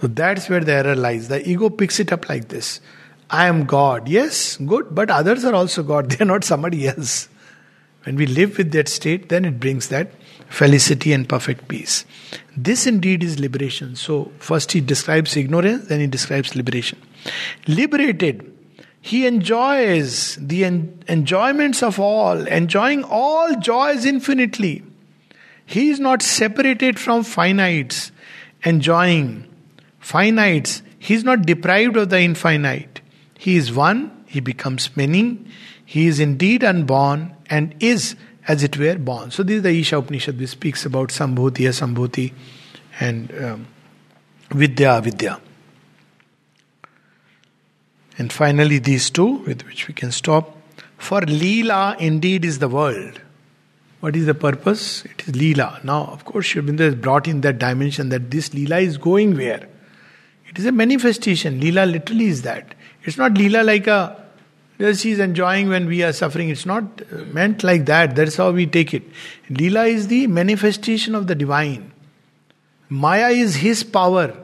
So 0.00 0.06
that's 0.06 0.48
where 0.48 0.60
the 0.60 0.72
error 0.72 0.96
lies. 0.96 1.28
The 1.28 1.46
ego 1.46 1.68
picks 1.68 2.00
it 2.00 2.12
up 2.12 2.28
like 2.28 2.48
this 2.48 2.80
I 3.28 3.46
am 3.46 3.64
God. 3.64 4.08
Yes, 4.08 4.56
good, 4.56 4.94
but 4.94 5.10
others 5.10 5.44
are 5.44 5.54
also 5.54 5.82
God. 5.82 6.10
They 6.10 6.24
are 6.24 6.26
not 6.26 6.44
somebody 6.44 6.88
else. 6.88 7.28
When 8.04 8.16
we 8.16 8.26
live 8.26 8.56
with 8.56 8.72
that 8.72 8.88
state, 8.88 9.28
then 9.28 9.44
it 9.44 9.60
brings 9.60 9.88
that 9.88 10.10
felicity 10.50 11.12
and 11.12 11.26
perfect 11.26 11.68
peace. 11.68 12.04
This 12.56 12.86
indeed 12.86 13.22
is 13.22 13.40
liberation. 13.40 13.96
So, 13.96 14.30
first 14.38 14.72
he 14.72 14.80
describes 14.80 15.36
ignorance, 15.36 15.86
then 15.86 16.00
he 16.00 16.06
describes 16.06 16.54
liberation. 16.54 16.98
Liberated, 17.66 18.52
he 19.00 19.26
enjoys 19.26 20.36
the 20.36 20.64
en- 20.64 21.02
enjoyments 21.08 21.82
of 21.82 21.98
all, 21.98 22.46
enjoying 22.46 23.04
all 23.04 23.54
joys 23.56 24.04
infinitely. 24.04 24.82
He 25.64 25.88
is 25.90 26.00
not 26.00 26.20
separated 26.20 26.98
from 26.98 27.22
finites, 27.22 28.10
enjoying 28.64 29.46
finites. 30.02 30.82
He 30.98 31.14
is 31.14 31.24
not 31.24 31.46
deprived 31.46 31.96
of 31.96 32.10
the 32.10 32.20
infinite. 32.20 33.00
He 33.38 33.56
is 33.56 33.72
one, 33.72 34.24
he 34.26 34.40
becomes 34.40 34.94
many. 34.96 35.38
He 35.86 36.06
is 36.06 36.20
indeed 36.20 36.62
unborn 36.62 37.34
and 37.48 37.74
is, 37.80 38.16
as 38.48 38.62
it 38.62 38.76
were, 38.76 38.96
born. 38.96 39.30
So, 39.30 39.42
this 39.42 39.56
is 39.56 39.62
the 39.62 39.70
Isha 39.70 39.98
Upanishad 39.98 40.38
which 40.38 40.50
speaks 40.50 40.84
about 40.86 41.08
Sambhuti, 41.10 41.68
Asambhuti, 41.68 42.32
and 42.98 43.32
um, 43.44 43.66
Vidya, 44.50 45.00
Vidya. 45.00 45.40
And 48.18 48.32
finally, 48.32 48.78
these 48.78 49.08
two, 49.10 49.38
with 49.46 49.66
which 49.66 49.88
we 49.88 49.94
can 49.94 50.12
stop. 50.12 50.56
For 50.98 51.22
Leela 51.22 51.98
indeed 51.98 52.44
is 52.44 52.58
the 52.58 52.68
world. 52.68 53.20
What 54.00 54.16
is 54.16 54.26
the 54.26 54.34
purpose? 54.34 55.04
It 55.04 55.22
is 55.26 55.34
Leela. 55.34 55.82
Now, 55.84 56.04
of 56.06 56.24
course, 56.24 56.52
Aurobindo 56.52 56.80
has 56.80 56.94
brought 56.94 57.28
in 57.28 57.40
that 57.42 57.58
dimension 57.58 58.08
that 58.10 58.30
this 58.30 58.50
Leela 58.50 58.82
is 58.82 58.98
going 58.98 59.36
where? 59.36 59.66
It 60.48 60.58
is 60.58 60.66
a 60.66 60.72
manifestation. 60.72 61.60
Leela 61.60 61.90
literally 61.90 62.26
is 62.26 62.42
that. 62.42 62.74
It's 63.04 63.16
not 63.16 63.32
Leela 63.34 63.64
like 63.64 63.86
a 63.86 64.22
she 64.80 64.94
she's 64.94 65.18
enjoying 65.18 65.68
when 65.68 65.86
we 65.86 66.02
are 66.02 66.12
suffering. 66.12 66.48
It's 66.48 66.64
not 66.64 67.02
meant 67.34 67.62
like 67.62 67.86
that. 67.86 68.16
That's 68.16 68.36
how 68.36 68.50
we 68.50 68.66
take 68.66 68.94
it. 68.94 69.02
Leela 69.50 69.88
is 69.88 70.08
the 70.08 70.26
manifestation 70.26 71.14
of 71.14 71.26
the 71.26 71.34
divine. 71.34 71.92
Maya 72.88 73.28
is 73.28 73.56
his 73.56 73.84
power, 73.84 74.34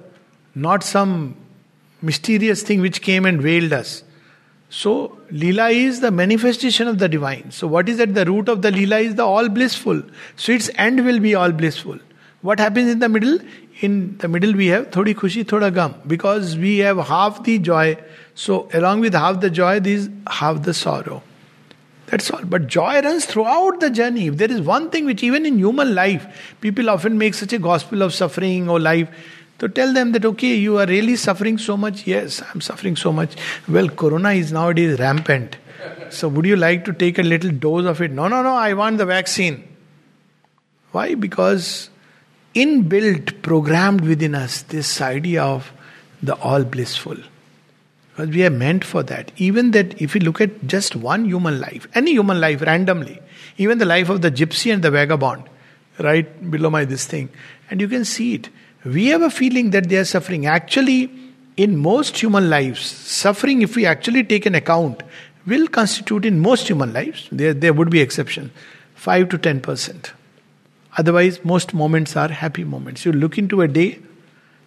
not 0.55 0.85
some 0.85 1.37
mysterious 2.03 2.63
thing 2.63 2.81
which 2.81 3.01
came 3.03 3.25
and 3.25 3.41
veiled 3.41 3.73
us. 3.73 4.03
So, 4.69 5.19
Leela 5.31 5.73
is 5.73 6.01
the 6.01 6.11
manifestation 6.11 6.87
of 6.89 6.99
the 6.99 7.09
divine. 7.09 7.51
So, 7.51 7.67
what 7.67 7.89
is 7.89 7.99
at 8.01 8.15
the 8.15 8.25
root 8.25 8.49
of 8.49 8.63
the 8.63 8.71
Leela 8.71 9.03
is 9.03 9.15
the 9.15 9.25
all 9.25 9.49
blissful. 9.49 10.03
So, 10.37 10.53
its 10.53 10.71
end 10.75 11.05
will 11.05 11.21
be 11.21 11.35
all 11.35 11.53
blissful. 11.53 11.99
What 12.43 12.61
happens 12.61 12.91
in 12.91 12.99
the 12.99 13.09
middle? 13.09 13.39
In 13.81 14.19
the 14.19 14.29
middle, 14.29 14.53
we 14.53 14.67
have 14.69 14.91
thodi 14.91 15.15
khushi, 15.15 15.45
thoda 15.45 15.73
gum. 15.73 15.95
Because 16.07 16.57
we 16.57 16.79
have 16.79 16.99
half 16.99 17.43
the 17.45 17.59
joy. 17.59 17.97
So, 18.37 18.69
along 18.75 19.01
with 19.01 19.15
half 19.15 19.41
the 19.41 19.49
joy, 19.49 19.81
there 19.81 19.95
is 19.95 20.11
half 20.27 20.63
the 20.63 20.75
sorrow. 20.75 21.23
That's 22.09 22.31
all. 22.31 22.45
But 22.45 22.67
joy 22.67 23.01
runs 23.01 23.25
throughout 23.25 23.81
the 23.81 23.89
journey. 23.89 24.27
If 24.27 24.37
there 24.37 24.51
is 24.51 24.61
one 24.61 24.91
thing 24.91 25.07
which, 25.07 25.23
even 25.23 25.47
in 25.47 25.57
human 25.59 25.95
life, 25.95 26.55
people 26.61 26.91
often 26.91 27.17
make 27.17 27.33
such 27.33 27.55
a 27.55 27.59
gospel 27.59 28.03
of 28.03 28.13
suffering 28.13 28.69
or 28.69 28.79
life, 28.79 29.09
to 29.59 29.71
tell 29.71 29.95
them 29.95 30.13
that, 30.13 30.27
okay, 30.27 30.55
you 30.55 30.77
are 30.79 30.85
really 30.85 31.17
suffering 31.17 31.57
so 31.57 31.79
much. 31.79 32.07
Yes, 32.07 32.43
I'm 32.53 32.61
suffering 32.61 32.95
so 32.95 33.11
much. 33.11 33.37
Well, 33.67 33.89
corona 33.89 34.33
is 34.33 34.53
nowadays 34.53 34.99
rampant. 34.99 35.57
So, 36.11 36.29
would 36.29 36.45
you 36.45 36.57
like 36.57 36.85
to 36.85 36.93
take 36.93 37.19
a 37.19 37.23
little 37.23 37.51
dose 37.51 37.87
of 37.87 38.03
it? 38.03 38.11
No, 38.11 38.29
no, 38.29 38.43
no, 38.43 38.55
I 38.55 38.75
want 38.75 38.99
the 38.99 39.07
vaccine. 39.07 39.67
Why? 40.93 41.15
Because 41.15 41.89
inbuilt, 42.55 43.41
programmed 43.41 44.03
within 44.03 44.35
us, 44.35 44.61
this 44.61 45.01
idea 45.01 45.43
of 45.43 45.73
the 46.23 46.35
all 46.35 46.65
blissful. 46.65 47.17
Because 48.17 48.35
we 48.35 48.47
are 48.47 48.51
meant 48.51 48.83
for 48.83 49.03
that. 49.03 49.31
Even 49.37 49.73
that, 49.73 50.01
if 50.01 50.15
you 50.15 50.23
look 50.23 50.41
at 50.41 50.67
just 50.67 50.97
one 50.97 51.27
human 51.27 51.61
life, 51.61 51.87
any 51.95 52.13
human 52.13 52.41
life 52.41 52.63
randomly, 52.63 53.21
even 53.59 53.77
the 53.77 53.85
life 53.85 54.09
of 54.09 54.23
the 54.23 54.31
gypsy 54.31 54.73
and 54.73 54.83
the 54.83 54.91
vagabond, 54.91 55.45
right 55.99 56.51
below 56.51 56.71
my 56.71 56.87
this 56.87 57.07
thing, 57.07 57.29
and 57.71 57.79
you 57.79 57.89
can 57.89 58.07
see 58.07 58.35
it. 58.35 58.49
We 58.87 59.09
have 59.09 59.21
a 59.21 59.29
feeling 59.29 59.69
that 59.71 59.91
they 59.91 59.99
are 59.99 60.05
suffering. 60.07 60.47
Actually, 60.47 61.11
in 61.59 61.77
most 61.77 62.17
human 62.17 62.49
lives, 62.49 62.81
suffering, 62.81 63.61
if 63.61 63.77
we 63.77 63.85
actually 63.85 64.25
take 64.25 64.47
an 64.47 64.55
account, 64.55 65.03
will 65.47 65.69
constitute 65.69 66.25
in 66.25 66.41
most 66.41 66.69
human 66.69 66.95
lives, 66.95 67.29
there, 67.31 67.53
there 67.53 67.75
would 67.75 67.91
be 67.91 68.01
exception, 68.01 68.51
5 68.95 69.29
to 69.29 69.37
10 69.37 69.61
percent. 69.61 70.13
Otherwise, 70.97 71.45
most 71.45 71.75
moments 71.75 72.17
are 72.17 72.29
happy 72.29 72.65
moments. 72.65 73.05
You 73.05 73.13
look 73.13 73.37
into 73.37 73.61
a 73.61 73.69
day, 73.69 73.99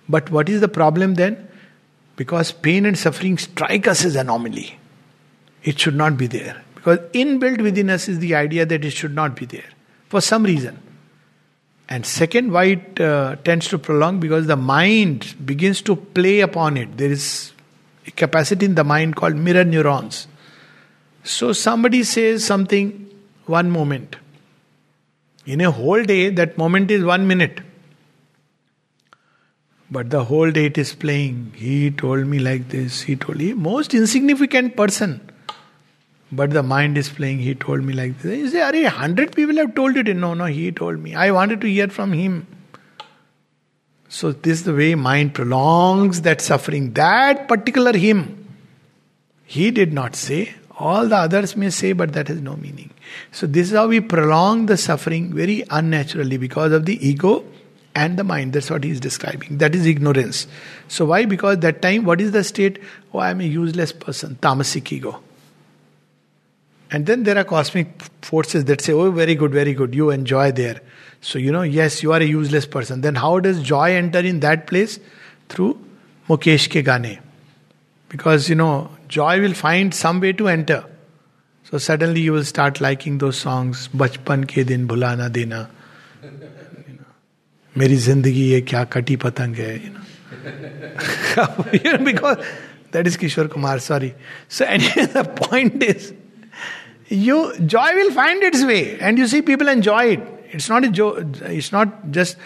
but 0.08 0.30
what 0.30 0.50
is 0.50 0.62
the 0.62 0.68
problem 0.68 1.16
then? 1.16 1.49
Because 2.20 2.52
pain 2.52 2.86
and 2.86 2.98
suffering 2.98 3.38
strike 3.38 3.88
us 3.88 4.04
as 4.04 4.18
anomaly. 4.18 4.78
It 5.64 5.80
should 5.80 5.96
not 5.96 6.18
be 6.18 6.28
there. 6.28 6.64
Because 6.76 7.00
inbuilt 7.14 7.62
within 7.62 7.90
us 7.90 8.10
is 8.10 8.20
the 8.20 8.36
idea 8.36 8.66
that 8.66 8.84
it 8.84 8.92
should 8.92 9.16
not 9.16 9.36
be 9.38 9.46
there 9.46 9.70
for 10.10 10.20
some 10.20 10.44
reason. 10.44 10.82
And 11.88 12.06
second, 12.06 12.52
why 12.52 12.64
it 12.66 13.00
uh, 13.00 13.38
tends 13.38 13.70
to 13.70 13.80
prolong? 13.80 14.20
Because 14.20 14.48
the 14.48 14.58
mind 14.58 15.34
begins 15.46 15.82
to 15.84 15.96
play 15.96 16.42
upon 16.42 16.76
it. 16.76 16.98
There 16.98 17.10
is 17.10 17.54
a 18.06 18.12
capacity 18.12 18.66
in 18.66 18.76
the 18.76 18.84
mind 18.84 19.16
called 19.16 19.36
mirror 19.36 19.64
neurons. 19.64 20.28
So 21.24 21.54
somebody 21.54 22.04
says 22.04 22.44
something 22.44 23.10
one 23.46 23.72
moment 23.72 24.18
in 25.46 25.62
a 25.62 25.72
whole 25.72 26.04
day, 26.04 26.30
that 26.30 26.58
moment 26.58 26.92
is 26.92 27.04
one 27.04 27.28
minute. 27.28 27.62
But 29.92 30.12
the 30.12 30.24
whole 30.24 30.52
day 30.52 30.66
it 30.66 30.78
is 30.78 30.94
playing. 30.94 31.54
He 31.56 31.90
told 31.90 32.28
me 32.28 32.40
like 32.40 32.70
this, 32.70 33.02
he 33.02 33.16
told 33.16 33.40
me. 33.40 33.54
Most 33.54 33.94
insignificant 33.94 34.76
person. 34.76 35.20
But 36.32 36.52
the 36.52 36.62
mind 36.62 36.98
is 36.98 37.10
playing, 37.10 37.40
he 37.40 37.56
told 37.56 37.84
me 37.84 37.94
like 37.94 38.20
this. 38.20 38.38
You 38.38 38.50
say, 38.50 38.62
Are 38.62 38.90
hundred 38.90 39.36
people 39.36 39.56
have 39.56 39.74
told 39.74 39.96
you? 39.96 40.04
No, 40.14 40.36
no, 40.36 40.46
he 40.46 40.72
told 40.72 41.00
me. 41.00 41.16
I 41.16 41.32
wanted 41.32 41.62
to 41.62 41.68
hear 41.68 41.88
from 41.88 42.14
him. 42.14 42.46
So 44.10 44.32
this 44.32 44.60
is 44.60 44.64
the 44.66 44.74
way 44.76 44.94
mind 44.96 45.34
prolongs 45.34 46.22
that 46.22 46.42
suffering. 46.42 46.94
That 46.94 47.48
particular 47.48 47.94
him, 47.94 48.48
he 49.46 49.72
did 49.72 49.92
not 49.92 50.16
say. 50.16 50.54
All 50.78 51.08
the 51.08 51.18
others 51.18 51.58
may 51.58 51.72
say, 51.72 51.94
but 51.94 52.14
that 52.14 52.30
has 52.30 52.40
no 52.40 52.56
meaning. 52.56 52.92
So, 53.32 53.48
this 53.48 53.68
is 53.70 53.76
how 53.76 53.88
we 53.88 54.00
prolong 54.00 54.68
the 54.68 54.78
suffering 54.78 55.34
very 55.34 55.64
unnaturally 55.70 56.38
because 56.38 56.72
of 56.72 56.86
the 56.86 57.06
ego 57.06 57.44
and 57.96 58.18
the 58.18 58.24
mind. 58.24 58.54
That's 58.54 58.70
what 58.70 58.84
he 58.84 58.92
is 58.92 59.00
describing. 59.00 59.58
That 59.58 59.76
is 59.76 59.86
ignorance. 59.86 60.48
So, 60.88 61.06
why? 61.06 61.26
Because 61.26 61.60
that 61.60 61.82
time, 61.82 62.06
what 62.06 62.22
is 62.22 62.32
the 62.32 62.44
state? 62.44 62.80
Oh, 63.14 63.20
I 63.20 63.32
am 63.32 63.42
a 63.42 63.46
useless 63.46 63.92
person, 63.92 64.38
tamasic 64.42 64.92
ego. 64.92 65.22
And 66.92 67.06
then 67.06 67.24
there 67.24 67.38
are 67.38 67.44
cosmic 67.44 68.02
forces 68.24 68.66
that 68.66 68.82
say, 68.82 68.94
Oh, 68.94 69.12
very 69.12 69.36
good, 69.36 69.52
very 69.52 69.74
good, 69.74 69.94
you 69.94 70.10
enjoy 70.10 70.52
there. 70.52 70.82
So, 71.22 71.38
you 71.38 71.52
know, 71.52 71.62
yes, 71.62 72.02
you 72.02 72.14
are 72.14 72.20
a 72.20 72.26
useless 72.26 72.66
person. 72.66 73.02
Then, 73.02 73.16
how 73.16 73.40
does 73.40 73.62
joy 73.62 73.94
enter 73.94 74.20
in 74.20 74.40
that 74.40 74.68
place? 74.68 75.00
Through 75.50 75.80
Mukesh 76.28 76.70
ke 76.70 76.86
gane? 76.86 77.20
Because, 78.08 78.50
you 78.50 78.56
know, 78.56 78.90
joy 79.08 79.40
will 79.42 79.54
find 79.54 79.94
some 79.94 80.20
way 80.20 80.34
to 80.34 80.48
enter. 80.48 80.86
So, 81.66 81.78
suddenly 81.78 82.22
you 82.22 82.34
will 82.34 82.46
start 82.46 82.82
liking 82.82 83.20
those 83.20 83.38
songs, 83.38 83.90
Bachpan 83.90 84.46
ke 84.46 84.66
din 84.66 84.88
bhulana 84.88 85.32
dena. 85.32 85.70
मेरी 87.76 87.96
ज़िंदगी 87.96 88.44
ये 88.50 88.62
क्या 88.62 88.84
कटी 88.94 89.16
पतंग 89.24 89.56
है 89.56 89.76
you 89.76 89.92
know 91.92 92.04
because 92.06 92.38
that 92.94 93.08
is 93.08 93.18
Kishore 93.18 93.48
Kumar 93.48 93.80
sorry 93.80 94.12
so 94.58 94.66
any 94.66 95.06
the 95.06 95.26
point 95.40 95.84
is 95.84 96.12
you 97.12 97.38
joy 97.62 97.94
will 97.94 98.12
find 98.16 98.44
its 98.44 98.64
way 98.64 98.80
and 99.02 99.20
you 99.20 99.28
see 99.28 99.42
people 99.52 99.70
enjoy 99.70 100.12
it 100.12 100.28
it's 100.54 100.72
not 100.72 100.86
जो 101.02 101.16
it's 101.50 101.74
not 101.74 101.94
just 102.18 102.38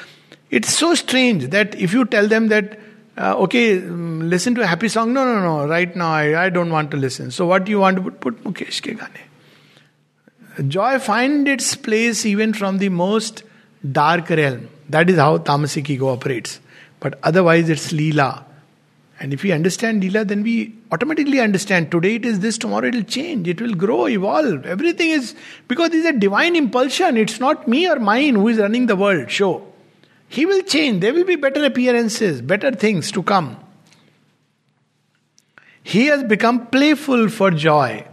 it's 0.53 0.75
so 0.79 0.93
strange 0.95 1.43
that 1.55 1.75
if 1.75 1.95
you 1.95 2.03
tell 2.15 2.29
them 2.29 2.49
that 2.49 2.77
okay 3.19 3.67
listen 4.29 4.55
to 4.55 4.61
happy 4.61 4.89
song 4.89 5.13
no 5.13 5.25
no 5.25 5.39
no 5.41 5.65
right 5.67 5.97
now 5.97 6.13
I 6.13 6.33
I 6.33 6.49
don't 6.49 6.71
want 6.71 6.91
to 6.91 6.97
listen 6.97 7.29
so 7.29 7.47
what 7.47 7.69
you 7.69 7.79
want 7.79 7.97
to 7.97 8.09
put 8.23 8.45
Mukesh 8.45 8.79
के 8.79 8.91
गाने 8.91 9.31
joy 10.61 10.99
find 10.99 11.47
its 11.47 11.75
place 11.75 12.25
even 12.25 12.53
from 12.53 12.77
the 12.77 12.89
most 12.89 13.43
dark 13.83 14.29
realm. 14.29 14.67
That 14.89 15.09
is 15.09 15.17
how 15.17 15.37
tamasic 15.37 15.89
ego 15.89 16.09
operates. 16.09 16.59
But 16.99 17.19
otherwise, 17.23 17.69
it's 17.69 17.91
lila. 17.91 18.45
And 19.19 19.33
if 19.33 19.43
we 19.43 19.51
understand 19.51 20.03
lila, 20.03 20.25
then 20.25 20.43
we 20.43 20.75
automatically 20.91 21.39
understand 21.39 21.91
today 21.91 22.15
it 22.15 22.25
is 22.25 22.39
this, 22.39 22.57
tomorrow 22.57 22.87
it 22.87 22.95
will 22.95 23.03
change, 23.03 23.47
it 23.47 23.61
will 23.61 23.73
grow, 23.73 24.07
evolve. 24.07 24.65
Everything 24.65 25.11
is 25.11 25.35
because 25.67 25.93
it's 25.93 26.05
a 26.05 26.13
divine 26.13 26.55
impulsion. 26.55 27.17
It's 27.17 27.39
not 27.39 27.67
me 27.67 27.87
or 27.89 27.99
mine 27.99 28.35
who 28.35 28.47
is 28.47 28.57
running 28.57 28.87
the 28.87 28.95
world. 28.95 29.31
Show. 29.31 29.65
He 30.27 30.45
will 30.45 30.61
change. 30.63 31.01
There 31.01 31.13
will 31.13 31.25
be 31.25 31.35
better 31.35 31.63
appearances, 31.63 32.41
better 32.41 32.71
things 32.71 33.11
to 33.11 33.23
come. 33.23 33.57
He 35.83 36.07
has 36.07 36.23
become 36.23 36.67
playful 36.67 37.29
for 37.29 37.51
joy. 37.51 38.05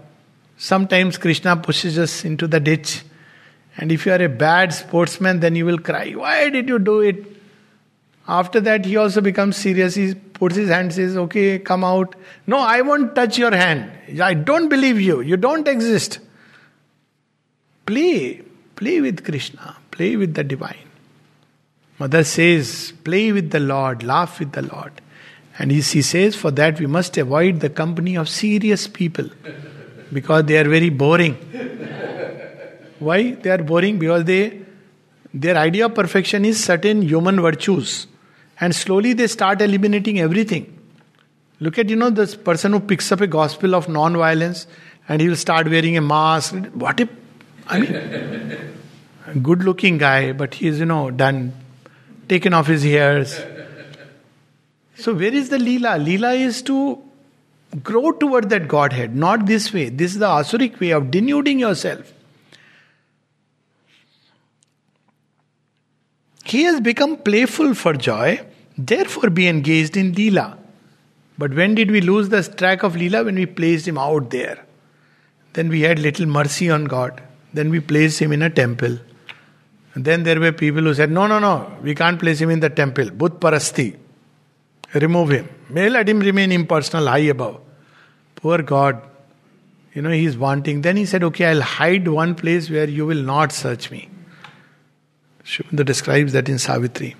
Sometimes 0.56 1.16
Krishna 1.16 1.56
pushes 1.56 1.98
us 1.98 2.24
into 2.24 2.46
the 2.46 2.60
ditch. 2.60 3.02
And 3.76 3.92
if 3.92 4.04
you 4.04 4.12
are 4.12 4.22
a 4.22 4.28
bad 4.28 4.74
sportsman, 4.74 5.40
then 5.40 5.54
you 5.54 5.64
will 5.64 5.78
cry, 5.78 6.12
Why 6.12 6.50
did 6.50 6.68
you 6.68 6.78
do 6.78 7.00
it? 7.00 7.24
After 8.28 8.60
that, 8.60 8.84
he 8.84 8.96
also 8.96 9.20
becomes 9.20 9.56
serious. 9.56 9.94
He 9.94 10.14
puts 10.14 10.56
his 10.56 10.68
hand, 10.68 10.92
says, 10.92 11.16
Okay, 11.16 11.58
come 11.58 11.84
out. 11.84 12.14
No, 12.46 12.58
I 12.58 12.82
won't 12.82 13.14
touch 13.14 13.38
your 13.38 13.54
hand. 13.54 13.90
I 14.20 14.34
don't 14.34 14.68
believe 14.68 15.00
you. 15.00 15.20
You 15.20 15.36
don't 15.36 15.66
exist. 15.66 16.18
Play. 17.86 18.42
Play 18.76 19.00
with 19.00 19.24
Krishna. 19.24 19.76
Play 19.90 20.16
with 20.16 20.34
the 20.34 20.44
divine. 20.44 20.90
Mother 22.00 22.24
says, 22.24 22.94
play 23.04 23.30
with 23.30 23.50
the 23.50 23.60
Lord, 23.60 24.02
laugh 24.02 24.38
with 24.38 24.52
the 24.52 24.62
Lord. 24.62 24.92
And 25.58 25.70
he, 25.70 25.82
says, 25.82 26.34
for 26.34 26.50
that 26.52 26.80
we 26.80 26.86
must 26.86 27.18
avoid 27.18 27.60
the 27.60 27.68
company 27.68 28.16
of 28.16 28.26
serious 28.26 28.88
people 28.88 29.28
because 30.10 30.46
they 30.46 30.56
are 30.56 30.64
very 30.64 30.88
boring. 30.88 31.36
Why 33.00 33.32
they 33.32 33.50
are 33.50 33.58
boring? 33.58 33.98
Because 33.98 34.24
they 34.24 34.60
their 35.32 35.56
idea 35.56 35.86
of 35.86 35.94
perfection 35.94 36.44
is 36.44 36.62
certain 36.62 37.02
human 37.02 37.40
virtues. 37.40 38.06
And 38.60 38.74
slowly 38.74 39.12
they 39.12 39.26
start 39.26 39.62
eliminating 39.62 40.20
everything. 40.20 40.76
Look 41.60 41.78
at, 41.78 41.88
you 41.88 41.96
know, 41.96 42.10
this 42.10 42.34
person 42.34 42.72
who 42.72 42.80
picks 42.80 43.10
up 43.12 43.20
a 43.20 43.26
gospel 43.26 43.74
of 43.74 43.88
non-violence 43.88 44.66
and 45.08 45.20
he 45.20 45.28
will 45.28 45.36
start 45.36 45.68
wearing 45.68 45.96
a 45.96 46.00
mask. 46.00 46.54
What 46.74 47.00
if 47.00 47.08
I 47.66 47.80
mean, 47.80 48.74
good 49.42 49.62
looking 49.62 49.98
guy, 49.98 50.32
but 50.32 50.54
he 50.54 50.68
is, 50.68 50.80
you 50.80 50.86
know, 50.86 51.10
done 51.10 51.52
taken 52.28 52.54
off 52.54 52.66
his 52.66 52.82
hairs. 52.82 53.40
So, 54.96 55.14
where 55.14 55.32
is 55.32 55.48
the 55.48 55.56
Leela? 55.56 55.98
Leela 56.04 56.38
is 56.38 56.62
to 56.62 57.02
grow 57.82 58.12
toward 58.12 58.50
that 58.50 58.68
Godhead, 58.68 59.14
not 59.16 59.46
this 59.46 59.72
way. 59.72 59.88
This 59.88 60.12
is 60.12 60.18
the 60.18 60.26
Asuric 60.26 60.80
way 60.80 60.90
of 60.90 61.04
denuding 61.04 61.60
yourself. 61.60 62.12
He 66.50 66.64
has 66.64 66.80
become 66.80 67.16
playful 67.16 67.74
for 67.74 67.92
joy, 67.92 68.40
therefore 68.76 69.30
be 69.30 69.46
engaged 69.46 69.96
in 69.96 70.12
Leela. 70.12 70.58
But 71.38 71.54
when 71.54 71.76
did 71.76 71.92
we 71.92 72.00
lose 72.00 72.28
the 72.28 72.42
track 72.42 72.82
of 72.82 72.94
Leela? 72.94 73.24
When 73.24 73.36
we 73.36 73.46
placed 73.46 73.86
him 73.86 73.96
out 73.96 74.30
there. 74.30 74.58
Then 75.52 75.68
we 75.68 75.82
had 75.82 76.00
little 76.00 76.26
mercy 76.26 76.68
on 76.68 76.86
God. 76.86 77.22
Then 77.54 77.70
we 77.70 77.78
placed 77.78 78.20
him 78.20 78.32
in 78.32 78.42
a 78.42 78.50
temple. 78.50 78.98
And 79.94 80.04
then 80.04 80.24
there 80.24 80.40
were 80.40 80.50
people 80.50 80.82
who 80.82 80.94
said, 80.94 81.10
No, 81.10 81.28
no, 81.28 81.38
no, 81.38 81.72
we 81.82 81.94
can't 81.94 82.18
place 82.18 82.40
him 82.40 82.50
in 82.50 82.60
the 82.60 82.70
temple. 82.70 83.06
Bhut 83.06 83.38
Parasti. 83.38 83.96
Remove 84.94 85.30
him. 85.30 85.48
May 85.68 85.88
let 85.88 86.08
him 86.08 86.18
remain 86.18 86.50
impersonal, 86.50 87.06
high 87.06 87.28
above. 87.36 87.60
Poor 88.34 88.62
God. 88.62 89.00
You 89.94 90.02
know, 90.02 90.10
he's 90.10 90.36
wanting. 90.36 90.82
Then 90.82 90.96
he 90.96 91.06
said, 91.06 91.22
Okay, 91.22 91.46
I'll 91.46 91.62
hide 91.62 92.08
one 92.08 92.34
place 92.34 92.68
where 92.68 92.88
you 92.88 93.06
will 93.06 93.22
not 93.22 93.52
search 93.52 93.92
me. 93.92 94.08
Aurobindo 95.58 95.84
describes 95.84 96.32
that 96.32 96.48
in 96.48 96.58
Savitri. 96.58 97.16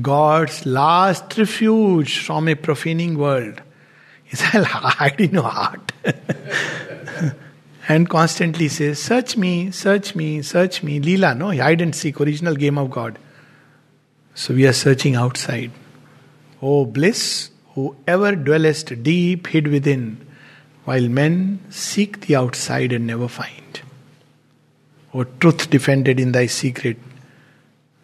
God's 0.00 0.64
last 0.64 1.36
refuge 1.36 2.18
from 2.18 2.48
a 2.48 2.54
profaning 2.54 3.18
world 3.18 3.60
is 4.30 4.42
I'll 4.52 4.64
hide 4.64 5.20
in 5.20 5.32
your 5.32 5.42
heart. 5.42 5.92
and 7.88 8.08
constantly 8.08 8.68
says, 8.68 9.02
Search 9.02 9.36
me, 9.36 9.72
search 9.72 10.14
me, 10.14 10.42
search 10.42 10.82
me. 10.82 11.00
Leela, 11.00 11.36
no? 11.36 11.50
Hide 11.50 11.80
and 11.80 11.94
seek, 11.94 12.20
original 12.20 12.54
game 12.54 12.78
of 12.78 12.90
God. 12.90 13.18
So 14.34 14.54
we 14.54 14.66
are 14.66 14.72
searching 14.72 15.16
outside. 15.16 15.72
Oh 16.62 16.86
bliss, 16.86 17.50
whoever 17.74 18.36
dwellest 18.36 19.02
deep 19.02 19.48
hid 19.48 19.66
within, 19.68 20.24
while 20.84 21.08
men 21.08 21.60
seek 21.70 22.20
the 22.26 22.36
outside 22.36 22.92
and 22.92 23.06
never 23.06 23.26
find. 23.26 23.80
O 25.12 25.24
truth 25.24 25.68
defended 25.68 26.20
in 26.20 26.30
thy 26.30 26.46
secret, 26.46 26.96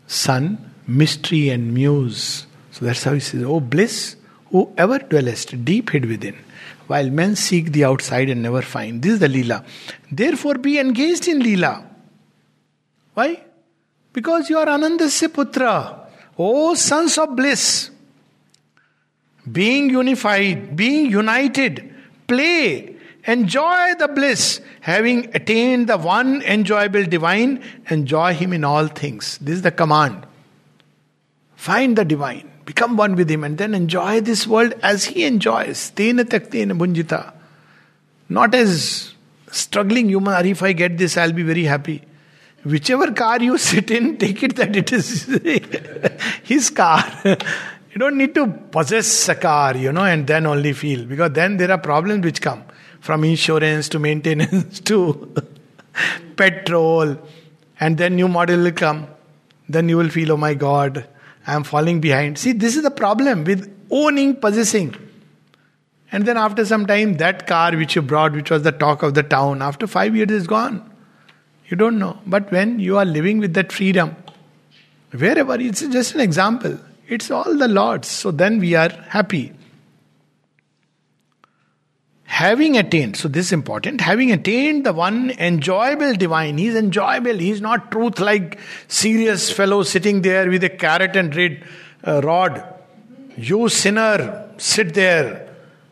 Son, 0.07 0.73
mystery 0.87 1.49
and 1.51 1.73
muse. 1.75 2.47
So 2.71 2.85
that's 2.85 3.05
how 3.05 3.15
he 3.15 3.21
says, 3.21 3.43
Oh 3.43 3.61
bliss, 3.61 4.17
whoever 4.51 4.99
dwellest 4.99 5.65
deep 5.65 5.91
hid 5.91 6.05
within, 6.07 6.37
while 6.87 7.11
men 7.11 7.37
seek 7.37 7.73
the 7.73 7.85
outside 7.85 8.29
and 8.29 8.43
never 8.43 8.63
find. 8.63 9.03
This 9.03 9.15
is 9.15 9.19
the 9.21 9.29
Leela. 9.29 9.65
Therefore, 10.11 10.55
be 10.55 10.79
engaged 10.79 11.29
in 11.29 11.41
Leela. 11.41 11.85
Why? 13.15 13.43
Because 14.13 14.51
you 14.51 14.59
are 14.59 14.67
Anandasya 14.67 15.29
Putra. 15.29 16.09
Oh, 16.39 16.75
sons 16.75 17.19
of 17.19 17.35
bliss. 17.35 17.91
Being 19.51 19.91
unified, 19.91 20.77
being 20.77 21.11
united, 21.11 21.95
play, 22.27 22.96
enjoy 23.27 23.95
the 23.99 24.09
bliss, 24.09 24.61
having 24.81 25.35
attained 25.35 25.89
the 25.89 25.99
one 25.99 26.43
enjoyable 26.43 27.05
divine, 27.05 27.63
enjoy 27.91 28.35
Him 28.35 28.53
in 28.53 28.65
all 28.65 28.87
things. 28.87 29.39
This 29.39 29.57
is 29.57 29.63
the 29.63 29.73
command. 29.73 30.27
Find 31.57 31.97
the 31.97 32.05
divine. 32.05 32.51
Become 32.65 32.97
one 32.97 33.17
with 33.17 33.31
Him 33.31 33.45
and 33.45 33.59
then 33.59 33.75
enjoy 33.75 34.21
this 34.21 34.47
world 34.47 34.75
as 34.83 35.05
He 35.05 35.25
enjoys. 35.25 35.93
Tena 35.93 36.25
tyaktena 36.25 36.79
bhunjitha. 36.79 37.33
Not 38.29 38.55
as 38.55 39.15
struggling 39.51 40.09
human, 40.09 40.47
if 40.47 40.63
I 40.63 40.73
get 40.73 40.99
this, 40.99 41.17
I'll 41.17 41.33
be 41.33 41.43
very 41.43 41.65
happy. 41.65 42.03
Whichever 42.65 43.13
car 43.13 43.41
you 43.41 43.59
sit 43.59 43.91
in, 43.91 44.17
take 44.19 44.43
it 44.43 44.57
that 44.57 44.75
it 44.75 44.93
is 44.93 45.25
His 46.43 46.71
car. 46.71 47.05
you 47.25 47.99
don't 47.99 48.17
need 48.17 48.35
to 48.35 48.49
possess 48.49 49.29
a 49.29 49.37
car, 49.37 49.77
you 49.77 49.93
know, 49.93 50.05
and 50.05 50.27
then 50.27 50.47
only 50.47 50.73
feel. 50.73 51.05
Because 51.05 51.33
then 51.33 51.57
there 51.57 51.71
are 51.71 51.79
problems 51.79 52.25
which 52.25 52.41
come 52.41 52.65
from 53.07 53.23
insurance 53.25 53.89
to 53.91 53.99
maintenance 54.01 54.81
to 54.91 55.33
petrol. 56.37 57.17
And 57.79 57.97
then 57.97 58.17
new 58.17 58.29
model 58.29 58.63
will 58.63 58.73
come. 58.73 59.07
Then 59.69 59.89
you 59.89 59.97
will 59.97 60.09
feel, 60.09 60.33
oh 60.33 60.37
my 60.37 60.55
God, 60.55 61.07
I 61.47 61.55
am 61.55 61.65
falling 61.65 62.01
behind. 62.01 62.39
See, 62.39 62.53
this 62.53 62.77
is 62.77 62.83
the 62.83 62.91
problem 62.91 63.45
with 63.45 63.73
owning, 63.91 64.37
possessing. 64.37 64.95
And 66.11 66.27
then 66.27 66.37
after 66.37 66.65
some 66.65 66.87
time, 66.87 67.15
that 67.15 67.47
car 67.47 67.77
which 67.77 67.95
you 67.95 68.03
brought, 68.03 68.33
which 68.33 68.51
was 68.51 68.63
the 68.63 68.73
talk 68.73 69.03
of 69.03 69.15
the 69.15 69.23
town, 69.23 69.63
after 69.63 69.87
five 69.87 70.17
years 70.17 70.31
is 70.31 70.47
gone. 70.47 70.91
You 71.69 71.77
don't 71.77 71.99
know. 71.99 72.19
But 72.27 72.51
when 72.51 72.79
you 72.81 72.97
are 72.99 73.05
living 73.05 73.39
with 73.39 73.55
that 73.55 73.73
freedom, 73.73 74.17
wherever, 75.13 75.61
it's 75.61 75.81
just 75.81 76.15
an 76.15 76.21
example. 76.21 76.79
It's 77.09 77.31
all 77.31 77.57
the 77.57 77.69
Lord's. 77.69 78.09
So 78.09 78.31
then 78.31 78.59
we 78.59 78.75
are 78.75 78.89
happy. 78.89 79.53
Having 82.37 82.77
attained, 82.77 83.17
so 83.17 83.29
this 83.29 83.47
is 83.47 83.53
important, 83.55 84.03
having 84.03 84.31
attained 84.31 84.85
the 84.85 84.93
one 84.93 85.31
enjoyable 85.39 86.13
divine, 86.13 86.59
he's 86.59 86.75
enjoyable, 86.75 87.33
he's 87.33 87.63
not 87.63 87.91
truth 87.91 88.21
like 88.21 88.59
serious 88.89 89.51
fellow 89.51 89.83
sitting 89.83 90.21
there 90.21 90.51
with 90.51 90.63
a 90.63 90.69
carrot 90.69 91.17
and 91.17 91.35
red 91.35 91.65
uh, 92.07 92.21
rod. 92.21 92.63
You 93.39 93.71
sinner, 93.71 94.51
sit 94.59 94.93
there. 94.93 95.49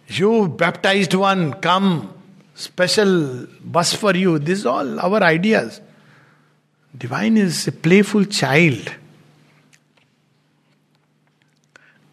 You 0.08 0.48
baptized 0.48 1.14
one, 1.14 1.54
come. 1.54 2.12
Special 2.54 3.46
bus 3.64 3.94
for 3.94 4.14
you. 4.14 4.38
This 4.38 4.58
is 4.58 4.66
all 4.66 5.00
our 5.00 5.22
ideas. 5.22 5.80
Divine 6.94 7.38
is 7.38 7.66
a 7.68 7.72
playful 7.72 8.26
child 8.26 8.92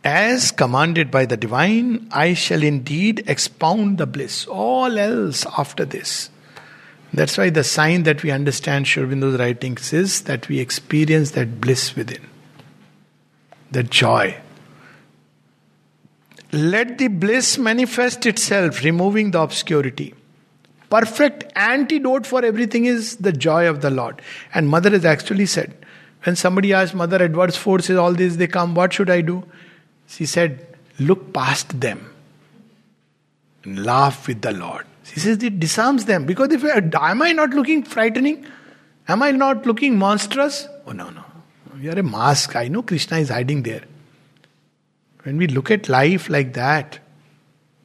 as 0.04 0.52
commanded 0.52 1.12
by 1.12 1.26
the 1.26 1.38
divine, 1.38 2.08
I 2.12 2.34
shall 2.34 2.64
indeed 2.64 3.24
expound 3.28 3.97
the 3.97 4.08
bliss. 4.08 4.47
All 4.47 4.97
else 4.97 5.45
after 5.58 5.86
this. 5.86 6.30
That's 7.14 7.38
why 7.38 7.49
the 7.49 7.64
sign 7.64 8.04
that 8.04 8.24
we 8.24 8.32
understand 8.32 8.88
Sri 8.88 9.04
Aurobindo's 9.04 9.38
writings 9.38 9.91
is 9.93 10.22
that 10.24 10.47
we 10.47 10.60
experience 10.60 11.32
that 11.32 11.60
bliss 11.60 11.95
within, 11.95 12.26
that 13.72 13.89
joy. 13.89 14.38
Let 16.54 16.97
the 16.97 17.10
bliss 17.10 17.58
manifest 17.58 18.26
itself, 18.26 18.84
removing 18.84 19.32
the 19.32 19.41
obscurity. 19.41 20.16
Perfect 20.89 21.45
antidote 21.56 22.26
for 22.26 22.43
everything 22.43 22.86
is 22.86 23.18
the 23.18 23.32
joy 23.32 23.68
of 23.68 23.82
the 23.82 23.89
Lord. 23.89 24.22
And 24.54 24.68
Mother 24.68 24.89
has 24.89 25.06
actually 25.06 25.45
said, 25.45 25.74
when 26.24 26.36
somebody 26.36 26.74
asks 26.74 26.93
Mother 26.93 27.24
adverse 27.24 27.56
forces 27.56 27.97
all 27.97 28.14
this, 28.14 28.36
they 28.36 28.47
come, 28.47 28.76
what 28.76 28.93
should 28.93 29.10
I 29.10 29.22
do? 29.22 29.43
She 30.12 30.26
said, 30.26 30.68
Look 30.99 31.34
past 31.34 31.80
them 31.80 32.14
and 33.64 33.86
laugh 33.86 34.28
with 34.28 34.41
the 34.41 34.51
Lord. 34.51 34.86
She 35.03 35.20
says 35.20 35.41
it 35.41 35.59
disarms 35.59 36.05
them 36.05 36.26
because 36.26 36.51
if 36.51 36.64
am 36.64 37.22
I 37.22 37.32
not 37.32 37.51
looking 37.51 37.84
frightening? 37.84 38.45
Am 39.07 39.24
I 39.24 39.32
not 39.32 39.66
looking 39.66 39.97
monstrous? 39.97 40.68
Oh 40.86 40.91
no, 40.91 41.09
no. 41.09 41.24
You 41.80 41.91
are 41.91 41.99
a 41.99 42.03
mask. 42.03 42.55
I 42.55 42.68
know 42.68 42.84
Krishna 42.84 43.18
is 43.18 43.30
hiding 43.30 43.64
there. 43.64 43.84
When 45.24 45.38
we 45.38 45.47
look 45.47 45.72
at 45.72 45.88
life 45.88 46.30
like 46.30 46.53
that, 46.53 46.99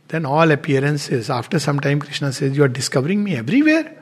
then 0.09 0.27
all 0.27 0.51
appearances, 0.51 1.31
after 1.31 1.59
some 1.59 1.81
time, 1.81 2.01
Krishna 2.01 2.33
says, 2.33 2.57
You 2.57 2.65
are 2.65 2.69
discovering 2.69 3.23
me 3.23 3.37
everywhere. 3.37 3.93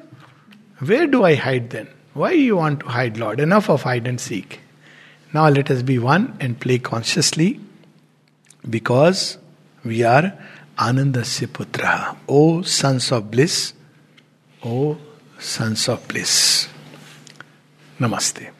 Where 0.78 1.06
do 1.06 1.24
I 1.24 1.34
hide 1.34 1.70
then? 1.70 1.88
Why 2.14 2.32
you 2.32 2.56
want 2.56 2.80
to 2.80 2.86
hide, 2.86 3.18
Lord? 3.18 3.38
Enough 3.38 3.68
of 3.68 3.82
hide 3.82 4.06
and 4.06 4.20
seek. 4.20 4.60
Now 5.32 5.48
let 5.48 5.70
us 5.70 5.82
be 5.82 5.98
one 5.98 6.36
and 6.40 6.58
play 6.58 6.78
consciously 6.78 7.60
because 8.68 9.38
we 9.84 10.02
are 10.02 10.32
Anandasya 10.78 11.48
Putra. 11.48 12.16
O 12.28 12.62
sons 12.62 13.12
of 13.12 13.30
bliss, 13.30 13.74
O 14.64 14.96
sons 15.38 15.88
of 15.88 16.06
bliss. 16.08 16.68
Namaste. 18.00 18.53